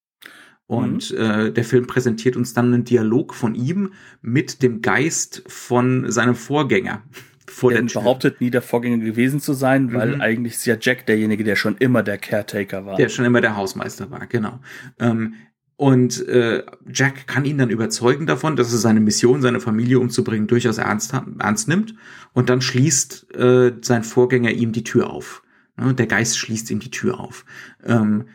Und 0.71 1.11
mhm. 1.11 1.17
äh, 1.17 1.51
der 1.51 1.65
Film 1.65 1.85
präsentiert 1.85 2.37
uns 2.37 2.53
dann 2.53 2.73
einen 2.73 2.85
Dialog 2.85 3.33
von 3.33 3.55
ihm 3.55 3.91
mit 4.21 4.63
dem 4.63 4.81
Geist 4.81 5.43
von 5.47 6.09
seinem 6.09 6.33
Vorgänger. 6.33 7.01
Vor 7.49 7.73
der 7.73 7.81
behauptet 7.81 8.39
nie 8.39 8.49
der 8.49 8.61
Vorgänger 8.61 9.03
gewesen 9.03 9.41
zu 9.41 9.51
sein, 9.51 9.93
weil 9.93 10.15
mhm. 10.15 10.21
eigentlich 10.21 10.53
ist 10.53 10.65
ja 10.65 10.77
Jack 10.79 11.05
derjenige, 11.07 11.43
der 11.43 11.57
schon 11.57 11.75
immer 11.75 12.03
der 12.03 12.17
Caretaker 12.17 12.85
war. 12.85 12.95
Der 12.95 13.09
schon 13.09 13.25
immer 13.25 13.41
der 13.41 13.57
Hausmeister 13.57 14.09
war, 14.11 14.25
genau. 14.27 14.61
Ähm, 14.97 15.33
und 15.75 16.25
äh, 16.29 16.63
Jack 16.89 17.27
kann 17.27 17.43
ihn 17.43 17.57
dann 17.57 17.69
überzeugen 17.69 18.25
davon, 18.25 18.55
dass 18.55 18.71
er 18.71 18.77
seine 18.77 19.01
Mission, 19.01 19.41
seine 19.41 19.59
Familie 19.59 19.99
umzubringen, 19.99 20.47
durchaus 20.47 20.77
ernst, 20.77 21.13
ernst 21.39 21.67
nimmt. 21.67 21.95
Und 22.31 22.47
dann 22.49 22.61
schließt 22.61 23.35
äh, 23.35 23.73
sein 23.81 24.05
Vorgänger 24.05 24.51
ihm 24.51 24.71
die 24.71 24.85
Tür 24.85 25.09
auf. 25.09 25.43
Ne, 25.75 25.93
der 25.93 26.07
Geist 26.07 26.37
schließt 26.37 26.71
ihm 26.71 26.79
die 26.79 26.91
Tür 26.91 27.19
auf. 27.19 27.43
Ähm, 27.83 28.27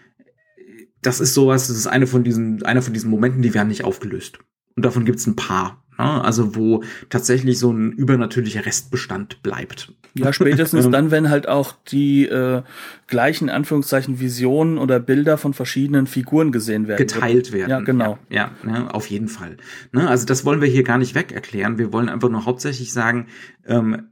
das 1.03 1.21
ist 1.21 1.35
sowas, 1.35 1.69
das 1.69 1.77
ist 1.77 1.87
eine 1.87 2.07
von 2.07 2.25
diesen, 2.25 2.63
einer 2.65 2.83
von 2.83 2.93
diesen 2.93 3.11
Momenten, 3.11 3.43
die 3.43 3.55
werden 3.55 3.69
nicht 3.69 3.85
aufgelöst. 3.85 4.39
Und 4.75 4.85
davon 4.85 5.05
gibt 5.05 5.19
es 5.19 5.27
ein 5.27 5.37
paar. 5.37 5.83
Ne? 5.99 6.25
Also 6.25 6.55
wo 6.55 6.83
tatsächlich 7.09 7.59
so 7.59 7.73
ein 7.73 7.93
übernatürlicher 7.93 8.67
Restbestand 8.67 9.43
bleibt. 9.43 9.93
Ja, 10.15 10.33
spätestens 10.33 10.91
dann, 10.91 11.11
wenn 11.11 11.31
halt 11.31 11.49
auch 11.49 11.75
die 11.89 12.27
äh, 12.27 12.63
gleichen 13.07 13.51
Anführungszeichen 13.51 14.21
Visionen 14.21 14.79
oder 14.79 14.99
Bilder 14.99 15.39
von 15.39 15.55
verschiedenen 15.55 16.07
Figuren 16.07 16.53
gesehen 16.53 16.89
werden. 16.89 16.99
Geteilt 16.99 17.53
werden. 17.53 17.71
Ja, 17.71 17.81
genau. 17.81 18.19
Ja, 18.29 18.51
ja, 18.65 18.73
ja 18.73 18.87
auf 18.89 19.07
jeden 19.09 19.29
Fall. 19.29 19.57
Ne? 19.93 20.09
Also 20.09 20.27
das 20.27 20.45
wollen 20.45 20.61
wir 20.61 20.69
hier 20.69 20.85
gar 20.85 20.99
nicht 20.99 21.15
weg 21.15 21.33
erklären. 21.33 21.79
Wir 21.79 21.93
wollen 21.93 22.09
einfach 22.09 22.29
nur 22.29 22.45
hauptsächlich 22.45 22.93
sagen, 22.93 23.27
ähm, 23.67 24.09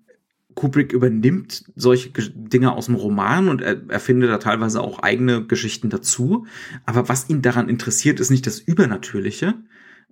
Kubrick 0.55 0.93
übernimmt 0.93 1.65
solche 1.75 2.11
Dinge 2.11 2.73
aus 2.73 2.87
dem 2.87 2.95
Roman 2.95 3.49
und 3.49 3.61
er 3.61 3.89
erfindet 3.89 4.31
da 4.31 4.39
teilweise 4.39 4.81
auch 4.81 5.01
eigene 5.01 5.47
Geschichten 5.47 5.91
dazu. 5.91 6.47
Aber 6.87 7.09
was 7.09 7.29
ihn 7.29 7.43
daran 7.43 7.69
interessiert, 7.69 8.21
ist 8.21 8.31
nicht 8.31 8.47
das 8.47 8.61
Übernatürliche, 8.61 9.55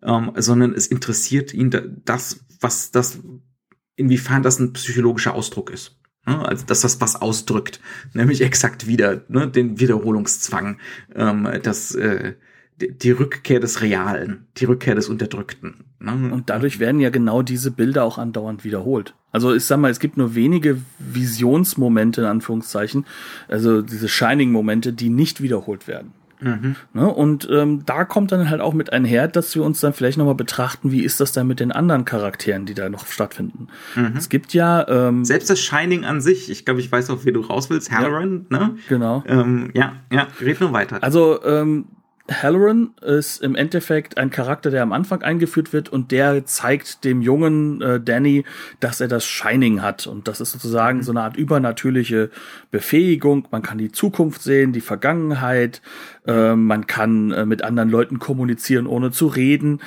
ähm, 0.03 0.33
sondern 0.37 0.75
es 0.75 0.87
interessiert 0.87 1.55
ihn 1.55 1.71
das, 2.05 2.45
was 2.61 2.91
das, 2.91 3.21
inwiefern 3.97 4.43
das 4.43 4.59
ein 4.59 4.73
psychologischer 4.73 5.35
Ausdruck 5.35 5.71
ist. 5.71 5.99
Ne? 6.27 6.47
Also 6.47 6.67
dass 6.67 6.81
das 6.81 7.01
was 7.01 7.17
ausdrückt, 7.17 7.81
nämlich 8.13 8.43
exakt 8.43 8.87
wieder 8.87 9.25
ne, 9.29 9.49
den 9.49 9.81
Wiederholungszwang, 9.81 10.79
ähm, 11.15 11.49
das 11.63 11.95
äh, 11.95 12.35
die 12.89 13.11
Rückkehr 13.11 13.61
des 13.61 13.81
Realen, 13.83 14.47
die 14.57 14.65
Rückkehr 14.65 14.95
des 14.95 15.09
Unterdrückten. 15.09 15.85
Ne? 16.01 16.31
Und 16.33 16.51
dadurch 16.51 16.79
werden 16.79 17.01
ja 17.01 17.11
genau 17.11 17.43
diese 17.43 17.71
Bilder 17.71 18.05
auch 18.05 18.19
andauernd 18.19 18.65
wiederholt. 18.65 19.15
Also 19.31 19.55
ich 19.55 19.65
sag 19.65 19.79
mal, 19.79 19.91
es 19.91 20.01
gibt 20.01 20.17
nur 20.17 20.35
wenige 20.35 20.79
Visionsmomente 20.99 22.21
in 22.23 22.27
Anführungszeichen, 22.27 23.07
also 23.49 23.83
diese 23.83 24.09
Shining-Momente, 24.09 24.93
die 24.93 25.09
nicht 25.09 25.41
wiederholt 25.41 25.89
werden. 25.89 26.13
Mhm. 26.43 26.77
Ne? 26.93 27.09
Und 27.09 27.49
ähm, 27.51 27.85
da 27.87 28.05
kommt 28.05 28.33
dann 28.33 28.51
halt 28.51 28.61
auch 28.61 28.75
mit 28.75 28.93
einher, 28.93 29.29
dass 29.29 29.55
wir 29.55 29.63
uns 29.63 29.81
dann 29.81 29.93
vielleicht 29.93 30.19
nochmal 30.19 30.35
betrachten, 30.35 30.91
wie 30.91 31.03
ist 31.03 31.21
das 31.21 31.33
dann 31.33 31.47
mit 31.47 31.61
den 31.61 31.73
anderen 31.73 32.05
Charakteren, 32.05 32.67
die 32.67 32.75
da 32.75 32.89
noch 32.89 33.07
stattfinden. 33.07 33.69
Mhm. 33.95 34.15
Es 34.17 34.29
gibt 34.29 34.53
ja 34.53 34.87
ähm, 34.89 35.25
selbst 35.25 35.51
das 35.51 35.61
Shining 35.61 36.05
an 36.05 36.21
sich. 36.21 36.51
Ich 36.51 36.65
glaube, 36.65 36.81
ich 36.81 36.91
weiß 36.91 37.11
auch, 37.11 37.25
wie 37.25 37.33
du 37.33 37.41
raus 37.41 37.71
willst. 37.71 37.91
Halloran, 37.93 38.47
ja, 38.51 38.59
ne? 38.59 38.77
Genau. 38.89 39.23
Ähm, 39.27 39.71
ja, 39.75 39.95
ja. 40.13 40.27
Red 40.41 40.61
nur 40.61 40.73
weiter. 40.73 40.99
Also 41.03 41.43
ähm, 41.45 41.87
Halloran 42.31 42.91
ist 43.01 43.43
im 43.43 43.57
Endeffekt 43.57 44.17
ein 44.17 44.31
Charakter, 44.31 44.71
der 44.71 44.83
am 44.83 44.93
Anfang 44.93 45.23
eingeführt 45.23 45.73
wird 45.73 45.89
und 45.89 46.13
der 46.13 46.47
zeigt 46.47 47.05
dem 47.05 47.21
jungen 47.21 47.83
äh, 47.83 48.01
Danny, 48.01 48.45
dass 48.81 49.01
er 49.01 49.09
das 49.09 49.25
Shining 49.25 49.83
hat. 49.83 50.07
Und 50.07 50.29
das 50.29 50.41
ist 50.41 50.53
sozusagen 50.53 50.99
mhm. 50.99 51.03
so 51.03 51.13
eine 51.13 51.23
Art 51.23 51.37
übernatürliche 51.37 52.31
Befähigung. 52.71 53.49
Man 53.51 53.63
kann 53.63 53.79
die 53.79 53.91
Zukunft 53.91 54.43
sehen, 54.43 54.73
die 54.73 54.81
Vergangenheit, 54.81 55.83
äh, 56.27 56.55
man 56.55 56.87
kann 56.87 57.33
äh, 57.33 57.45
mit 57.45 57.63
anderen 57.63 57.91
Leuten 57.91 58.19
kommunizieren, 58.21 58.87
ohne 58.87 59.11
zu 59.11 59.27
reden. 59.27 59.81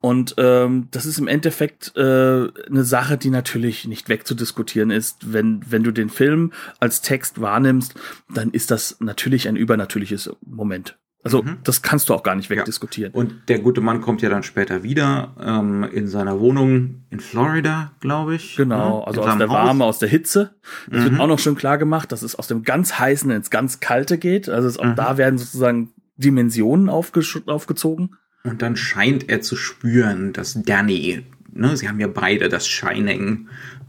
Und 0.00 0.34
ähm, 0.38 0.88
das 0.90 1.06
ist 1.06 1.18
im 1.18 1.28
Endeffekt 1.28 1.92
äh, 1.96 2.00
eine 2.00 2.84
Sache, 2.84 3.16
die 3.16 3.30
natürlich 3.30 3.86
nicht 3.86 4.08
wegzudiskutieren 4.08 4.90
ist. 4.90 5.32
Wenn, 5.32 5.60
wenn 5.68 5.84
du 5.84 5.92
den 5.92 6.08
Film 6.08 6.52
als 6.80 7.02
Text 7.02 7.40
wahrnimmst, 7.40 7.94
dann 8.28 8.50
ist 8.50 8.72
das 8.72 8.96
natürlich 8.98 9.46
ein 9.46 9.54
übernatürliches 9.54 10.30
Moment. 10.44 10.98
Also 11.24 11.42
mhm. 11.42 11.58
das 11.62 11.82
kannst 11.82 12.08
du 12.08 12.14
auch 12.14 12.22
gar 12.22 12.34
nicht 12.34 12.50
wegdiskutieren. 12.50 13.12
Ja. 13.14 13.18
Und 13.20 13.48
der 13.48 13.60
gute 13.60 13.80
Mann 13.80 14.00
kommt 14.00 14.22
ja 14.22 14.28
dann 14.28 14.42
später 14.42 14.82
wieder 14.82 15.34
ähm, 15.40 15.84
in 15.84 16.08
seiner 16.08 16.40
Wohnung 16.40 17.04
in 17.10 17.20
Florida, 17.20 17.92
glaube 18.00 18.34
ich. 18.34 18.56
Genau, 18.56 19.00
ja, 19.00 19.06
also 19.06 19.22
aus 19.22 19.38
der 19.38 19.48
Warme, 19.48 19.84
aus 19.84 20.00
der 20.00 20.08
Hitze. 20.08 20.56
Das 20.90 21.00
mhm. 21.00 21.10
wird 21.10 21.20
auch 21.20 21.28
noch 21.28 21.38
schön 21.38 21.54
klar 21.54 21.78
gemacht, 21.78 22.10
dass 22.10 22.22
es 22.22 22.34
aus 22.34 22.48
dem 22.48 22.64
ganz 22.64 22.98
heißen 22.98 23.30
ins 23.30 23.50
ganz 23.50 23.78
kalte 23.78 24.18
geht. 24.18 24.48
Also 24.48 24.80
auch 24.80 24.84
mhm. 24.84 24.96
da 24.96 25.16
werden 25.16 25.38
sozusagen 25.38 25.92
Dimensionen 26.16 26.88
aufge 26.88 27.22
aufgezogen. 27.46 28.16
Und 28.44 28.60
dann 28.60 28.74
scheint 28.74 29.28
er 29.28 29.40
zu 29.40 29.54
spüren, 29.54 30.32
dass 30.32 30.60
Danny, 30.60 31.24
ne, 31.52 31.76
sie 31.76 31.88
haben 31.88 32.00
ja 32.00 32.08
beide 32.08 32.48
das 32.48 32.66
Shining 32.66 33.48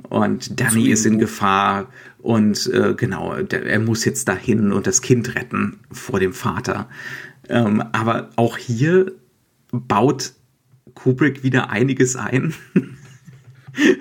und 0.10 0.60
Danny 0.60 0.90
ist 0.90 1.08
in 1.08 1.18
Gefahr 1.18 1.88
und 2.24 2.68
äh, 2.74 2.94
genau, 2.96 3.36
der, 3.42 3.66
er 3.66 3.80
muss 3.80 4.06
jetzt 4.06 4.30
dahin 4.30 4.72
und 4.72 4.88
das 4.88 5.02
Kind 5.02 5.36
retten 5.36 5.82
vor 5.92 6.22
dem 6.22 6.32
Vater. 6.32 6.90
Ähm, 7.50 7.84
aber 7.92 8.30
auch 8.38 8.58
hier 8.58 9.12
baut 9.74 10.32
Kubrick 10.96 11.44
wieder 11.44 11.70
einiges 11.70 12.16
ein. 12.16 12.54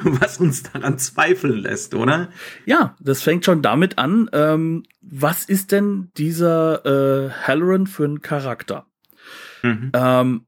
was 0.05 0.39
uns 0.39 0.63
daran 0.63 0.99
zweifeln 0.99 1.59
lässt, 1.59 1.95
oder? 1.95 2.29
Ja, 2.65 2.95
das 3.01 3.23
fängt 3.23 3.45
schon 3.45 3.61
damit 3.61 3.99
an. 3.99 4.31
Ähm, 4.33 4.85
was 5.01 5.45
ist 5.45 5.73
denn 5.73 6.11
dieser 6.17 6.85
äh, 6.87 7.31
Halloran 7.31 7.89
für 7.89 8.05
ein 8.05 8.21
Charakter? 8.21 8.87
Mhm. 9.65 9.91
Ähm, 9.95 10.47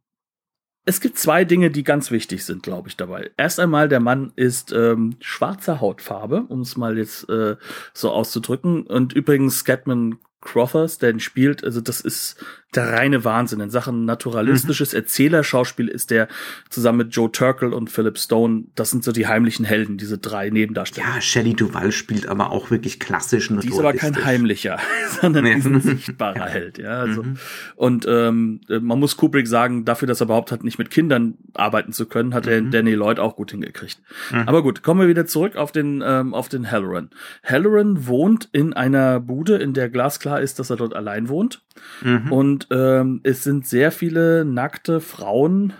es 0.86 1.00
gibt 1.00 1.18
zwei 1.18 1.44
Dinge, 1.44 1.70
die 1.70 1.82
ganz 1.82 2.10
wichtig 2.10 2.44
sind, 2.44 2.62
glaube 2.62 2.88
ich, 2.88 2.96
dabei. 2.96 3.30
Erst 3.36 3.58
einmal, 3.58 3.88
der 3.88 4.00
Mann 4.00 4.32
ist 4.36 4.72
ähm, 4.72 5.16
schwarzer 5.20 5.80
Hautfarbe, 5.80 6.44
um 6.48 6.60
es 6.60 6.76
mal 6.76 6.98
jetzt 6.98 7.28
äh, 7.30 7.56
so 7.94 8.10
auszudrücken. 8.10 8.82
Und 8.82 9.14
übrigens, 9.14 9.58
Scatman 9.60 10.18
Crothers, 10.44 10.98
der 10.98 11.10
ihn 11.10 11.20
spielt, 11.20 11.64
also 11.64 11.80
das 11.80 12.00
ist 12.00 12.36
der 12.76 12.92
reine 12.92 13.24
Wahnsinn. 13.24 13.60
In 13.60 13.70
Sachen 13.70 14.04
naturalistisches 14.04 14.92
mhm. 14.92 14.98
Erzählerschauspiel 14.98 15.88
ist 15.88 16.10
der 16.10 16.28
zusammen 16.70 16.98
mit 16.98 17.14
Joe 17.14 17.30
Turkel 17.30 17.72
und 17.72 17.90
Philip 17.90 18.18
Stone, 18.18 18.64
das 18.74 18.90
sind 18.90 19.04
so 19.04 19.12
die 19.12 19.26
heimlichen 19.26 19.64
Helden, 19.64 19.96
diese 19.96 20.18
drei 20.18 20.50
Nebendarsteller. 20.50 21.06
Ja, 21.06 21.20
Shelley 21.20 21.54
Duval 21.54 21.92
spielt 21.92 22.26
aber 22.26 22.50
auch 22.50 22.70
wirklich 22.70 23.00
klassisch 23.00 23.48
Die 23.48 23.68
ist 23.68 23.78
aber 23.78 23.92
kein 23.92 24.24
heimlicher, 24.24 24.78
sondern 25.20 25.44
nee. 25.44 25.52
ein 25.52 25.80
sichtbarer 25.80 26.46
Held, 26.54 26.78
ja. 26.78 27.00
Also, 27.00 27.22
mhm. 27.22 27.36
Und 27.76 28.06
ähm, 28.08 28.60
man 28.68 28.98
muss 28.98 29.16
Kubrick 29.16 29.46
sagen, 29.46 29.84
dafür, 29.84 30.08
dass 30.08 30.20
er 30.20 30.26
überhaupt 30.26 30.52
hat, 30.52 30.64
nicht 30.64 30.78
mit 30.78 30.90
Kindern 30.90 31.34
arbeiten 31.54 31.92
zu 31.92 32.06
können, 32.06 32.34
hat 32.34 32.46
mhm. 32.46 32.52
er 32.52 32.60
Danny 32.62 32.94
Lloyd 32.94 33.18
auch 33.18 33.36
gut 33.36 33.52
hingekriegt. 33.52 34.00
Mhm. 34.32 34.48
Aber 34.48 34.62
gut, 34.62 34.82
kommen 34.82 35.00
wir 35.00 35.08
wieder 35.08 35.26
zurück 35.26 35.56
auf 35.56 35.72
den, 35.72 36.02
ähm, 36.04 36.34
auf 36.34 36.48
den 36.48 36.70
Halloran. 36.70 37.10
Halloran 37.44 38.06
wohnt 38.06 38.48
in 38.52 38.72
einer 38.72 39.20
Bude, 39.20 39.56
in 39.56 39.74
der 39.74 39.88
glasklar 39.88 40.33
ist, 40.40 40.58
dass 40.58 40.70
er 40.70 40.76
dort 40.76 40.94
allein 40.94 41.28
wohnt. 41.28 41.62
Mhm. 42.02 42.32
Und 42.32 42.68
ähm, 42.70 43.20
es 43.22 43.44
sind 43.44 43.66
sehr 43.66 43.90
viele 43.90 44.44
nackte 44.44 45.00
Frauen 45.00 45.72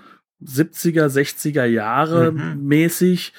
70er, 0.44 1.06
60er 1.06 1.64
Jahre 1.64 2.32
mhm. 2.32 2.66
mäßig 2.66 3.32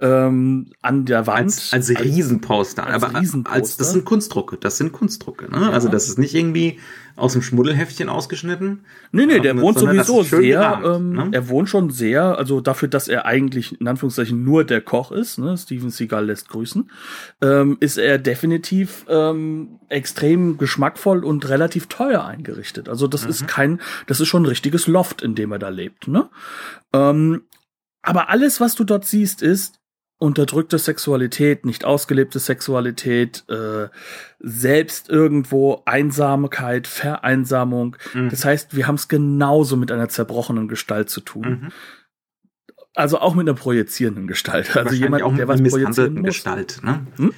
ähm, 0.00 0.72
an 0.80 1.04
der 1.04 1.26
Wand. 1.26 1.44
Als, 1.44 1.72
als 1.72 1.90
Riesenposter. 1.90 2.86
Als 2.86 3.02
aber 3.02 3.20
Riesenposter. 3.20 3.56
Als, 3.56 3.76
das 3.76 3.92
sind 3.92 4.04
Kunstdrucke. 4.04 4.56
Das 4.58 4.76
sind 4.78 4.92
Kunstdrucke. 4.92 5.50
Ne? 5.50 5.60
Ja. 5.60 5.70
Also 5.70 5.88
das 5.88 6.08
ist 6.08 6.18
nicht 6.18 6.34
irgendwie 6.34 6.78
aus 7.16 7.32
dem 7.34 7.42
Schmuddelheftchen 7.42 8.08
ausgeschnitten. 8.08 8.84
Nee, 9.10 9.26
nee, 9.26 9.40
der 9.40 9.58
wohnt 9.60 9.78
sowieso 9.78 10.22
sehr, 10.22 10.40
gerahmt, 10.40 10.86
ähm, 10.86 11.12
ne? 11.12 11.28
er 11.32 11.48
wohnt 11.48 11.68
schon 11.68 11.90
sehr, 11.90 12.38
also 12.38 12.60
dafür, 12.60 12.88
dass 12.88 13.08
er 13.08 13.26
eigentlich 13.26 13.80
in 13.80 13.88
Anführungszeichen 13.88 14.42
nur 14.42 14.64
der 14.64 14.80
Koch 14.80 15.12
ist, 15.12 15.38
ne, 15.38 15.56
Steven 15.56 15.90
Seagal 15.90 16.26
lässt 16.26 16.48
grüßen, 16.48 16.90
ähm, 17.42 17.76
ist 17.80 17.98
er 17.98 18.18
definitiv 18.18 19.04
ähm, 19.08 19.80
extrem 19.88 20.58
geschmackvoll 20.58 21.24
und 21.24 21.48
relativ 21.48 21.86
teuer 21.86 22.24
eingerichtet. 22.24 22.88
Also 22.88 23.06
das 23.06 23.24
mhm. 23.24 23.30
ist 23.30 23.48
kein, 23.48 23.80
das 24.06 24.20
ist 24.20 24.28
schon 24.28 24.42
ein 24.42 24.46
richtiges 24.46 24.86
Loft, 24.86 25.22
in 25.22 25.34
dem 25.34 25.52
er 25.52 25.58
da 25.58 25.68
lebt, 25.68 26.08
ne? 26.08 26.28
Ähm, 26.92 27.42
aber 28.02 28.30
alles, 28.30 28.60
was 28.60 28.74
du 28.74 28.84
dort 28.84 29.04
siehst, 29.04 29.42
ist 29.42 29.81
unterdrückte 30.22 30.78
Sexualität, 30.78 31.66
nicht 31.66 31.84
ausgelebte 31.84 32.38
Sexualität, 32.38 33.44
äh, 33.48 33.88
selbst 34.38 35.08
irgendwo 35.08 35.82
Einsamkeit, 35.84 36.86
Vereinsamung. 36.86 37.96
Mhm. 38.14 38.28
Das 38.28 38.44
heißt, 38.44 38.76
wir 38.76 38.86
haben 38.86 38.94
es 38.94 39.08
genauso 39.08 39.76
mit 39.76 39.90
einer 39.90 40.08
zerbrochenen 40.08 40.68
Gestalt 40.68 41.10
zu 41.10 41.22
tun. 41.22 41.48
Mhm. 41.48 41.68
Also 42.94 43.18
auch 43.18 43.34
mit 43.34 43.48
einer 43.48 43.58
projizierenden 43.58 44.28
Gestalt. 44.28 44.76
Also 44.76 44.94
jemand, 44.94 45.24
auch 45.24 45.34
der 45.34 45.48
was 45.48 45.60
projizieren 45.60 46.14
muss. 46.14 46.26
Gestalt, 46.26 46.80
ne? 46.84 47.04
Hm? 47.16 47.34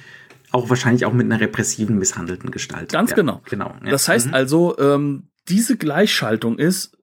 Auch 0.51 0.69
wahrscheinlich 0.69 1.05
auch 1.05 1.13
mit 1.13 1.25
einer 1.25 1.41
repressiven, 1.41 1.97
misshandelten 1.97 2.51
Gestalt. 2.51 2.91
Ganz 2.91 3.09
ja, 3.09 3.15
genau. 3.15 3.41
genau 3.45 3.73
ja. 3.83 3.89
Das 3.89 4.07
heißt 4.07 4.27
mhm. 4.27 4.33
also, 4.35 4.77
ähm, 4.77 5.29
diese 5.49 5.75
Gleichschaltung 5.75 6.59
ist 6.59 6.95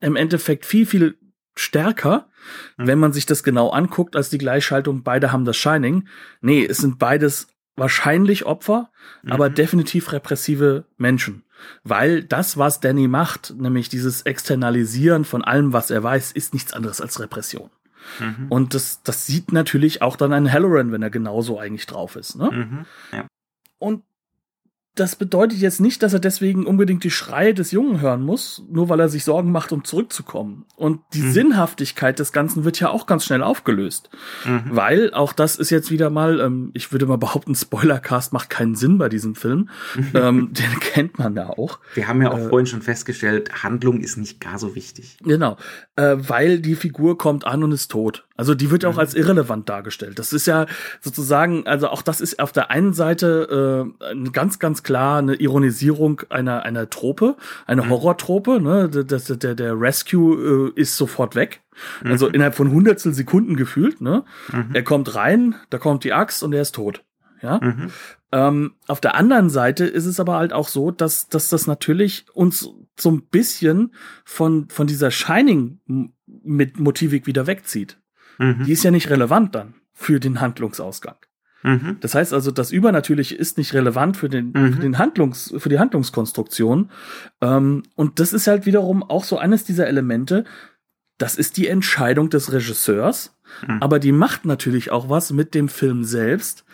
im 0.00 0.16
Endeffekt 0.16 0.66
viel, 0.66 0.84
viel 0.84 1.18
stärker, 1.54 2.28
mhm. 2.76 2.86
wenn 2.86 2.98
man 2.98 3.12
sich 3.12 3.26
das 3.26 3.42
genau 3.42 3.70
anguckt, 3.70 4.16
als 4.16 4.30
die 4.30 4.38
Gleichschaltung, 4.38 5.02
beide 5.02 5.32
haben 5.32 5.44
das 5.44 5.56
Shining. 5.56 6.08
Nee, 6.40 6.64
es 6.64 6.78
sind 6.78 6.98
beides 6.98 7.48
wahrscheinlich 7.76 8.46
Opfer, 8.46 8.90
mhm. 9.22 9.32
aber 9.32 9.50
definitiv 9.50 10.12
repressive 10.12 10.84
Menschen. 10.96 11.44
Weil 11.84 12.22
das, 12.24 12.56
was 12.56 12.80
Danny 12.80 13.06
macht, 13.08 13.54
nämlich 13.56 13.88
dieses 13.88 14.22
Externalisieren 14.22 15.24
von 15.24 15.44
allem, 15.44 15.72
was 15.72 15.90
er 15.90 16.02
weiß, 16.02 16.32
ist 16.32 16.54
nichts 16.54 16.72
anderes 16.72 17.00
als 17.00 17.20
Repression. 17.20 17.70
Mhm. 18.18 18.46
Und 18.48 18.74
das, 18.74 19.02
das 19.02 19.26
sieht 19.26 19.52
natürlich 19.52 20.02
auch 20.02 20.16
dann 20.16 20.32
ein 20.32 20.52
Halloran, 20.52 20.92
wenn 20.92 21.02
er 21.02 21.10
genauso 21.10 21.58
eigentlich 21.58 21.86
drauf 21.86 22.16
ist. 22.16 22.36
Ne? 22.36 22.50
Mhm. 22.50 22.86
Ja. 23.12 23.26
Und 23.78 24.02
das 25.00 25.16
bedeutet 25.16 25.60
jetzt 25.60 25.80
nicht, 25.80 26.02
dass 26.02 26.12
er 26.12 26.20
deswegen 26.20 26.66
unbedingt 26.66 27.02
die 27.04 27.10
Schreie 27.10 27.54
des 27.54 27.70
Jungen 27.70 28.02
hören 28.02 28.20
muss, 28.20 28.62
nur 28.70 28.90
weil 28.90 29.00
er 29.00 29.08
sich 29.08 29.24
Sorgen 29.24 29.50
macht, 29.50 29.72
um 29.72 29.82
zurückzukommen. 29.82 30.66
Und 30.76 31.00
die 31.14 31.22
mhm. 31.22 31.32
Sinnhaftigkeit 31.32 32.18
des 32.18 32.32
Ganzen 32.32 32.64
wird 32.64 32.78
ja 32.80 32.90
auch 32.90 33.06
ganz 33.06 33.24
schnell 33.24 33.42
aufgelöst. 33.42 34.10
Mhm. 34.44 34.64
Weil, 34.68 35.14
auch 35.14 35.32
das 35.32 35.56
ist 35.56 35.70
jetzt 35.70 35.90
wieder 35.90 36.10
mal, 36.10 36.40
ähm, 36.40 36.70
ich 36.74 36.92
würde 36.92 37.06
mal 37.06 37.16
behaupten, 37.16 37.54
Spoilercast 37.54 38.34
macht 38.34 38.50
keinen 38.50 38.74
Sinn 38.74 38.98
bei 38.98 39.08
diesem 39.08 39.34
Film. 39.34 39.70
ähm, 40.14 40.52
den 40.52 40.80
kennt 40.80 41.18
man 41.18 41.34
ja 41.34 41.48
auch. 41.48 41.78
Wir 41.94 42.06
haben 42.06 42.20
ja 42.20 42.30
auch 42.30 42.38
äh, 42.38 42.48
vorhin 42.50 42.66
schon 42.66 42.82
festgestellt, 42.82 43.62
Handlung 43.62 44.00
ist 44.00 44.18
nicht 44.18 44.38
gar 44.38 44.58
so 44.58 44.74
wichtig. 44.74 45.16
Genau. 45.22 45.56
Äh, 45.96 46.16
weil 46.18 46.60
die 46.60 46.74
Figur 46.74 47.16
kommt 47.16 47.46
an 47.46 47.64
und 47.64 47.72
ist 47.72 47.90
tot. 47.90 48.26
Also 48.40 48.54
die 48.54 48.70
wird 48.70 48.84
ja 48.84 48.88
auch 48.88 48.94
mhm. 48.94 49.00
als 49.00 49.12
irrelevant 49.12 49.68
dargestellt. 49.68 50.18
Das 50.18 50.32
ist 50.32 50.46
ja 50.46 50.64
sozusagen, 51.02 51.66
also 51.66 51.88
auch 51.88 52.00
das 52.00 52.22
ist 52.22 52.40
auf 52.40 52.52
der 52.52 52.70
einen 52.70 52.94
Seite 52.94 53.92
äh, 54.02 54.30
ganz, 54.30 54.58
ganz 54.58 54.82
klar 54.82 55.18
eine 55.18 55.34
Ironisierung 55.34 56.22
einer, 56.30 56.62
einer 56.62 56.88
Trope, 56.88 57.36
eine 57.66 57.82
mhm. 57.82 57.90
Horrortrope. 57.90 58.58
Ne? 58.62 58.88
Das, 58.88 59.26
der, 59.26 59.54
der 59.54 59.78
Rescue 59.78 60.72
äh, 60.74 60.80
ist 60.80 60.96
sofort 60.96 61.34
weg. 61.34 61.60
Also 62.02 62.28
mhm. 62.28 62.34
innerhalb 62.36 62.54
von 62.54 62.70
hundertstel 62.70 63.12
Sekunden 63.12 63.56
gefühlt. 63.56 64.00
Ne? 64.00 64.24
Mhm. 64.50 64.70
Er 64.72 64.84
kommt 64.84 65.14
rein, 65.14 65.56
da 65.68 65.76
kommt 65.76 66.04
die 66.04 66.14
Axt 66.14 66.42
und 66.42 66.54
er 66.54 66.62
ist 66.62 66.74
tot. 66.74 67.04
Ja. 67.42 67.60
Mhm. 67.62 67.90
Ähm, 68.32 68.72
auf 68.86 69.02
der 69.02 69.16
anderen 69.16 69.50
Seite 69.50 69.84
ist 69.84 70.06
es 70.06 70.18
aber 70.18 70.36
halt 70.36 70.54
auch 70.54 70.68
so, 70.68 70.90
dass, 70.90 71.28
dass 71.28 71.50
das 71.50 71.66
natürlich 71.66 72.24
uns 72.32 72.70
so 72.98 73.10
ein 73.10 73.20
bisschen 73.20 73.92
von, 74.24 74.70
von 74.70 74.86
dieser 74.86 75.10
Shining 75.10 75.78
mit 76.26 76.80
Motivik 76.80 77.26
wieder 77.26 77.46
wegzieht. 77.46 77.99
Mhm. 78.40 78.64
Die 78.64 78.72
ist 78.72 78.82
ja 78.82 78.90
nicht 78.90 79.10
relevant 79.10 79.54
dann 79.54 79.74
für 79.92 80.18
den 80.18 80.40
Handlungsausgang. 80.40 81.16
Mhm. 81.62 81.98
Das 82.00 82.14
heißt 82.14 82.32
also, 82.32 82.50
das 82.50 82.72
Übernatürliche 82.72 83.34
ist 83.34 83.58
nicht 83.58 83.74
relevant 83.74 84.16
für 84.16 84.30
den, 84.30 84.52
mhm. 84.52 84.72
für 84.72 84.80
den 84.80 84.98
Handlungs, 84.98 85.54
für 85.58 85.68
die 85.68 85.78
Handlungskonstruktion. 85.78 86.90
Ähm, 87.42 87.82
und 87.96 88.18
das 88.18 88.32
ist 88.32 88.46
halt 88.46 88.64
wiederum 88.64 89.02
auch 89.02 89.24
so 89.24 89.36
eines 89.36 89.64
dieser 89.64 89.86
Elemente. 89.86 90.44
Das 91.18 91.36
ist 91.36 91.58
die 91.58 91.68
Entscheidung 91.68 92.30
des 92.30 92.50
Regisseurs, 92.50 93.36
mhm. 93.66 93.82
aber 93.82 93.98
die 93.98 94.12
macht 94.12 94.46
natürlich 94.46 94.90
auch 94.90 95.10
was 95.10 95.32
mit 95.32 95.54
dem 95.54 95.68
Film 95.68 96.04
selbst. 96.04 96.64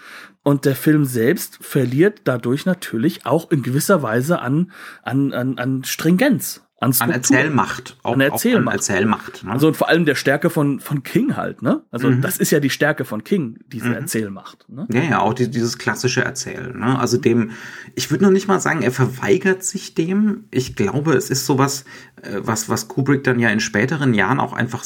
Und 0.45 0.65
der 0.65 0.77
Film 0.77 1.05
selbst 1.05 1.59
verliert 1.61 2.21
dadurch 2.23 2.67
natürlich 2.67 3.27
auch 3.27 3.51
in 3.51 3.65
gewisser 3.65 4.03
Weise 4.03 4.39
an, 4.39 4.71
an, 5.03 5.33
an, 5.33 5.59
an 5.59 5.83
Stringenz 5.83 6.66
an, 6.87 6.95
an 7.01 7.11
Erzählmacht. 7.11 7.97
Auch, 8.03 8.15
an 8.15 8.21
Erzählmacht. 8.21 8.69
An 8.69 8.79
Erzählmacht 8.79 9.45
ne? 9.45 9.53
Also 9.53 9.69
und 9.69 9.77
vor 9.77 9.89
allem 9.89 10.05
der 10.05 10.15
Stärke 10.15 10.51
von, 10.51 10.81
von 10.81 11.03
King 11.03 11.37
halt, 11.37 11.63
ne? 11.63 11.83
Also 11.91 12.11
mhm. 12.11 12.23
das 12.23 12.39
ist 12.39 12.51
ja 12.51 12.61
die 12.61 12.71
Stärke 12.71 13.05
von 13.05 13.25
King, 13.25 13.59
diese 13.69 13.89
mhm. 13.89 13.95
Erzählmacht. 13.95 14.67
Ne? 14.69 14.87
Ja, 14.93 15.03
ja, 15.03 15.19
auch 15.21 15.35
die, 15.35 15.51
dieses 15.51 15.79
klassische 15.79 16.25
Erzählen. 16.25 16.79
Ne? 16.79 16.99
Also 16.99 17.17
dem, 17.19 17.51
ich 17.95 18.11
würde 18.11 18.25
noch 18.25 18.31
nicht 18.31 18.49
mal 18.49 18.61
sagen, 18.61 18.83
er 18.83 18.93
verweigert 18.93 19.63
sich 19.63 19.95
dem. 19.95 20.45
Ich 20.51 20.77
glaube, 20.77 21.15
es 21.15 21.31
ist 21.31 21.47
sowas, 21.47 21.85
äh, 22.23 22.39
was, 22.39 22.69
was 22.69 22.89
Kubrick 22.89 23.25
dann 23.25 23.39
ja 23.39 23.49
in 23.51 23.61
späteren 23.61 24.15
Jahren 24.15 24.41
auch 24.41 24.53
einfach 24.53 24.85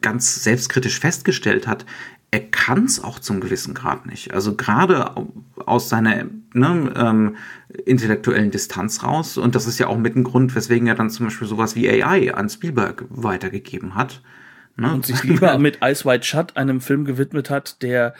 ganz 0.00 0.42
selbstkritisch 0.42 0.98
festgestellt 0.98 1.66
hat 1.66 1.84
er 2.30 2.40
kann 2.40 2.84
es 2.84 3.02
auch 3.02 3.18
zum 3.18 3.40
gewissen 3.40 3.74
Grad 3.74 4.06
nicht. 4.06 4.32
Also 4.32 4.54
gerade 4.54 5.14
aus 5.66 5.88
seiner 5.88 6.26
ne, 6.54 6.92
ähm, 6.96 7.36
intellektuellen 7.84 8.50
Distanz 8.50 9.02
raus. 9.02 9.36
Und 9.36 9.54
das 9.54 9.66
ist 9.66 9.78
ja 9.78 9.88
auch 9.88 9.98
mit 9.98 10.14
ein 10.14 10.24
Grund, 10.24 10.54
weswegen 10.54 10.86
er 10.86 10.94
dann 10.94 11.10
zum 11.10 11.26
Beispiel 11.26 11.48
sowas 11.48 11.74
wie 11.74 11.88
AI 11.88 12.32
an 12.34 12.48
Spielberg 12.48 13.04
weitergegeben 13.08 13.96
hat. 13.96 14.22
Ne? 14.76 14.92
Und 14.92 15.06
sich 15.06 15.24
lieber 15.24 15.58
mit 15.58 15.78
Ice 15.82 16.04
White 16.04 16.24
Shut 16.24 16.56
einem 16.56 16.80
Film 16.80 17.04
gewidmet 17.04 17.50
hat, 17.50 17.82
der 17.82 18.14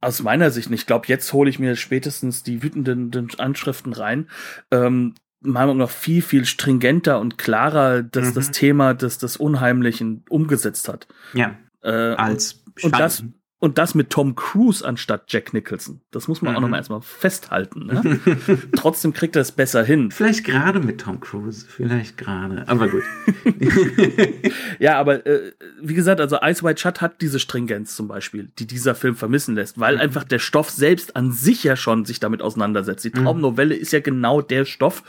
aus 0.00 0.22
meiner 0.22 0.52
Sicht 0.52 0.70
nicht, 0.70 0.82
ich 0.82 0.86
glaube, 0.86 1.08
jetzt 1.08 1.32
hole 1.32 1.50
ich 1.50 1.58
mir 1.58 1.74
spätestens 1.74 2.44
die 2.44 2.62
wütenden 2.62 3.28
Anschriften 3.38 3.92
rein, 3.92 4.28
ähm, 4.70 5.14
Meinung 5.40 5.76
noch 5.76 5.90
viel, 5.90 6.22
viel 6.22 6.44
stringenter 6.44 7.20
und 7.20 7.38
klarer 7.38 8.02
das, 8.02 8.30
mhm. 8.30 8.34
das 8.34 8.50
Thema 8.52 8.94
des, 8.94 9.18
des 9.18 9.36
Unheimlichen 9.36 10.24
umgesetzt 10.28 10.88
hat. 10.88 11.08
Ja. 11.34 11.56
Äh, 11.82 11.90
als 11.90 12.64
und 12.82 12.98
das, 12.98 13.24
und 13.60 13.76
das 13.76 13.96
mit 13.96 14.10
Tom 14.10 14.36
Cruise 14.36 14.86
anstatt 14.86 15.24
Jack 15.28 15.52
Nicholson. 15.52 16.00
Das 16.12 16.28
muss 16.28 16.42
man 16.42 16.52
mhm. 16.52 16.56
auch 16.56 16.60
noch 16.60 16.68
mal 16.68 16.76
erstmal 16.76 17.00
festhalten. 17.00 17.86
Ne? 17.86 18.20
Trotzdem 18.76 19.12
kriegt 19.12 19.34
er 19.34 19.42
es 19.42 19.50
besser 19.50 19.82
hin. 19.82 20.12
Vielleicht 20.12 20.44
gerade 20.44 20.78
mit 20.78 21.00
Tom 21.00 21.18
Cruise. 21.18 21.66
Vielleicht 21.68 22.16
gerade. 22.16 22.68
Aber 22.68 22.88
gut. 22.88 23.02
ja, 24.78 24.96
aber 24.98 25.26
äh, 25.26 25.52
wie 25.82 25.94
gesagt, 25.94 26.20
also 26.20 26.38
Ice 26.40 26.62
White 26.62 26.80
Shut 26.80 27.00
hat 27.00 27.20
diese 27.20 27.40
Stringenz 27.40 27.96
zum 27.96 28.06
Beispiel, 28.06 28.48
die 28.60 28.66
dieser 28.66 28.94
Film 28.94 29.16
vermissen 29.16 29.56
lässt, 29.56 29.80
weil 29.80 29.96
mhm. 29.96 30.02
einfach 30.02 30.22
der 30.22 30.38
Stoff 30.38 30.70
selbst 30.70 31.16
an 31.16 31.32
sich 31.32 31.64
ja 31.64 31.74
schon 31.74 32.04
sich 32.04 32.20
damit 32.20 32.42
auseinandersetzt. 32.42 33.04
Die 33.04 33.10
mhm. 33.10 33.24
Traumnovelle 33.24 33.74
ist 33.74 33.92
ja 33.92 33.98
genau 33.98 34.40
der 34.40 34.66
Stoff, 34.66 35.02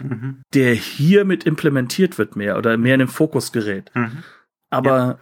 mhm. 0.00 0.42
der 0.54 0.74
hier 0.74 1.24
mit 1.24 1.42
implementiert 1.42 2.18
wird 2.18 2.36
mehr 2.36 2.56
oder 2.56 2.76
mehr 2.76 2.94
in 2.94 3.00
den 3.00 3.08
Fokus 3.08 3.50
gerät. 3.50 3.90
Mhm. 3.94 4.22
Aber 4.70 5.18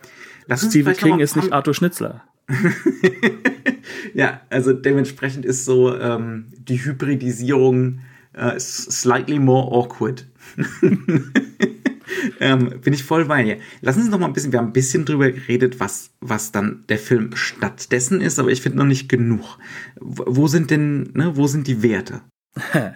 ja. 0.49 0.57
Stephen 0.59 0.95
King 0.95 1.21
ist 1.21 1.35
nicht 1.37 1.51
Arthur 1.53 1.75
Schnitzler. 1.75 2.25
ja, 4.15 4.41
also 4.51 4.73
dementsprechend 4.73 5.45
ist 5.45 5.65
so 5.65 5.97
ähm, 5.99 6.47
die 6.59 6.85
Hybridisierung 6.85 8.01
äh, 8.33 8.59
slightly 8.59 9.39
more 9.39 9.73
awkward. 9.73 10.27
ähm, 12.41 12.81
bin 12.81 12.93
ich 12.93 13.05
voll 13.05 13.25
bei 13.27 13.43
dir. 13.43 13.59
Lassen 13.81 14.01
Sie 14.01 14.05
uns 14.07 14.13
noch 14.13 14.19
mal 14.19 14.27
ein 14.27 14.33
bisschen, 14.33 14.53
wir 14.53 14.59
haben 14.59 14.69
ein 14.69 14.73
bisschen 14.73 15.05
drüber 15.05 15.31
geredet, 15.31 15.81
was, 15.81 16.11
was 16.21 16.53
dann 16.53 16.85
der 16.89 16.99
Film 16.99 17.31
stattdessen 17.35 18.21
ist, 18.21 18.39
aber 18.39 18.51
ich 18.51 18.61
finde 18.61 18.79
noch 18.79 18.85
nicht 18.85 19.09
genug. 19.09 19.59
Wo 20.01 20.47
sind 20.47 20.71
denn, 20.71 21.11
ne, 21.15 21.37
wo 21.37 21.47
sind 21.47 21.67
die 21.67 21.83
Werte? 21.83 22.23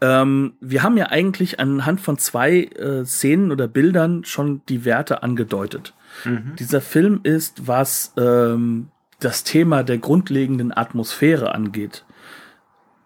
ähm, 0.00 0.54
wir 0.60 0.82
haben 0.82 0.96
ja 0.96 1.06
eigentlich 1.06 1.58
anhand 1.58 2.00
von 2.00 2.18
zwei 2.18 2.64
äh, 2.64 3.04
Szenen 3.04 3.50
oder 3.50 3.66
Bildern 3.66 4.24
schon 4.24 4.62
die 4.68 4.84
Werte 4.84 5.22
angedeutet. 5.22 5.94
Mhm. 6.24 6.56
Dieser 6.58 6.80
Film 6.80 7.20
ist, 7.22 7.66
was 7.66 8.12
ähm, 8.16 8.88
das 9.20 9.44
Thema 9.44 9.82
der 9.82 9.98
grundlegenden 9.98 10.76
Atmosphäre 10.76 11.54
angeht, 11.54 12.04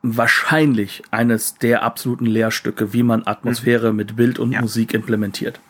wahrscheinlich 0.03 1.03
eines 1.11 1.55
der 1.55 1.83
absoluten 1.83 2.27
Lehrstücke, 2.27 2.93
wie 2.93 3.03
man 3.03 3.27
Atmosphäre 3.27 3.91
mhm. 3.91 3.97
mit 3.97 4.17
Bild 4.17 4.39
und 4.39 4.53
ja. 4.53 4.61
Musik 4.61 4.93
implementiert. 4.95 5.61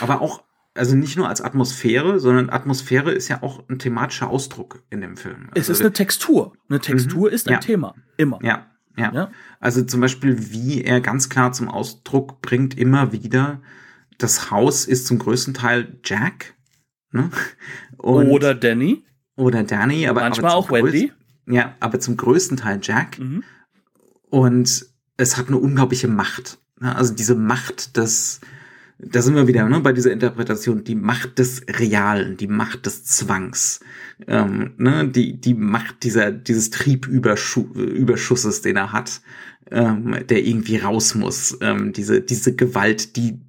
Aber 0.00 0.22
auch, 0.22 0.42
also 0.74 0.96
nicht 0.96 1.16
nur 1.16 1.28
als 1.28 1.42
Atmosphäre, 1.42 2.18
sondern 2.18 2.48
Atmosphäre 2.48 3.12
ist 3.12 3.28
ja 3.28 3.42
auch 3.42 3.62
ein 3.68 3.78
thematischer 3.78 4.30
Ausdruck 4.30 4.82
in 4.88 5.02
dem 5.02 5.16
Film. 5.16 5.50
Also 5.50 5.60
es 5.60 5.68
ist 5.68 5.80
eine 5.80 5.92
Textur. 5.92 6.54
Eine 6.68 6.80
Textur 6.80 7.28
mhm. 7.28 7.34
ist 7.34 7.48
ein 7.48 7.54
ja. 7.54 7.58
Thema. 7.58 7.94
Immer. 8.16 8.38
Ja. 8.42 8.66
Ja. 8.96 9.12
ja. 9.12 9.30
Also 9.60 9.82
zum 9.84 10.00
Beispiel, 10.00 10.52
wie 10.52 10.82
er 10.82 11.00
ganz 11.00 11.28
klar 11.28 11.52
zum 11.52 11.68
Ausdruck 11.68 12.40
bringt, 12.42 12.76
immer 12.76 13.12
wieder, 13.12 13.60
das 14.18 14.50
Haus 14.50 14.86
ist 14.86 15.06
zum 15.06 15.18
größten 15.18 15.54
Teil 15.54 15.98
Jack. 16.04 16.54
Ne? 17.12 17.30
Oder 17.98 18.54
Danny. 18.54 19.04
Oder 19.36 19.62
Danny, 19.62 20.06
aber 20.08 20.22
manchmal 20.22 20.50
aber 20.50 20.58
auch 20.58 20.70
Wendy. 20.70 21.12
Ja, 21.46 21.74
aber 21.80 22.00
zum 22.00 22.16
größten 22.16 22.56
Teil 22.56 22.80
Jack. 22.82 23.18
Mhm. 23.18 23.44
Und 24.28 24.86
es 25.16 25.36
hat 25.36 25.48
eine 25.48 25.58
unglaubliche 25.58 26.08
Macht. 26.08 26.58
Ne? 26.80 26.94
Also 26.94 27.14
diese 27.14 27.34
Macht 27.34 27.96
des, 27.96 28.40
da 28.98 29.22
sind 29.22 29.34
wir 29.34 29.46
wieder 29.46 29.68
ne, 29.68 29.80
bei 29.80 29.92
dieser 29.92 30.12
Interpretation, 30.12 30.84
die 30.84 30.94
Macht 30.94 31.38
des 31.38 31.62
Realen, 31.68 32.36
die 32.36 32.48
Macht 32.48 32.86
des 32.86 33.04
Zwangs, 33.04 33.80
ähm, 34.26 34.72
ne, 34.78 35.08
die, 35.08 35.40
die 35.40 35.54
Macht 35.54 36.02
dieser, 36.02 36.30
dieses 36.30 36.70
Triebüberschusses, 36.70 38.62
den 38.62 38.76
er 38.76 38.92
hat, 38.92 39.20
ähm, 39.70 40.16
der 40.28 40.44
irgendwie 40.44 40.78
raus 40.78 41.14
muss, 41.14 41.58
ähm, 41.60 41.92
diese, 41.92 42.20
diese 42.20 42.54
Gewalt, 42.54 43.16
die 43.16 43.40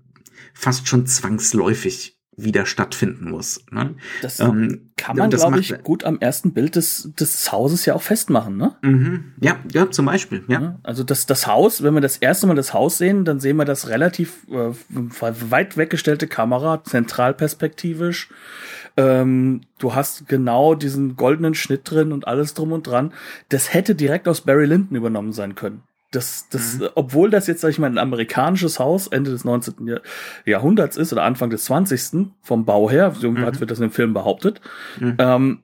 fast 0.54 0.88
schon 0.88 1.06
zwangsläufig 1.08 2.13
wieder 2.36 2.66
stattfinden 2.66 3.30
muss. 3.30 3.64
Ne? 3.72 3.96
Das 4.22 4.40
ähm, 4.40 4.92
kann 4.98 5.18
man, 5.18 5.30
glaube 5.30 5.60
ich, 5.60 5.76
gut 5.84 6.04
am 6.04 6.20
ersten 6.20 6.54
Bild 6.54 6.76
des, 6.76 7.12
des 7.20 7.52
Hauses 7.52 7.86
ja 7.86 7.94
auch 7.94 8.02
festmachen, 8.02 8.58
ne? 8.58 8.76
Mhm. 8.82 9.34
Ja, 9.40 9.58
ja, 9.72 9.90
zum 9.92 10.06
Beispiel, 10.06 10.44
ja. 10.48 10.80
Also 10.84 11.04
das, 11.04 11.26
das 11.26 11.48
Haus, 11.48 11.84
wenn 11.84 11.94
wir 11.94 12.02
das 12.02 12.18
erste 12.18 12.48
Mal 12.48 12.56
das 12.56 12.74
Haus 12.74 12.98
sehen, 12.98 13.26
dann 13.26 13.40
sehen 13.40 13.58
wir 13.58 13.66
das 13.66 13.88
relativ 13.90 14.48
äh, 14.50 14.72
weit 14.90 15.78
weggestellte 15.78 16.28
Kamera, 16.28 16.84
zentralperspektivisch. 16.84 18.30
Ähm, 18.96 19.62
du 19.80 19.96
hast 19.96 20.28
genau 20.28 20.76
diesen 20.76 21.16
goldenen 21.16 21.56
Schnitt 21.56 21.90
drin 21.90 22.12
und 22.12 22.28
alles 22.28 22.54
drum 22.54 22.72
und 22.72 22.88
dran. 22.88 23.14
Das 23.50 23.74
hätte 23.74 23.96
direkt 23.96 24.28
aus 24.28 24.42
Barry 24.42 24.66
Lyndon 24.66 24.98
übernommen 24.98 25.34
sein 25.34 25.56
können. 25.56 25.84
Das, 26.14 26.48
das, 26.50 26.78
mhm. 26.78 26.90
obwohl 26.96 27.30
das 27.30 27.48
jetzt, 27.48 27.62
sag 27.62 27.70
ich 27.70 27.80
mal, 27.80 27.90
ein 27.90 27.98
amerikanisches 27.98 28.80
Haus 28.80 29.08
Ende 29.08 29.32
des 29.32 29.44
19. 29.44 30.00
Jahrhunderts 30.46 30.96
ist 30.96 31.12
oder 31.12 31.24
Anfang 31.24 31.50
des 31.50 31.66
20. 31.66 32.28
vom 32.42 32.66
Bau 32.66 32.90
her, 32.90 33.14
so 33.18 33.32
mhm. 33.32 33.60
wird 33.60 33.72
das 33.72 33.80
in 33.80 33.88
dem 33.88 33.92
Film 33.92 34.14
behauptet, 34.14 34.62
mhm. 35.00 35.16
ähm, 35.18 35.64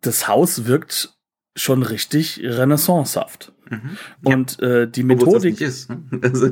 das 0.00 0.28
Haus 0.28 0.66
wirkt 0.66 1.18
schon 1.56 1.82
richtig 1.82 2.40
renaissancehaft. 2.42 3.52
Mhm. 3.70 3.98
Und 4.24 4.58
ja. 4.60 4.68
äh, 4.68 4.90
die 4.90 5.02
Methodik. 5.02 5.54
Obwohl 5.54 5.66
es 5.66 5.86
das 5.86 5.88
nicht 5.88 5.88
ist. 5.88 5.90
Ne? 5.90 6.20
Also, 6.22 6.50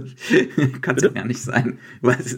kann 0.83 0.97
es 0.97 1.03
ja 1.03 1.09
gar 1.11 1.25
nicht 1.25 1.43
sein. 1.43 1.79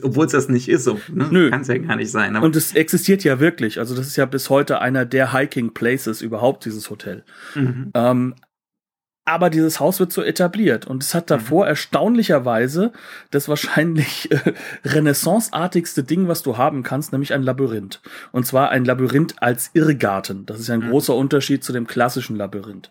Obwohl 0.02 0.26
es 0.26 0.32
das 0.32 0.48
nicht 0.48 0.68
ist, 0.68 0.84
so, 0.84 1.00
ne? 1.12 1.50
kann 1.50 1.62
es 1.62 1.68
ja 1.68 1.78
gar 1.78 1.96
nicht 1.96 2.10
sein. 2.10 2.36
Und 2.36 2.54
es 2.54 2.74
existiert 2.74 3.24
ja 3.24 3.40
wirklich. 3.40 3.78
Also 3.78 3.96
das 3.96 4.06
ist 4.06 4.16
ja 4.16 4.26
bis 4.26 4.50
heute 4.50 4.80
einer 4.80 5.04
der 5.04 5.32
Hiking 5.32 5.72
Places 5.72 6.22
überhaupt, 6.22 6.64
dieses 6.64 6.90
Hotel. 6.90 7.24
Mhm. 7.54 7.90
Ähm, 7.94 8.34
aber 9.28 9.50
dieses 9.50 9.78
Haus 9.78 10.00
wird 10.00 10.12
so 10.12 10.22
etabliert 10.22 10.86
und 10.86 11.02
es 11.02 11.14
hat 11.14 11.24
mhm. 11.24 11.34
davor 11.34 11.64
mhm. 11.64 11.68
erstaunlicherweise 11.70 12.92
das 13.30 13.48
wahrscheinlich 13.48 14.30
äh, 14.30 14.54
renaissanceartigste 14.84 16.02
Ding, 16.02 16.28
was 16.28 16.42
du 16.42 16.56
haben 16.56 16.82
kannst, 16.82 17.12
nämlich 17.12 17.34
ein 17.34 17.42
Labyrinth. 17.42 18.00
Und 18.32 18.46
zwar 18.46 18.70
ein 18.70 18.84
Labyrinth 18.84 19.42
als 19.42 19.70
Irrgarten. 19.74 20.46
Das 20.46 20.58
ist 20.58 20.70
ein 20.70 20.80
mhm. 20.80 20.90
großer 20.90 21.14
Unterschied 21.14 21.62
zu 21.62 21.72
dem 21.72 21.86
klassischen 21.86 22.36
Labyrinth. 22.36 22.90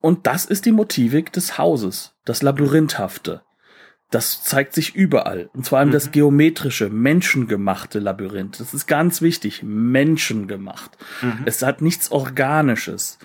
Und 0.00 0.26
das 0.26 0.44
ist 0.44 0.66
die 0.66 0.72
Motivik 0.72 1.32
des 1.32 1.58
Hauses, 1.58 2.14
das 2.24 2.42
Labyrinthhafte. 2.42 3.42
Das 4.10 4.42
zeigt 4.42 4.72
sich 4.72 4.94
überall. 4.94 5.50
Und 5.52 5.66
zwar 5.66 5.84
mhm. 5.84 5.90
das 5.90 6.12
geometrische, 6.12 6.88
menschengemachte 6.88 7.98
Labyrinth. 7.98 8.58
Das 8.58 8.72
ist 8.72 8.86
ganz 8.86 9.20
wichtig. 9.20 9.62
Menschengemacht. 9.62 10.96
Mhm. 11.20 11.42
Es 11.44 11.62
hat 11.62 11.82
nichts 11.82 12.10
Organisches. 12.10 13.18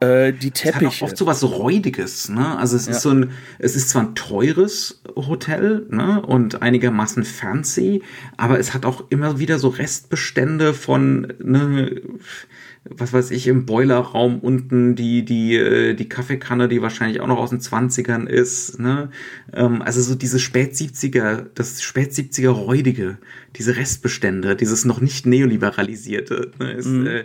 Äh, 0.00 0.32
die 0.32 0.50
Teppiche. 0.50 0.86
Es 0.86 0.92
hat 0.94 1.02
auch 1.02 1.02
oft 1.02 1.16
so 1.16 1.26
was 1.26 1.44
Räudiges, 1.44 2.30
ne? 2.30 2.56
Also 2.56 2.76
es 2.76 2.86
ja. 2.86 2.92
ist 2.92 3.02
so 3.02 3.10
ein, 3.10 3.32
es 3.58 3.76
ist 3.76 3.90
zwar 3.90 4.02
ein 4.02 4.14
teures 4.14 5.02
Hotel, 5.14 5.86
ne? 5.90 6.22
Und 6.22 6.62
einigermaßen 6.62 7.24
fancy, 7.24 8.02
aber 8.38 8.58
es 8.58 8.72
hat 8.72 8.86
auch 8.86 9.04
immer 9.10 9.38
wieder 9.38 9.58
so 9.58 9.68
Restbestände 9.68 10.72
von, 10.72 11.34
ne? 11.38 12.00
was 12.84 13.12
weiß 13.12 13.30
ich, 13.30 13.46
im 13.46 13.66
Boilerraum 13.66 14.40
unten 14.40 14.94
die, 14.94 15.24
die, 15.24 15.54
äh, 15.56 15.94
die 15.94 16.08
Kaffeekanne, 16.08 16.66
die 16.66 16.80
wahrscheinlich 16.80 17.20
auch 17.20 17.26
noch 17.26 17.36
aus 17.36 17.50
den 17.50 17.60
Zwanzigern 17.60 18.26
ist, 18.26 18.80
ne? 18.80 19.10
Ähm, 19.52 19.82
also 19.82 20.00
so 20.00 20.14
diese 20.14 20.38
Spät-70er, 20.38 21.46
das 21.54 21.82
Spät-70er 21.82 22.48
Räudige, 22.48 23.18
diese 23.56 23.76
Restbestände, 23.76 24.56
dieses 24.56 24.86
noch 24.86 25.02
nicht 25.02 25.26
neoliberalisierte, 25.26 26.52
ne? 26.58 26.72
Ist, 26.72 26.86
mhm. 26.86 27.06
äh, 27.06 27.24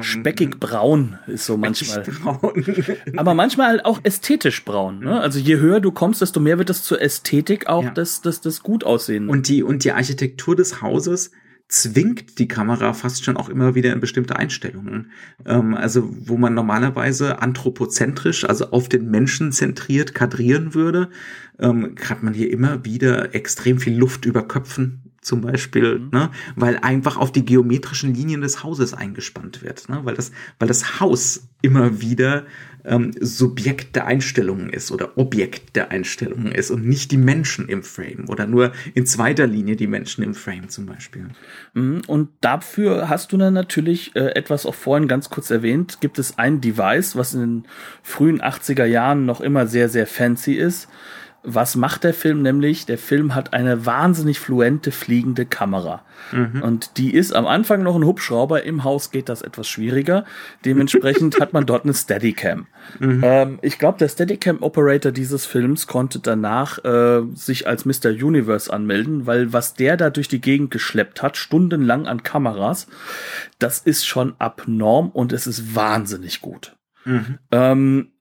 Speckig 0.00 0.58
braun 0.58 1.18
ist 1.26 1.46
so 1.46 1.56
manchmal. 1.56 2.02
Braun. 2.02 2.64
Aber 3.16 3.34
manchmal 3.34 3.80
auch 3.80 4.00
ästhetisch 4.02 4.64
braun. 4.64 5.00
Ne? 5.00 5.20
Also 5.20 5.38
je 5.38 5.58
höher 5.58 5.80
du 5.80 5.92
kommst, 5.92 6.20
desto 6.20 6.40
mehr 6.40 6.58
wird 6.58 6.70
das 6.70 6.82
zur 6.82 7.00
Ästhetik 7.00 7.68
auch 7.68 7.84
ja. 7.84 7.90
das, 7.90 8.20
das, 8.20 8.40
das 8.40 8.62
gut 8.62 8.84
aussehen. 8.84 9.28
Und 9.28 9.48
die, 9.48 9.62
und 9.62 9.84
die 9.84 9.92
Architektur 9.92 10.56
des 10.56 10.82
Hauses 10.82 11.30
zwingt 11.70 12.40
die 12.40 12.48
Kamera 12.48 12.92
fast 12.92 13.24
schon 13.24 13.36
auch 13.36 13.48
immer 13.48 13.76
wieder 13.76 13.92
in 13.92 14.00
bestimmte 14.00 14.36
Einstellungen. 14.36 15.12
Ähm, 15.46 15.74
also 15.74 16.08
wo 16.10 16.36
man 16.36 16.52
normalerweise 16.52 17.40
anthropozentrisch, 17.40 18.44
also 18.44 18.72
auf 18.72 18.88
den 18.88 19.08
Menschen 19.08 19.52
zentriert 19.52 20.12
kadrieren 20.12 20.74
würde, 20.74 21.10
ähm, 21.60 21.94
hat 22.08 22.24
man 22.24 22.34
hier 22.34 22.50
immer 22.50 22.84
wieder 22.84 23.36
extrem 23.36 23.78
viel 23.78 23.96
Luft 23.96 24.24
über 24.24 24.42
Köpfen 24.42 24.99
zum 25.20 25.42
Beispiel, 25.42 25.98
mhm. 25.98 26.10
ne, 26.12 26.30
weil 26.56 26.78
einfach 26.78 27.16
auf 27.16 27.30
die 27.32 27.44
geometrischen 27.44 28.14
Linien 28.14 28.40
des 28.40 28.62
Hauses 28.62 28.94
eingespannt 28.94 29.62
wird, 29.62 29.88
ne, 29.88 30.00
weil 30.04 30.14
das, 30.14 30.32
weil 30.58 30.68
das 30.68 31.00
Haus 31.00 31.48
immer 31.62 32.00
wieder 32.00 32.44
ähm, 32.84 33.12
Subjekt 33.20 33.96
der 33.96 34.06
Einstellungen 34.06 34.70
ist 34.70 34.90
oder 34.90 35.18
Objekt 35.18 35.76
der 35.76 35.90
Einstellungen 35.90 36.52
ist 36.52 36.70
und 36.70 36.86
nicht 36.86 37.12
die 37.12 37.18
Menschen 37.18 37.68
im 37.68 37.82
Frame 37.82 38.28
oder 38.28 38.46
nur 38.46 38.72
in 38.94 39.04
zweiter 39.04 39.46
Linie 39.46 39.76
die 39.76 39.86
Menschen 39.86 40.24
im 40.24 40.34
Frame 40.34 40.70
zum 40.70 40.86
Beispiel. 40.86 41.28
Mhm, 41.74 42.02
und 42.06 42.30
dafür 42.40 43.10
hast 43.10 43.32
du 43.32 43.36
dann 43.36 43.52
natürlich 43.52 44.16
äh, 44.16 44.34
etwas 44.34 44.64
auch 44.64 44.74
vorhin 44.74 45.08
ganz 45.08 45.28
kurz 45.28 45.50
erwähnt, 45.50 45.98
gibt 46.00 46.18
es 46.18 46.38
ein 46.38 46.62
Device, 46.62 47.16
was 47.16 47.34
in 47.34 47.40
den 47.40 47.68
frühen 48.02 48.40
80er 48.40 48.86
Jahren 48.86 49.26
noch 49.26 49.42
immer 49.42 49.66
sehr, 49.66 49.90
sehr 49.90 50.06
fancy 50.06 50.54
ist 50.54 50.88
was 51.42 51.74
macht 51.74 52.04
der 52.04 52.12
Film 52.12 52.42
nämlich? 52.42 52.84
Der 52.84 52.98
Film 52.98 53.34
hat 53.34 53.54
eine 53.54 53.86
wahnsinnig 53.86 54.38
fluente 54.38 54.92
fliegende 54.92 55.46
Kamera. 55.46 56.04
Mhm. 56.32 56.62
Und 56.62 56.98
die 56.98 57.14
ist 57.14 57.34
am 57.34 57.46
Anfang 57.46 57.82
noch 57.82 57.96
ein 57.96 58.04
Hubschrauber. 58.04 58.62
Im 58.64 58.84
Haus 58.84 59.10
geht 59.10 59.28
das 59.30 59.40
etwas 59.40 59.66
schwieriger. 59.66 60.26
Dementsprechend 60.64 61.40
hat 61.40 61.52
man 61.54 61.64
dort 61.64 61.84
eine 61.84 61.94
Steadicam. 61.94 62.66
Mhm. 62.98 63.20
Ähm, 63.24 63.58
ich 63.62 63.78
glaube, 63.78 63.98
der 63.98 64.08
Steadicam-Operator 64.08 65.12
dieses 65.12 65.46
Films 65.46 65.86
konnte 65.86 66.18
danach 66.18 66.84
äh, 66.84 67.22
sich 67.34 67.66
als 67.66 67.86
Mr. 67.86 68.10
Universe 68.10 68.70
anmelden, 68.70 69.26
weil 69.26 69.52
was 69.52 69.74
der 69.74 69.96
da 69.96 70.10
durch 70.10 70.28
die 70.28 70.42
Gegend 70.42 70.70
geschleppt 70.70 71.22
hat, 71.22 71.38
stundenlang 71.38 72.06
an 72.06 72.22
Kameras, 72.22 72.86
das 73.58 73.78
ist 73.78 74.06
schon 74.06 74.34
abnorm 74.38 75.08
und 75.10 75.32
es 75.32 75.46
ist 75.46 75.74
wahnsinnig 75.74 76.42
gut. 76.42 76.76
Mhm. 77.06 77.38
Ähm, 77.50 78.12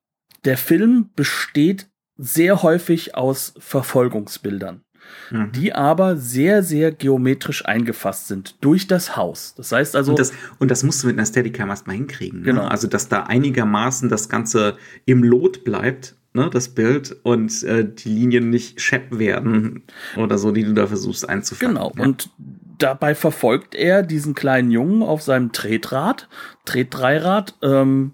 der 0.46 0.58
Film 0.58 1.10
besteht 1.16 1.90
sehr 2.20 2.62
häufig 2.64 3.16
aus 3.16 3.54
Verfolgungsbildern, 3.58 4.82
mhm. 5.32 5.52
die 5.54 5.74
aber 5.74 6.18
sehr, 6.18 6.62
sehr 6.64 6.92
geometrisch 6.92 7.66
eingefasst 7.66 8.28
sind 8.28 8.58
durch 8.62 8.88
das 8.88 9.16
Haus. 9.16 9.56
Das 9.56 9.72
heißt 9.72 9.96
also. 9.96 10.12
Und 10.12 10.20
das, 10.20 10.34
und 10.60 10.70
das 10.70 10.84
musst 10.84 11.02
du 11.02 11.08
mit 11.08 11.18
einer 11.18 11.26
Steadicam 11.26 11.70
erstmal 11.70 11.96
hinkriegen. 11.96 12.40
Ne? 12.40 12.46
Genau. 12.46 12.64
Ne? 12.64 12.72
Also, 12.72 12.88
dass 12.88 13.08
da 13.08 13.24
einigermaßen 13.24 14.10
das 14.10 14.28
Ganze 14.28 14.76
im 15.06 15.24
Lot 15.24 15.64
bleibt, 15.64 16.16
ne, 16.34 16.50
das 16.52 16.68
Bild, 16.68 17.16
und 17.24 17.64
äh, 17.64 17.88
die 17.90 18.10
Linien 18.10 18.50
nicht 18.50 18.82
schepp 18.82 19.18
werden 19.18 19.84
oder 20.18 20.38
so, 20.38 20.52
die 20.52 20.66
du 20.66 20.74
da 20.74 20.88
versuchst 20.88 21.28
einzufangen. 21.28 21.76
Genau. 21.76 21.94
Ja. 21.96 22.04
Und 22.04 22.30
dabei 22.78 23.16
verfolgt 23.16 23.76
er 23.76 24.04
diesen 24.04 24.36
kleinen 24.36 24.72
Jungen 24.72 25.04
auf 25.04 25.22
seinem 25.22 25.54
Tretrad, 25.54 26.28
Tretdreirad, 26.66 27.56
ähm, 27.64 28.14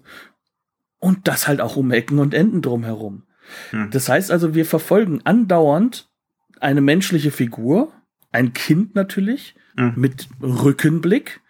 und 0.98 1.28
das 1.28 1.46
halt 1.46 1.60
auch 1.60 1.76
um 1.76 1.90
Ecken 1.90 2.18
und 2.18 2.34
Enden 2.34 2.62
drumherum. 2.62 3.24
Hm. 3.70 3.90
Das 3.90 4.08
heißt 4.08 4.30
also, 4.30 4.54
wir 4.54 4.66
verfolgen 4.66 5.20
andauernd 5.24 6.08
eine 6.60 6.80
menschliche 6.80 7.30
Figur, 7.30 7.92
ein 8.32 8.52
Kind 8.52 8.94
natürlich, 8.94 9.54
hm. 9.76 9.94
mit 9.96 10.28
Rückenblick, 10.42 11.40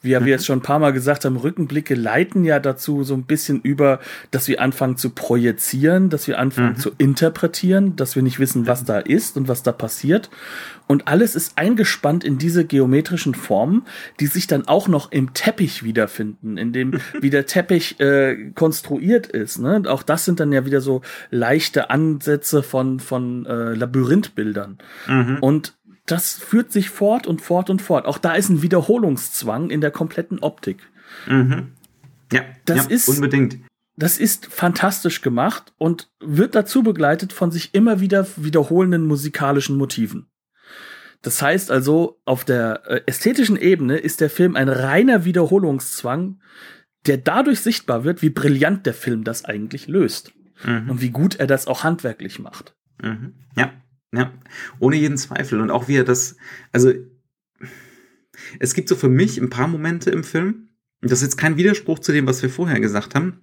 wie 0.00 0.10
wir 0.10 0.20
mhm. 0.20 0.26
jetzt 0.28 0.46
schon 0.46 0.58
ein 0.58 0.62
paar 0.62 0.78
Mal 0.78 0.92
gesagt 0.92 1.24
haben, 1.24 1.36
Rückenblicke 1.36 1.94
leiten 1.94 2.44
ja 2.44 2.60
dazu 2.60 3.02
so 3.02 3.14
ein 3.14 3.24
bisschen 3.24 3.60
über, 3.60 3.98
dass 4.30 4.46
wir 4.46 4.60
anfangen 4.60 4.96
zu 4.96 5.10
projizieren, 5.10 6.08
dass 6.08 6.28
wir 6.28 6.38
anfangen 6.38 6.74
mhm. 6.74 6.76
zu 6.76 6.90
interpretieren, 6.98 7.96
dass 7.96 8.14
wir 8.14 8.22
nicht 8.22 8.38
wissen, 8.38 8.66
was 8.66 8.84
da 8.84 8.98
ist 8.98 9.36
und 9.36 9.48
was 9.48 9.64
da 9.64 9.72
passiert. 9.72 10.30
Und 10.86 11.08
alles 11.08 11.34
ist 11.34 11.58
eingespannt 11.58 12.24
in 12.24 12.38
diese 12.38 12.64
geometrischen 12.64 13.34
Formen, 13.34 13.86
die 14.20 14.26
sich 14.26 14.46
dann 14.46 14.68
auch 14.68 14.88
noch 14.88 15.10
im 15.10 15.34
Teppich 15.34 15.82
wiederfinden, 15.82 16.56
in 16.56 16.72
dem, 16.72 17.00
wie 17.20 17.30
der 17.30 17.46
Teppich 17.46 17.98
äh, 17.98 18.52
konstruiert 18.54 19.26
ist. 19.26 19.58
Ne? 19.58 19.76
Und 19.76 19.88
auch 19.88 20.04
das 20.04 20.24
sind 20.24 20.38
dann 20.38 20.52
ja 20.52 20.64
wieder 20.64 20.80
so 20.80 21.02
leichte 21.30 21.90
Ansätze 21.90 22.62
von, 22.62 23.00
von 23.00 23.46
äh, 23.46 23.74
Labyrinthbildern. 23.74 24.78
Mhm. 25.08 25.38
Und 25.40 25.74
das 26.10 26.34
führt 26.34 26.72
sich 26.72 26.90
fort 26.90 27.26
und 27.26 27.42
fort 27.42 27.70
und 27.70 27.82
fort. 27.82 28.06
Auch 28.06 28.18
da 28.18 28.34
ist 28.34 28.48
ein 28.48 28.62
Wiederholungszwang 28.62 29.70
in 29.70 29.80
der 29.80 29.90
kompletten 29.90 30.40
Optik. 30.40 30.78
Mhm. 31.26 31.72
Ja, 32.32 32.42
das 32.64 32.84
ja, 32.84 32.90
ist 32.90 33.08
unbedingt. 33.08 33.58
Das 33.96 34.18
ist 34.18 34.46
fantastisch 34.46 35.22
gemacht 35.22 35.72
und 35.76 36.08
wird 36.20 36.54
dazu 36.54 36.82
begleitet 36.82 37.32
von 37.32 37.50
sich 37.50 37.74
immer 37.74 38.00
wieder 38.00 38.26
wiederholenden 38.36 39.06
musikalischen 39.06 39.76
Motiven. 39.76 40.28
Das 41.20 41.42
heißt 41.42 41.70
also, 41.70 42.20
auf 42.24 42.44
der 42.44 42.82
äh, 42.86 43.00
ästhetischen 43.06 43.56
Ebene 43.56 43.98
ist 43.98 44.20
der 44.20 44.30
Film 44.30 44.54
ein 44.54 44.68
reiner 44.68 45.24
Wiederholungszwang, 45.24 46.40
der 47.06 47.16
dadurch 47.16 47.60
sichtbar 47.60 48.04
wird, 48.04 48.22
wie 48.22 48.30
brillant 48.30 48.86
der 48.86 48.94
Film 48.94 49.24
das 49.24 49.44
eigentlich 49.44 49.88
löst. 49.88 50.32
Mhm. 50.64 50.90
Und 50.90 51.00
wie 51.00 51.10
gut 51.10 51.36
er 51.36 51.48
das 51.48 51.66
auch 51.66 51.82
handwerklich 51.82 52.38
macht. 52.38 52.76
Mhm. 53.02 53.34
Ja, 53.56 53.72
ja, 54.12 54.32
ohne 54.78 54.96
jeden 54.96 55.18
Zweifel. 55.18 55.60
Und 55.60 55.70
auch 55.70 55.88
wie 55.88 55.96
er 55.96 56.04
das, 56.04 56.36
also 56.72 56.92
es 58.58 58.74
gibt 58.74 58.88
so 58.88 58.96
für 58.96 59.08
mich 59.08 59.38
ein 59.38 59.50
paar 59.50 59.68
Momente 59.68 60.10
im 60.10 60.24
Film, 60.24 60.68
das 61.00 61.20
ist 61.20 61.28
jetzt 61.28 61.36
kein 61.36 61.56
Widerspruch 61.56 61.98
zu 61.98 62.12
dem, 62.12 62.26
was 62.26 62.42
wir 62.42 62.50
vorher 62.50 62.80
gesagt 62.80 63.14
haben, 63.14 63.40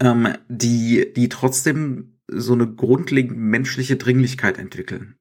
ähm, 0.00 0.28
die, 0.48 1.12
die 1.14 1.28
trotzdem 1.28 2.18
so 2.28 2.52
eine 2.52 2.72
grundlegend 2.72 3.36
menschliche 3.36 3.96
Dringlichkeit 3.96 4.58
entwickeln. 4.58 5.16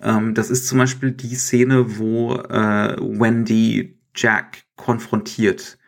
Ähm, 0.00 0.34
das 0.34 0.50
ist 0.50 0.66
zum 0.66 0.78
Beispiel 0.78 1.12
die 1.12 1.34
Szene, 1.34 1.98
wo 1.98 2.34
äh, 2.34 2.96
Wendy 2.98 4.00
Jack 4.14 4.62
konfrontiert. 4.76 5.78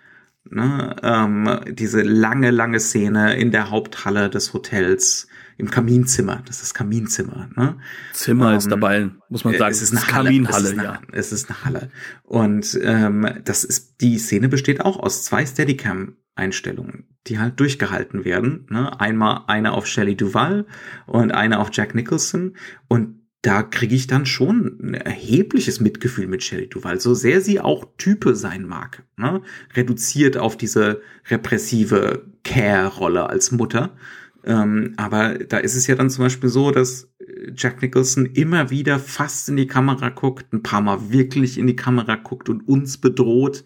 Ne? 0.45 0.97
Ähm, 1.03 1.61
diese 1.70 2.03
lange, 2.03 2.51
lange 2.51 2.81
Szene 2.81 3.37
in 3.37 3.51
der 3.51 3.70
Haupthalle 3.70 4.31
des 4.31 4.53
Hotels 4.53 5.28
im 5.61 5.71
Kaminzimmer. 5.71 6.43
Das 6.47 6.63
ist 6.63 6.75
Kaminzimmer. 6.75 7.51
Ne? 7.57 7.77
Zimmer 8.13 8.53
ähm, 8.53 8.59
ist 8.59 8.71
dabei, 8.71 9.11
muss 9.29 9.45
man 9.45 9.57
sagen. 9.57 9.71
Es 9.71 9.83
ist 9.83 9.93
eine 9.93 10.01
Kaminhalle, 10.01 10.65
es 10.65 10.73
ist 10.73 10.79
eine, 10.79 10.85
ja. 10.85 11.03
Es 11.13 11.33
ist 11.33 11.51
eine 11.51 11.65
Halle. 11.65 11.91
Und 12.23 12.79
ähm, 12.83 13.29
das 13.45 13.65
ist 13.65 14.01
die 14.01 14.19
Szene 14.19 14.49
besteht 14.49 14.81
auch 14.81 14.99
aus 14.99 15.25
zwei 15.25 15.45
Steadicam 15.47 16.17
Einstellungen, 16.35 17.05
die 17.27 17.39
halt 17.39 17.61
durchgehalten 17.61 18.25
werden. 18.25 18.67
Ne? 18.71 18.99
Einmal 18.99 19.43
eine 19.47 19.73
auf 19.73 19.87
Shelley 19.87 20.17
Duval 20.17 20.67
und 21.07 21.33
eine 21.33 21.61
auf 21.61 21.69
Jack 21.73 21.95
Nicholson. 21.95 22.57
Und 22.89 23.21
da 23.43 23.63
kriege 23.63 23.95
ich 23.95 24.07
dann 24.07 24.27
schon 24.27 24.79
ein 24.83 24.95
erhebliches 24.95 25.81
Mitgefühl 25.81 26.27
mit 26.27 26.43
Shelley 26.43 26.69
Duval, 26.69 27.01
so 27.01 27.15
sehr 27.15 27.41
sie 27.41 27.61
auch 27.61 27.87
Type 27.97 28.35
sein 28.35 28.67
mag. 28.67 29.03
Ne? 29.17 29.43
Reduziert 29.75 30.37
auf 30.37 30.57
diese 30.57 31.01
repressive 31.31 32.27
Care-Rolle 32.45 33.29
als 33.29 33.53
Mutter. 33.53 33.97
Ähm, 34.45 34.95
aber 34.97 35.38
da 35.38 35.59
ist 35.59 35.76
es 35.76 35.86
ja 35.86 35.95
dann 35.95 36.11
zum 36.11 36.24
Beispiel 36.24 36.49
so, 36.49 36.70
dass 36.70 37.09
Jack 37.55 37.82
Nicholson 37.82 38.26
immer 38.26 38.70
wieder 38.70 38.99
fast 38.99 39.49
in 39.49 39.57
die 39.57 39.66
Kamera 39.66 40.09
guckt, 40.09 40.53
ein 40.53 40.62
paar 40.62 40.80
Mal 40.80 41.12
wirklich 41.12 41.59
in 41.59 41.66
die 41.66 41.76
Kamera 41.76 42.16
guckt 42.16 42.49
und 42.49 42.66
uns 42.68 42.99
bedroht 42.99 43.64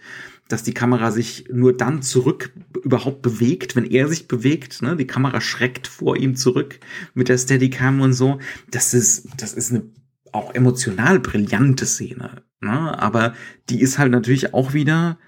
dass 0.49 0.63
die 0.63 0.75
Kamera 0.75 1.11
sich 1.11 1.47
nur 1.51 1.77
dann 1.77 2.03
zurück 2.03 2.53
überhaupt 2.83 3.23
bewegt, 3.23 3.77
wenn 3.77 3.87
er 3.87 4.09
sich 4.09 4.29
bewegt. 4.29 4.83
Ne? 4.83 4.97
Die 4.97 5.07
Kamera 5.07 5.41
schreckt 5.41 5.87
vor 5.87 6.17
ihm 6.17 6.37
zurück 6.37 6.81
mit 7.15 7.29
der 7.29 7.39
Steadicam 7.39 8.01
und 8.01 8.13
so. 8.13 8.39
Das 8.71 8.93
ist, 8.93 9.29
das 9.39 9.55
ist 9.55 9.73
eine 9.73 9.85
auch 10.33 10.55
emotional 10.55 11.19
brillante 11.21 11.87
Szene. 11.87 12.43
Ne? 12.61 12.99
Aber 12.99 13.35
die 13.71 13.81
ist 13.81 13.99
halt 13.99 14.13
natürlich 14.13 14.53
auch 14.53 14.75
wieder 14.75 15.19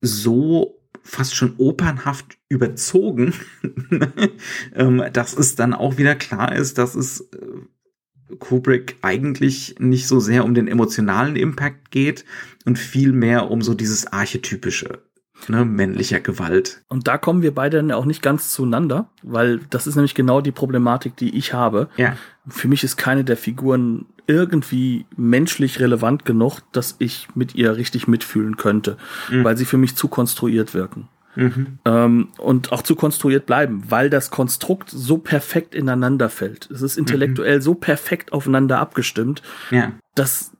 so 0.00 0.75
fast 1.06 1.34
schon 1.34 1.54
opernhaft 1.58 2.36
überzogen, 2.48 3.34
ähm, 4.74 5.02
dass 5.12 5.36
es 5.36 5.54
dann 5.54 5.72
auch 5.72 5.98
wieder 5.98 6.14
klar 6.14 6.54
ist, 6.54 6.78
dass 6.78 6.94
es 6.94 7.20
äh, 7.20 8.34
Kubrick 8.38 8.96
eigentlich 9.02 9.76
nicht 9.78 10.08
so 10.08 10.20
sehr 10.20 10.44
um 10.44 10.54
den 10.54 10.68
emotionalen 10.68 11.36
Impact 11.36 11.90
geht 11.90 12.24
und 12.64 12.78
viel 12.78 13.12
mehr 13.12 13.50
um 13.50 13.62
so 13.62 13.74
dieses 13.74 14.12
archetypische. 14.12 15.02
Ne, 15.48 15.66
männlicher 15.66 16.18
Gewalt. 16.18 16.82
Und 16.88 17.06
da 17.06 17.18
kommen 17.18 17.42
wir 17.42 17.54
beide 17.54 17.76
dann 17.76 17.92
auch 17.92 18.06
nicht 18.06 18.22
ganz 18.22 18.52
zueinander, 18.52 19.10
weil 19.22 19.60
das 19.70 19.86
ist 19.86 19.94
nämlich 19.94 20.14
genau 20.14 20.40
die 20.40 20.50
Problematik, 20.50 21.14
die 21.16 21.36
ich 21.36 21.52
habe. 21.52 21.88
Ja. 21.98 22.16
Für 22.48 22.68
mich 22.68 22.84
ist 22.84 22.96
keine 22.96 23.24
der 23.24 23.36
Figuren 23.36 24.06
irgendwie 24.26 25.06
menschlich 25.16 25.80
relevant 25.80 26.24
genug, 26.24 26.60
dass 26.72 26.96
ich 26.98 27.28
mit 27.34 27.54
ihr 27.54 27.76
richtig 27.76 28.08
mitfühlen 28.08 28.56
könnte, 28.56 28.96
mhm. 29.30 29.44
weil 29.44 29.56
sie 29.56 29.64
für 29.64 29.78
mich 29.78 29.94
zu 29.96 30.08
konstruiert 30.08 30.74
wirken. 30.74 31.08
Mhm. 31.36 31.78
Ähm, 31.84 32.28
und 32.38 32.72
auch 32.72 32.82
zu 32.82 32.96
konstruiert 32.96 33.46
bleiben, 33.46 33.84
weil 33.88 34.10
das 34.10 34.30
Konstrukt 34.30 34.90
so 34.90 35.18
perfekt 35.18 35.74
ineinander 35.74 36.28
fällt. 36.28 36.70
Es 36.70 36.82
ist 36.82 36.96
intellektuell 36.96 37.58
mhm. 37.58 37.62
so 37.62 37.74
perfekt 37.74 38.32
aufeinander 38.32 38.78
abgestimmt, 38.78 39.42
ja. 39.70 39.92
dass 40.14 40.52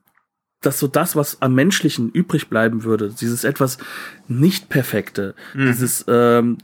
dass 0.61 0.79
so 0.79 0.87
das, 0.87 1.15
was 1.15 1.41
am 1.41 1.53
Menschlichen 1.53 2.09
übrig 2.11 2.49
bleiben 2.49 2.83
würde, 2.83 3.09
dieses 3.09 3.43
etwas 3.43 3.77
nicht 4.27 4.69
perfekte, 4.69 5.35
mhm. 5.53 5.67
dieses 5.67 6.03
ähm, 6.07 6.57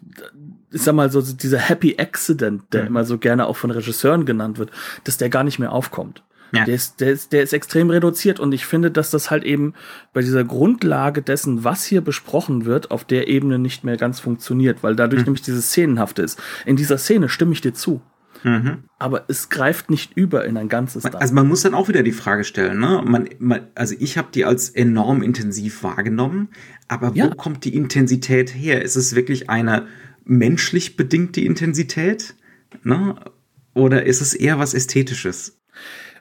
ich 0.73 0.81
sag 0.81 0.95
mal 0.95 1.11
so 1.11 1.21
dieser 1.21 1.59
Happy 1.59 1.95
Accident, 1.97 2.63
der 2.73 2.81
mhm. 2.81 2.87
immer 2.87 3.05
so 3.05 3.17
gerne 3.17 3.47
auch 3.47 3.57
von 3.57 3.71
Regisseuren 3.71 4.25
genannt 4.25 4.57
wird, 4.57 4.71
dass 5.03 5.17
der 5.17 5.29
gar 5.29 5.43
nicht 5.43 5.59
mehr 5.59 5.71
aufkommt. 5.71 6.23
Ja. 6.53 6.65
Der, 6.65 6.75
ist, 6.75 7.01
der, 7.01 7.11
ist, 7.11 7.33
der 7.33 7.41
ist 7.41 7.53
extrem 7.53 7.89
reduziert 7.89 8.39
und 8.39 8.51
ich 8.51 8.67
finde, 8.67 8.91
dass 8.91 9.09
das 9.09 9.31
halt 9.31 9.43
eben 9.43 9.73
bei 10.13 10.21
dieser 10.21 10.43
Grundlage 10.43 11.23
dessen, 11.23 11.63
was 11.63 11.83
hier 11.83 12.01
besprochen 12.01 12.65
wird, 12.65 12.91
auf 12.91 13.03
der 13.03 13.27
Ebene 13.27 13.57
nicht 13.57 13.83
mehr 13.83 13.97
ganz 13.97 14.19
funktioniert, 14.19 14.83
weil 14.83 14.95
dadurch 14.95 15.21
mhm. 15.21 15.29
nämlich 15.29 15.41
dieses 15.41 15.69
Szenenhafte 15.69 16.21
ist. 16.21 16.39
In 16.65 16.75
dieser 16.75 16.99
Szene 16.99 17.27
stimme 17.27 17.53
ich 17.53 17.61
dir 17.61 17.73
zu. 17.73 18.01
Mhm. 18.43 18.83
Aber 18.99 19.23
es 19.29 19.49
greift 19.49 19.89
nicht 19.89 20.15
über 20.15 20.45
in 20.45 20.57
ein 20.57 20.69
ganzes. 20.69 21.05
Also 21.05 21.33
man 21.33 21.47
muss 21.47 21.61
dann 21.61 21.73
auch 21.73 21.87
wieder 21.87 22.03
die 22.03 22.11
Frage 22.11 22.43
stellen, 22.43 22.79
ne? 22.79 23.01
Man, 23.03 23.29
man 23.39 23.67
also 23.73 23.95
ich 23.97 24.17
habe 24.17 24.27
die 24.33 24.45
als 24.45 24.69
enorm 24.69 25.23
intensiv 25.23 25.81
wahrgenommen, 25.81 26.49
aber 26.87 27.11
ja. 27.15 27.25
wo 27.25 27.35
kommt 27.35 27.63
die 27.63 27.73
Intensität 27.73 28.53
her? 28.53 28.81
Ist 28.81 28.95
es 28.95 29.15
wirklich 29.15 29.49
eine 29.49 29.87
menschlich 30.25 30.95
bedingte 30.95 31.41
Intensität, 31.41 32.35
ne? 32.83 33.15
Oder 33.73 34.05
ist 34.05 34.21
es 34.21 34.33
eher 34.33 34.59
was 34.59 34.73
Ästhetisches? 34.73 35.59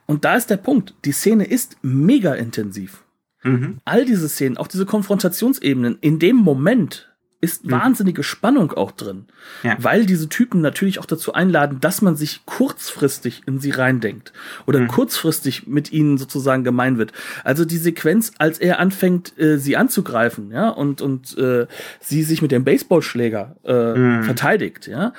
Und 0.06 0.24
da 0.24 0.36
ist 0.36 0.48
der 0.50 0.56
Punkt. 0.56 0.94
Die 1.04 1.12
Szene 1.12 1.44
ist 1.44 1.76
mega 1.82 2.34
intensiv. 2.34 3.04
Mhm. 3.42 3.78
All 3.84 4.04
diese 4.04 4.28
Szenen, 4.28 4.56
auch 4.56 4.68
diese 4.68 4.86
Konfrontationsebenen, 4.86 5.98
in 6.00 6.18
dem 6.18 6.36
Moment 6.36 7.11
ist 7.42 7.66
mhm. 7.66 7.72
wahnsinnige 7.72 8.22
Spannung 8.22 8.72
auch 8.72 8.92
drin. 8.92 9.26
Ja. 9.64 9.76
Weil 9.78 10.06
diese 10.06 10.28
Typen 10.28 10.60
natürlich 10.60 11.00
auch 11.00 11.06
dazu 11.06 11.34
einladen, 11.34 11.80
dass 11.80 12.00
man 12.00 12.16
sich 12.16 12.46
kurzfristig 12.46 13.42
in 13.46 13.58
sie 13.58 13.70
reindenkt. 13.70 14.32
Oder 14.64 14.78
mhm. 14.78 14.88
kurzfristig 14.88 15.66
mit 15.66 15.92
ihnen 15.92 16.16
sozusagen 16.18 16.62
gemein 16.62 16.98
wird. 16.98 17.12
Also 17.42 17.64
die 17.64 17.78
Sequenz, 17.78 18.32
als 18.38 18.58
er 18.58 18.78
anfängt, 18.78 19.38
äh, 19.38 19.58
sie 19.58 19.76
anzugreifen, 19.76 20.52
ja, 20.52 20.68
und, 20.68 21.02
und 21.02 21.36
äh, 21.36 21.66
sie 22.00 22.22
sich 22.22 22.42
mit 22.42 22.52
dem 22.52 22.64
Baseballschläger 22.64 23.56
äh, 23.64 23.98
mhm. 23.98 24.22
verteidigt, 24.22 24.86
ja, 24.86 25.12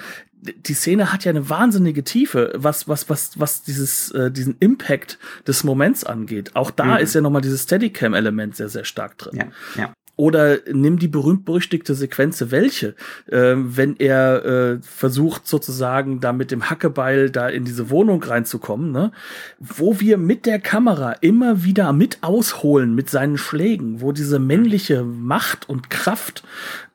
die 0.43 0.73
Szene 0.73 1.13
hat 1.13 1.25
ja 1.25 1.29
eine 1.29 1.49
wahnsinnige 1.49 2.03
Tiefe, 2.03 2.51
was 2.55 2.87
was 2.87 3.09
was 3.09 3.39
was 3.39 3.63
dieses 3.63 4.11
äh, 4.11 4.29
diesen 4.29 4.57
Impact 4.59 5.17
des 5.47 5.63
Moments 5.63 6.03
angeht. 6.03 6.55
Auch 6.55 6.69
da 6.71 6.85
mhm. 6.85 6.97
ist 6.97 7.15
ja 7.15 7.21
nochmal 7.21 7.41
dieses 7.41 7.63
Steadicam-Element 7.63 8.55
sehr 8.55 8.69
sehr 8.69 8.83
stark 8.83 9.17
drin. 9.17 9.37
Ja, 9.37 9.81
ja. 9.81 9.93
Oder 10.15 10.59
nimm 10.71 10.99
die 10.99 11.07
berühmt-berüchtigte 11.07 11.95
Sequenz 11.95 12.43
welche, 12.49 12.89
äh, 13.25 13.55
wenn 13.55 13.95
er 13.97 14.45
äh, 14.45 14.79
versucht 14.81 15.47
sozusagen 15.47 16.19
da 16.19 16.33
mit 16.33 16.51
dem 16.51 16.69
Hackebeil 16.69 17.31
da 17.31 17.49
in 17.49 17.65
diese 17.65 17.89
Wohnung 17.89 18.21
reinzukommen, 18.21 18.91
ne? 18.91 19.11
wo 19.59 19.99
wir 19.99 20.19
mit 20.19 20.45
der 20.45 20.59
Kamera 20.59 21.13
immer 21.13 21.63
wieder 21.63 21.93
mit 21.93 22.19
ausholen 22.21 22.93
mit 22.93 23.09
seinen 23.09 23.39
Schlägen, 23.39 24.01
wo 24.01 24.11
diese 24.11 24.37
männliche 24.37 25.03
Macht 25.03 25.67
und 25.67 25.89
Kraft 25.89 26.43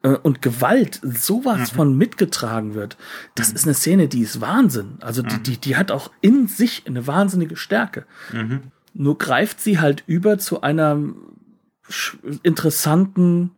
äh, 0.03 0.11
und 0.11 0.41
Gewalt 0.41 1.01
sowas 1.03 1.73
mhm. 1.73 1.77
von 1.77 1.97
mitgetragen 1.97 2.75
wird. 2.75 2.97
Das 3.35 3.51
mhm. 3.51 3.57
ist 3.57 3.65
eine 3.65 3.75
Szene, 3.75 4.09
die 4.09 4.21
ist 4.21 4.41
Wahnsinn. 4.41 4.99
Also 5.01 5.23
die, 5.23 5.35
mhm. 5.35 5.43
die, 5.43 5.57
die 5.57 5.77
hat 5.77 5.91
auch 5.91 6.13
in 6.21 6.47
sich 6.47 6.85
eine 6.87 7.09
wahnsinnige 7.09 7.57
Stärke. 7.57 8.05
Mhm. 8.33 8.61
Nur 8.95 9.19
greift 9.19 9.61
sie 9.61 9.81
halt 9.81 10.05
über 10.07 10.39
zu 10.39 10.61
einer 10.61 10.99
interessanten, 12.43 13.53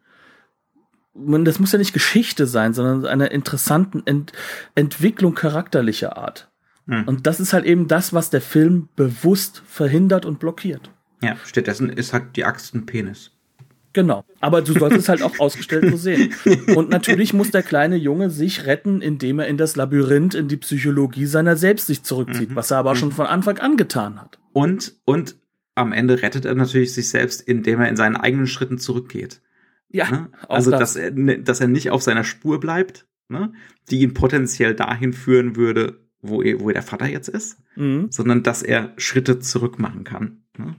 das 1.15 1.59
muss 1.59 1.73
ja 1.73 1.79
nicht 1.79 1.93
Geschichte 1.93 2.47
sein, 2.47 2.73
sondern 2.73 3.07
einer 3.07 3.31
interessanten 3.31 4.03
Ent 4.07 4.33
Entwicklung 4.75 5.35
charakterlicher 5.35 6.17
Art. 6.17 6.51
Mhm. 6.87 7.05
Und 7.05 7.27
das 7.27 7.41
ist 7.41 7.53
halt 7.53 7.65
eben 7.65 7.89
das, 7.89 8.13
was 8.13 8.31
der 8.31 8.41
Film 8.41 8.89
bewusst 8.97 9.63
verhindert 9.67 10.25
und 10.25 10.39
blockiert. 10.39 10.91
Ja, 11.23 11.37
stattdessen 11.45 11.91
ist 11.91 12.13
halt 12.13 12.37
die 12.37 12.45
Axt 12.45 12.75
ein 12.75 12.87
Penis. 12.87 13.33
Genau. 13.93 14.25
Aber 14.41 14.63
du 14.63 14.73
solltest 14.73 15.09
halt 15.09 15.23
auch 15.23 15.33
ausgestellt 15.39 15.91
so 15.91 15.97
sehen. 15.97 16.33
Und 16.75 16.91
natürlich 16.91 17.33
muss 17.33 17.51
der 17.51 17.63
kleine 17.63 17.97
Junge 17.97 18.31
sich 18.31 18.67
retten, 18.67 19.03
indem 19.03 19.41
er 19.41 19.49
in 19.49 19.57
das 19.57 19.77
Labyrinth, 19.77 20.35
in 20.35 20.49
die 20.49 20.57
Psychologie 20.57 21.27
seiner 21.27 21.57
selbst 21.57 21.89
sich 21.89 22.03
zurückzieht, 22.03 22.51
mhm. 22.51 22.57
was 22.57 22.71
er 22.71 22.79
aber 22.79 22.95
mhm. 22.95 22.99
schon 22.99 23.13
von 23.13 23.27
Anfang 23.27 23.59
an 23.59 23.77
getan 23.77 24.21
hat. 24.21 24.39
Und, 24.53 24.95
und 25.05 25.37
am 25.75 25.93
Ende 25.93 26.23
rettet 26.23 26.45
er 26.45 26.55
natürlich 26.55 26.93
sich 26.93 27.09
selbst, 27.09 27.41
indem 27.41 27.81
er 27.81 27.89
in 27.89 27.97
seinen 27.97 28.17
eigenen 28.17 28.47
Schritten 28.47 28.79
zurückgeht. 28.79 29.41
Ja. 29.89 30.11
Ne? 30.11 30.31
Also, 30.49 30.71
das. 30.71 30.95
dass, 30.95 30.97
er, 30.97 31.11
dass 31.11 31.61
er 31.61 31.69
nicht 31.69 31.91
auf 31.91 32.03
seiner 32.03 32.25
Spur 32.25 32.61
bleibt, 32.61 33.07
ne? 33.29 33.53
die 33.91 34.01
ihn 34.01 34.15
potenziell 34.15 34.75
dahin 34.75 35.13
führen 35.13 35.57
würde, 35.57 36.01
wo, 36.23 36.43
er, 36.43 36.61
wo 36.61 36.71
der 36.71 36.83
Vater 36.83 37.07
jetzt 37.07 37.29
ist, 37.29 37.59
mhm. 37.77 38.09
sondern 38.11 38.43
dass 38.43 38.63
er 38.63 38.93
Schritte 38.97 39.41
zurück 39.41 39.79
machen 39.79 40.05
kann. 40.05 40.43
Ne? 40.59 40.77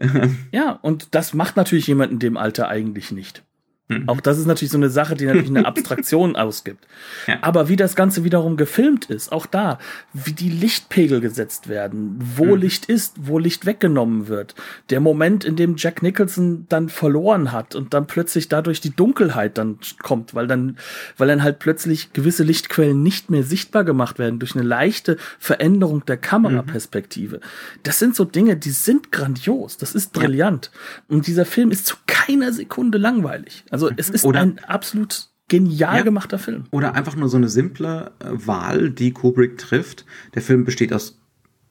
ja, 0.52 0.72
und 0.72 1.14
das 1.14 1.34
macht 1.34 1.56
natürlich 1.56 1.86
jemand 1.86 2.12
in 2.12 2.18
dem 2.18 2.36
Alter 2.36 2.68
eigentlich 2.68 3.12
nicht. 3.12 3.44
Mhm. 3.88 4.08
Auch 4.08 4.20
das 4.20 4.38
ist 4.38 4.46
natürlich 4.46 4.70
so 4.70 4.76
eine 4.76 4.90
Sache, 4.90 5.14
die 5.14 5.24
natürlich 5.24 5.48
eine 5.48 5.66
Abstraktion 5.66 6.36
ausgibt. 6.36 6.86
Ja. 7.26 7.38
Aber 7.40 7.68
wie 7.68 7.76
das 7.76 7.96
Ganze 7.96 8.22
wiederum 8.22 8.56
gefilmt 8.56 9.06
ist, 9.06 9.32
auch 9.32 9.46
da, 9.46 9.78
wie 10.12 10.32
die 10.32 10.50
Lichtpegel 10.50 11.20
gesetzt 11.20 11.68
werden, 11.68 12.18
wo 12.18 12.44
mhm. 12.44 12.60
Licht 12.60 12.84
ist, 12.86 13.16
wo 13.18 13.38
Licht 13.38 13.64
weggenommen 13.64 14.28
wird. 14.28 14.54
Der 14.90 15.00
Moment, 15.00 15.44
in 15.44 15.56
dem 15.56 15.76
Jack 15.76 16.02
Nicholson 16.02 16.66
dann 16.68 16.90
verloren 16.90 17.52
hat 17.52 17.74
und 17.74 17.94
dann 17.94 18.06
plötzlich 18.06 18.48
dadurch 18.48 18.80
die 18.80 18.94
Dunkelheit 18.94 19.56
dann 19.56 19.78
kommt, 20.02 20.34
weil 20.34 20.46
dann, 20.46 20.76
weil 21.16 21.28
dann 21.28 21.42
halt 21.42 21.58
plötzlich 21.58 22.12
gewisse 22.12 22.44
Lichtquellen 22.44 23.02
nicht 23.02 23.30
mehr 23.30 23.42
sichtbar 23.42 23.84
gemacht 23.84 24.18
werden 24.18 24.38
durch 24.38 24.54
eine 24.54 24.64
leichte 24.64 25.16
Veränderung 25.38 26.04
der 26.04 26.18
Kameraperspektive. 26.18 27.36
Mhm. 27.36 27.42
Das 27.84 27.98
sind 27.98 28.14
so 28.14 28.24
Dinge, 28.24 28.56
die 28.56 28.70
sind 28.70 29.12
grandios. 29.12 29.78
Das 29.78 29.94
ist 29.94 30.12
brillant. 30.12 30.70
Ja. 30.72 31.16
Und 31.16 31.26
dieser 31.26 31.46
Film 31.46 31.70
ist 31.70 31.86
zu 31.86 31.96
keiner 32.06 32.52
Sekunde 32.52 32.98
langweilig. 32.98 33.64
Also 33.70 33.77
es 33.86 34.10
ist 34.10 34.24
Oder 34.24 34.40
ein 34.40 34.58
absolut 34.66 35.28
genial 35.48 35.98
ja. 35.98 36.02
gemachter 36.02 36.38
Film. 36.38 36.64
Oder 36.72 36.94
einfach 36.94 37.16
nur 37.16 37.28
so 37.28 37.36
eine 37.36 37.48
simple 37.48 38.12
äh, 38.18 38.26
Wahl, 38.30 38.90
die 38.90 39.12
Kubrick 39.12 39.58
trifft. 39.58 40.04
Der 40.34 40.42
Film 40.42 40.64
besteht 40.64 40.92
aus 40.92 41.18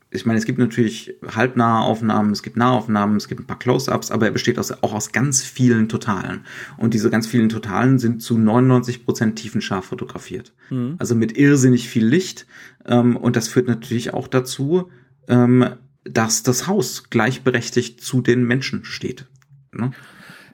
ich 0.09 0.25
meine, 0.25 0.39
es 0.39 0.45
gibt 0.45 0.57
natürlich 0.57 1.15
halbnahe 1.35 1.83
Aufnahmen, 1.83 2.31
es 2.31 2.41
gibt 2.41 2.55
Nahaufnahmen, 2.55 3.17
es 3.17 3.27
gibt 3.27 3.41
ein 3.41 3.47
paar 3.47 3.59
Close-ups, 3.59 4.09
aber 4.09 4.25
er 4.25 4.31
besteht 4.31 4.57
aus, 4.57 4.71
auch 4.71 4.93
aus 4.93 5.11
ganz 5.11 5.43
vielen 5.43 5.89
Totalen. 5.89 6.45
Und 6.77 6.93
diese 6.93 7.09
ganz 7.09 7.27
vielen 7.27 7.49
Totalen 7.49 7.99
sind 7.99 8.21
zu 8.21 8.37
99 8.37 9.03
Prozent 9.03 9.37
tiefenscharf 9.37 9.85
fotografiert. 9.85 10.53
Mhm. 10.69 10.95
Also 10.97 11.13
mit 11.13 11.37
irrsinnig 11.37 11.89
viel 11.89 12.05
Licht. 12.05 12.47
Ähm, 12.85 13.17
und 13.17 13.35
das 13.35 13.49
führt 13.49 13.67
natürlich 13.67 14.13
auch 14.13 14.29
dazu, 14.29 14.89
ähm, 15.27 15.65
dass 16.05 16.41
das 16.41 16.67
Haus 16.67 17.09
gleichberechtigt 17.09 18.01
zu 18.01 18.21
den 18.21 18.45
Menschen 18.45 18.85
steht. 18.85 19.25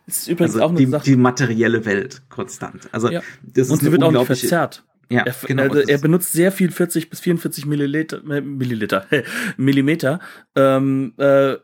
Das 0.05 0.17
ist 0.19 0.27
übrigens 0.27 0.55
also 0.55 0.65
auch 0.65 0.69
eine 0.69 0.79
die, 0.79 0.85
Sache. 0.87 1.03
die 1.05 1.15
materielle 1.15 1.85
Welt 1.85 2.21
konstant. 2.29 2.89
Also 2.91 3.09
Ja. 3.09 3.21
das 3.41 3.69
Und 3.69 3.75
ist 3.77 3.83
sie 3.85 3.91
wird 3.91 4.03
auch 4.03 4.11
nicht 4.11 4.25
verzerrt. 4.25 4.83
Ja, 5.09 5.23
er, 5.23 5.35
genau. 5.45 5.63
also 5.63 5.79
er 5.79 5.97
benutzt 5.99 6.31
sehr 6.33 6.51
viel 6.51 6.71
40 6.71 7.09
bis 7.09 7.19
44 7.19 7.65
Milliliter, 7.65 8.21
äh, 8.29 8.41
Milliliter, 8.41 9.05
Millimeter. 9.57 10.19
Ähm, 10.55 11.13
äh, 11.17 11.55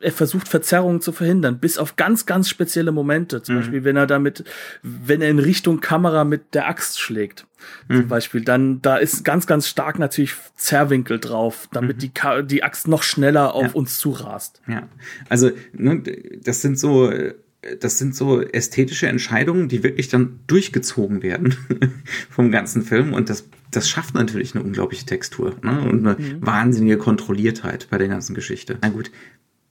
er 0.00 0.12
versucht 0.12 0.46
Verzerrungen 0.48 1.00
zu 1.00 1.10
verhindern, 1.12 1.58
bis 1.58 1.76
auf 1.76 1.96
ganz, 1.96 2.24
ganz 2.24 2.48
spezielle 2.48 2.92
Momente. 2.92 3.42
Zum 3.42 3.56
Mhm. 3.56 3.60
Beispiel, 3.60 3.84
wenn 3.84 3.96
er 3.96 4.06
damit, 4.06 4.44
wenn 4.82 5.20
er 5.22 5.28
in 5.28 5.38
Richtung 5.40 5.80
Kamera 5.80 6.24
mit 6.24 6.54
der 6.54 6.68
Axt 6.68 7.00
schlägt. 7.00 7.46
Mhm. 7.88 7.96
Zum 7.96 8.08
Beispiel, 8.08 8.40
dann, 8.44 8.80
da 8.80 8.96
ist 8.96 9.24
ganz, 9.24 9.46
ganz 9.48 9.66
stark 9.68 9.98
natürlich 9.98 10.34
Zerrwinkel 10.56 11.18
drauf, 11.18 11.68
damit 11.72 12.00
die, 12.02 12.10
Ka 12.10 12.42
die 12.42 12.62
Axt 12.62 12.86
noch 12.86 13.02
schneller 13.02 13.54
auf 13.54 13.62
Mhm. 13.62 13.68
Ja. 13.70 13.74
uns 13.74 13.98
zurast. 13.98 14.62
Ja, 14.68 14.88
also 15.28 15.50
ne, 15.72 16.02
das 16.44 16.62
sind 16.62 16.78
so, 16.78 17.10
äh, 17.10 17.34
das 17.80 17.98
sind 17.98 18.14
so 18.14 18.40
ästhetische 18.40 19.08
Entscheidungen, 19.08 19.68
die 19.68 19.82
wirklich 19.82 20.08
dann 20.08 20.40
durchgezogen 20.46 21.22
werden 21.22 21.56
vom 22.30 22.52
ganzen 22.52 22.82
Film 22.82 23.12
und 23.12 23.28
das, 23.30 23.48
das 23.70 23.88
schafft 23.88 24.14
natürlich 24.14 24.54
eine 24.54 24.64
unglaubliche 24.64 25.06
Textur 25.06 25.56
ne? 25.62 25.80
und 25.80 26.06
eine 26.06 26.40
wahnsinnige 26.40 26.98
Kontrolliertheit 26.98 27.88
bei 27.90 27.98
der 27.98 28.08
ganzen 28.08 28.34
Geschichte. 28.34 28.78
Na 28.80 28.90
gut, 28.90 29.10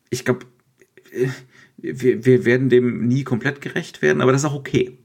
ich 0.10 0.26
glaube, 0.26 0.46
wir, 1.78 2.26
wir 2.26 2.46
werden 2.46 2.70
dem 2.70 3.08
nie 3.08 3.24
komplett 3.24 3.62
gerecht 3.62 4.02
werden, 4.02 4.22
aber 4.22 4.32
das 4.32 4.42
ist 4.42 4.50
auch 4.50 4.56
okay. 4.56 4.98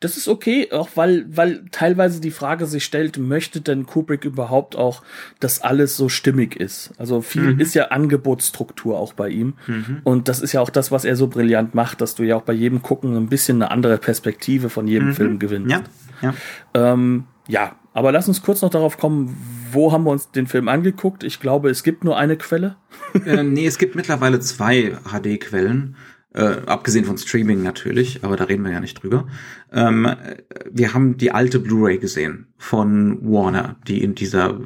Das 0.00 0.16
ist 0.16 0.28
okay, 0.28 0.70
auch 0.72 0.90
weil, 0.94 1.26
weil 1.28 1.64
teilweise 1.70 2.20
die 2.20 2.30
Frage 2.30 2.66
sich 2.66 2.84
stellt, 2.84 3.18
möchte 3.18 3.60
denn 3.60 3.86
Kubrick 3.86 4.24
überhaupt 4.24 4.76
auch, 4.76 5.02
dass 5.40 5.60
alles 5.60 5.96
so 5.96 6.08
stimmig 6.08 6.56
ist? 6.56 6.92
Also 6.98 7.20
viel 7.20 7.60
ist 7.60 7.74
ja 7.74 7.86
Angebotsstruktur 7.86 8.98
auch 8.98 9.12
bei 9.12 9.28
ihm. 9.28 9.54
Und 10.04 10.28
das 10.28 10.40
ist 10.40 10.52
ja 10.52 10.60
auch 10.60 10.70
das, 10.70 10.90
was 10.90 11.04
er 11.04 11.16
so 11.16 11.26
brillant 11.26 11.74
macht, 11.74 12.00
dass 12.00 12.14
du 12.14 12.22
ja 12.22 12.36
auch 12.36 12.42
bei 12.42 12.52
jedem 12.52 12.82
Gucken 12.82 13.16
ein 13.16 13.28
bisschen 13.28 13.62
eine 13.62 13.70
andere 13.70 13.98
Perspektive 13.98 14.70
von 14.70 14.86
jedem 14.86 15.12
Film 15.14 15.38
gewinnst. 15.38 15.70
Ja, 15.70 15.82
ja. 16.22 16.34
Ähm, 16.74 17.24
ja, 17.48 17.76
aber 17.92 18.12
lass 18.12 18.28
uns 18.28 18.42
kurz 18.42 18.62
noch 18.62 18.70
darauf 18.70 18.98
kommen, 18.98 19.36
wo 19.72 19.92
haben 19.92 20.04
wir 20.04 20.10
uns 20.10 20.30
den 20.30 20.46
Film 20.46 20.68
angeguckt? 20.68 21.24
Ich 21.24 21.40
glaube, 21.40 21.70
es 21.70 21.82
gibt 21.82 22.04
nur 22.04 22.16
eine 22.16 22.36
Quelle. 22.36 22.76
äh, 23.24 23.42
nee, 23.42 23.66
es 23.66 23.78
gibt 23.78 23.94
mittlerweile 23.94 24.40
zwei 24.40 24.96
HD-Quellen, 25.04 25.96
äh, 26.36 26.66
abgesehen 26.66 27.04
von 27.04 27.16
Streaming 27.16 27.62
natürlich, 27.62 28.22
aber 28.22 28.36
da 28.36 28.44
reden 28.44 28.64
wir 28.64 28.70
ja 28.70 28.80
nicht 28.80 29.02
drüber. 29.02 29.26
Ähm, 29.72 30.04
äh, 30.04 30.36
wir 30.70 30.92
haben 30.92 31.16
die 31.16 31.32
alte 31.32 31.58
Blu-ray 31.58 31.98
gesehen 31.98 32.48
von 32.58 33.18
Warner, 33.22 33.76
die 33.88 34.02
in 34.02 34.14
dieser 34.14 34.60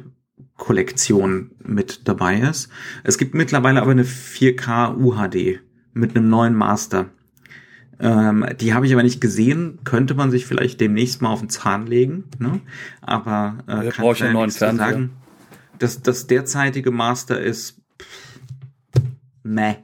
Kollektion 0.57 1.51
mit 1.63 2.07
dabei 2.07 2.39
ist. 2.39 2.69
Es 3.03 3.17
gibt 3.17 3.33
mittlerweile 3.33 3.81
aber 3.81 3.91
eine 3.91 4.03
4K 4.03 4.97
UHD 4.97 5.61
mit 5.93 6.15
einem 6.15 6.29
neuen 6.29 6.55
Master. 6.55 7.09
Ähm, 7.99 8.45
die 8.59 8.73
habe 8.73 8.85
ich 8.85 8.93
aber 8.93 9.03
nicht 9.03 9.21
gesehen. 9.21 9.79
Könnte 9.83 10.13
man 10.13 10.29
sich 10.29 10.45
vielleicht 10.45 10.81
demnächst 10.81 11.21
mal 11.21 11.29
auf 11.29 11.39
den 11.39 11.49
Zahn 11.49 11.87
legen. 11.87 12.25
Ne? 12.37 12.59
Aber 13.01 13.59
äh, 13.67 13.85
Ja, 13.85 13.91
kann 13.91 14.03
brauche 14.03 14.13
ich 14.25 14.33
neuen 14.33 14.47
nichts 14.47 14.59
sagen. 14.59 15.11
Das, 15.79 16.01
das 16.01 16.27
derzeitige 16.27 16.91
Master 16.91 17.39
ist 17.39 17.81
meh. 19.43 19.77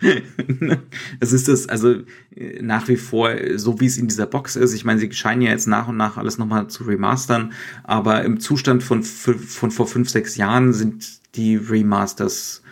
es 1.20 1.32
ist 1.32 1.48
das, 1.48 1.68
also 1.68 1.96
äh, 2.34 2.62
nach 2.62 2.88
wie 2.88 2.96
vor, 2.96 3.30
äh, 3.30 3.58
so 3.58 3.80
wie 3.80 3.86
es 3.86 3.98
in 3.98 4.08
dieser 4.08 4.26
Box 4.26 4.56
ist. 4.56 4.74
Ich 4.74 4.84
meine, 4.84 5.00
sie 5.00 5.12
scheinen 5.12 5.42
ja 5.42 5.50
jetzt 5.50 5.66
nach 5.66 5.88
und 5.88 5.96
nach 5.96 6.16
alles 6.16 6.38
nochmal 6.38 6.68
zu 6.68 6.84
remastern, 6.84 7.52
aber 7.84 8.24
im 8.24 8.40
Zustand 8.40 8.82
von, 8.82 9.02
von 9.02 9.70
vor 9.70 9.86
fünf, 9.86 10.08
sechs 10.08 10.36
Jahren 10.36 10.72
sind 10.72 11.06
die 11.34 11.56
Remasters 11.56 12.62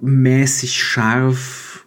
mäßig 0.00 0.82
scharf 0.82 1.86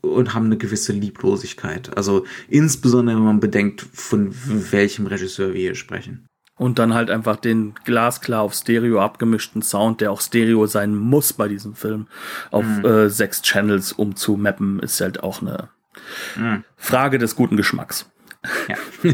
und 0.00 0.34
haben 0.34 0.46
eine 0.46 0.56
gewisse 0.56 0.92
Lieblosigkeit. 0.92 1.96
Also 1.96 2.24
insbesondere, 2.48 3.16
wenn 3.16 3.24
man 3.24 3.40
bedenkt, 3.40 3.86
von 3.92 4.32
welchem 4.32 5.06
Regisseur 5.06 5.52
wir 5.52 5.60
hier 5.60 5.74
sprechen. 5.74 6.27
Und 6.58 6.78
dann 6.78 6.92
halt 6.92 7.08
einfach 7.08 7.36
den 7.36 7.74
glasklar 7.84 8.42
auf 8.42 8.52
Stereo 8.52 9.00
abgemischten 9.00 9.62
Sound, 9.62 10.00
der 10.00 10.10
auch 10.10 10.20
Stereo 10.20 10.66
sein 10.66 10.94
muss 10.94 11.32
bei 11.32 11.48
diesem 11.48 11.74
Film, 11.74 12.08
auf 12.50 12.64
äh, 12.84 13.08
sechs 13.08 13.42
Channels 13.42 13.92
umzumappen, 13.92 14.80
ist 14.80 15.00
halt 15.00 15.22
auch 15.22 15.40
eine 15.40 15.68
Frage 16.76 17.18
des 17.18 17.36
guten 17.36 17.56
Geschmacks. 17.56 18.10
Ja. 18.68 18.76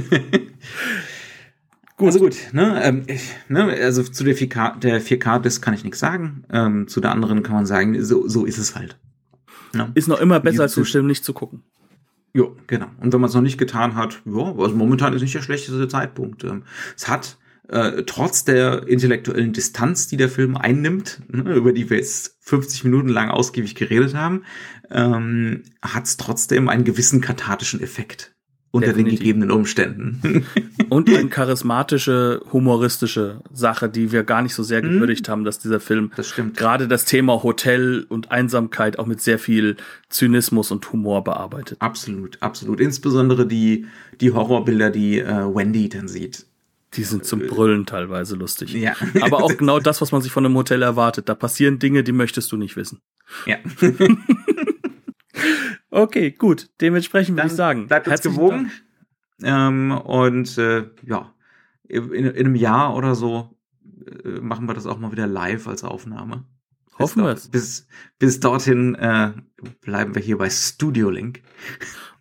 gut. 1.96 2.06
Also 2.06 2.18
gut, 2.18 2.36
ne, 2.52 2.82
ähm, 2.82 3.04
ich, 3.06 3.30
ne, 3.48 3.64
also 3.64 4.02
zu 4.02 4.24
der 4.24 4.36
4K, 4.36 4.78
der 4.78 5.00
4K-Disc 5.00 5.62
kann 5.62 5.74
ich 5.74 5.84
nichts 5.84 5.98
sagen. 6.00 6.44
Ähm, 6.50 6.88
zu 6.88 7.00
der 7.00 7.12
anderen 7.12 7.42
kann 7.42 7.54
man 7.54 7.66
sagen, 7.66 8.02
so, 8.02 8.28
so 8.28 8.44
ist 8.44 8.58
es 8.58 8.74
halt. 8.74 8.98
Ne? 9.72 9.90
Ist 9.94 10.08
noch 10.08 10.20
immer 10.20 10.40
besser, 10.40 10.62
als 10.62 10.74
Film 10.74 11.06
nicht 11.06 11.24
zu 11.24 11.32
gucken. 11.32 11.62
Jo, 12.36 12.56
genau. 12.66 12.90
Und 13.00 13.12
wenn 13.12 13.20
man 13.20 13.28
es 13.28 13.34
noch 13.34 13.42
nicht 13.42 13.58
getan 13.58 13.94
hat, 13.94 14.20
ja, 14.24 14.54
also 14.58 14.74
momentan 14.74 15.12
ist 15.12 15.22
nicht 15.22 15.34
der 15.34 15.42
schlechteste 15.42 15.86
Zeitpunkt. 15.86 16.42
Ähm, 16.42 16.64
Es 16.96 17.06
hat 17.08 17.38
äh, 17.68 18.02
trotz 18.02 18.44
der 18.44 18.88
intellektuellen 18.88 19.52
Distanz, 19.52 20.08
die 20.08 20.16
der 20.16 20.28
Film 20.28 20.56
einnimmt, 20.56 21.22
ne, 21.28 21.54
über 21.54 21.72
die 21.72 21.88
wir 21.88 21.96
jetzt 21.96 22.36
50 22.40 22.84
Minuten 22.84 23.08
lang 23.08 23.30
ausgiebig 23.30 23.76
geredet 23.76 24.14
haben, 24.14 24.42
ähm, 24.90 25.62
hat 25.80 26.04
es 26.04 26.16
trotzdem 26.16 26.68
einen 26.68 26.84
gewissen 26.84 27.20
kathartischen 27.20 27.80
Effekt 27.80 28.33
unter 28.74 28.88
den 28.88 29.04
Definitiv. 29.04 29.18
gegebenen 29.20 29.50
Umständen. 29.52 30.44
Und 30.88 31.08
eine 31.08 31.28
charismatische, 31.28 32.42
humoristische 32.52 33.40
Sache, 33.52 33.88
die 33.88 34.10
wir 34.10 34.24
gar 34.24 34.42
nicht 34.42 34.52
so 34.54 34.64
sehr 34.64 34.82
gewürdigt 34.82 35.28
haben, 35.28 35.44
dass 35.44 35.60
dieser 35.60 35.78
Film 35.78 36.10
Das 36.16 36.30
stimmt. 36.30 36.56
gerade 36.56 36.88
das 36.88 37.04
Thema 37.04 37.44
Hotel 37.44 38.04
und 38.08 38.32
Einsamkeit 38.32 38.98
auch 38.98 39.06
mit 39.06 39.20
sehr 39.20 39.38
viel 39.38 39.76
Zynismus 40.08 40.72
und 40.72 40.92
Humor 40.92 41.22
bearbeitet. 41.22 41.76
Absolut, 41.80 42.36
absolut. 42.42 42.80
Insbesondere 42.80 43.46
die, 43.46 43.86
die 44.20 44.32
Horrorbilder, 44.32 44.90
die 44.90 45.20
äh, 45.20 45.54
Wendy 45.54 45.88
dann 45.88 46.08
sieht. 46.08 46.44
Die 46.94 47.04
sind 47.04 47.24
zum 47.24 47.40
Brüllen 47.46 47.86
teilweise 47.86 48.34
lustig. 48.34 48.74
Ja. 48.74 48.94
Aber 49.20 49.44
auch 49.44 49.56
genau 49.56 49.78
das, 49.78 50.00
was 50.00 50.10
man 50.10 50.20
sich 50.20 50.32
von 50.32 50.44
einem 50.44 50.56
Hotel 50.56 50.82
erwartet. 50.82 51.28
Da 51.28 51.36
passieren 51.36 51.78
Dinge, 51.78 52.02
die 52.02 52.12
möchtest 52.12 52.50
du 52.50 52.56
nicht 52.56 52.74
wissen. 52.74 52.98
Ja. 53.46 53.56
Okay, 55.94 56.32
gut. 56.32 56.70
Dementsprechend 56.80 57.36
würde 57.36 57.46
ich 57.46 57.54
sagen. 57.54 57.86
Bleibt 57.86 58.08
uns 58.08 58.20
gewogen. 58.20 58.72
Ähm, 59.40 59.92
und 59.92 60.58
äh, 60.58 60.90
ja, 61.04 61.32
in, 61.84 62.10
in 62.10 62.28
einem 62.30 62.56
Jahr 62.56 62.96
oder 62.96 63.14
so 63.14 63.56
äh, 64.24 64.40
machen 64.40 64.66
wir 64.66 64.74
das 64.74 64.86
auch 64.86 64.98
mal 64.98 65.12
wieder 65.12 65.28
live 65.28 65.68
als 65.68 65.84
Aufnahme. 65.84 66.44
Hoffen 66.98 67.22
bis, 67.22 67.24
wir 67.24 67.32
es. 67.32 67.48
bis, 67.48 67.86
bis 68.18 68.40
dorthin 68.40 68.96
äh, 68.96 69.34
bleiben 69.82 70.16
wir 70.16 70.22
hier 70.22 70.36
bei 70.36 70.50
Studio 70.50 71.10
Link. 71.10 71.42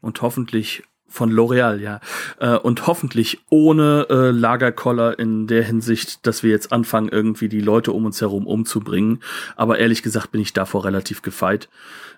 Und 0.02 0.22
hoffentlich 0.22 0.84
von 1.14 1.32
L'Oreal, 1.32 1.80
ja. 1.80 2.00
Äh, 2.40 2.58
und 2.58 2.88
hoffentlich 2.88 3.42
ohne 3.50 4.08
äh, 4.10 4.32
Lagerkoller 4.32 5.20
in 5.20 5.46
der 5.46 5.64
Hinsicht, 5.64 6.26
dass 6.26 6.42
wir 6.42 6.50
jetzt 6.50 6.72
anfangen, 6.72 7.10
irgendwie 7.10 7.50
die 7.50 7.62
Leute 7.62 7.92
um 7.92 8.06
uns 8.06 8.20
herum 8.20 8.48
umzubringen. 8.48 9.20
Aber 9.56 9.78
ehrlich 9.78 10.02
gesagt 10.02 10.32
bin 10.32 10.42
ich 10.42 10.54
davor 10.54 10.86
relativ 10.86 11.22
gefeit. 11.22 11.70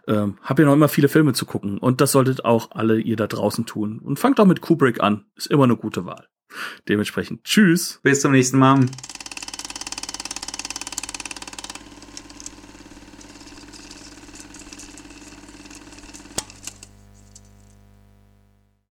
Ähm, 0.08 0.38
hab 0.42 0.60
ja 0.60 0.66
noch 0.66 0.74
immer 0.74 0.88
viele 0.88 1.10
Filme 1.10 1.34
zu 1.34 1.46
gucken. 1.46 1.78
Und 1.78 2.00
das 2.00 2.14
solltet 2.14 2.46
auch 2.46 2.72
alle 2.72 2.98
ihr 2.98 3.18
da 3.18 3.28
draußen 3.28 3.66
tun. 3.66 4.00
Und 4.00 4.18
fangt 4.18 4.40
auch 4.40 4.46
mit 4.46 4.62
Kubrick 4.62 5.02
an. 5.02 5.26
Ist 5.36 5.48
immer 5.48 5.66
eine 5.66 5.76
gute 5.76 6.06
Wahl. 6.06 6.28
Dementsprechend, 6.88 7.44
tschüss. 7.44 8.00
Bis 8.02 8.22
zum 8.22 8.32
nächsten 8.32 8.58
Mal. 8.58 8.86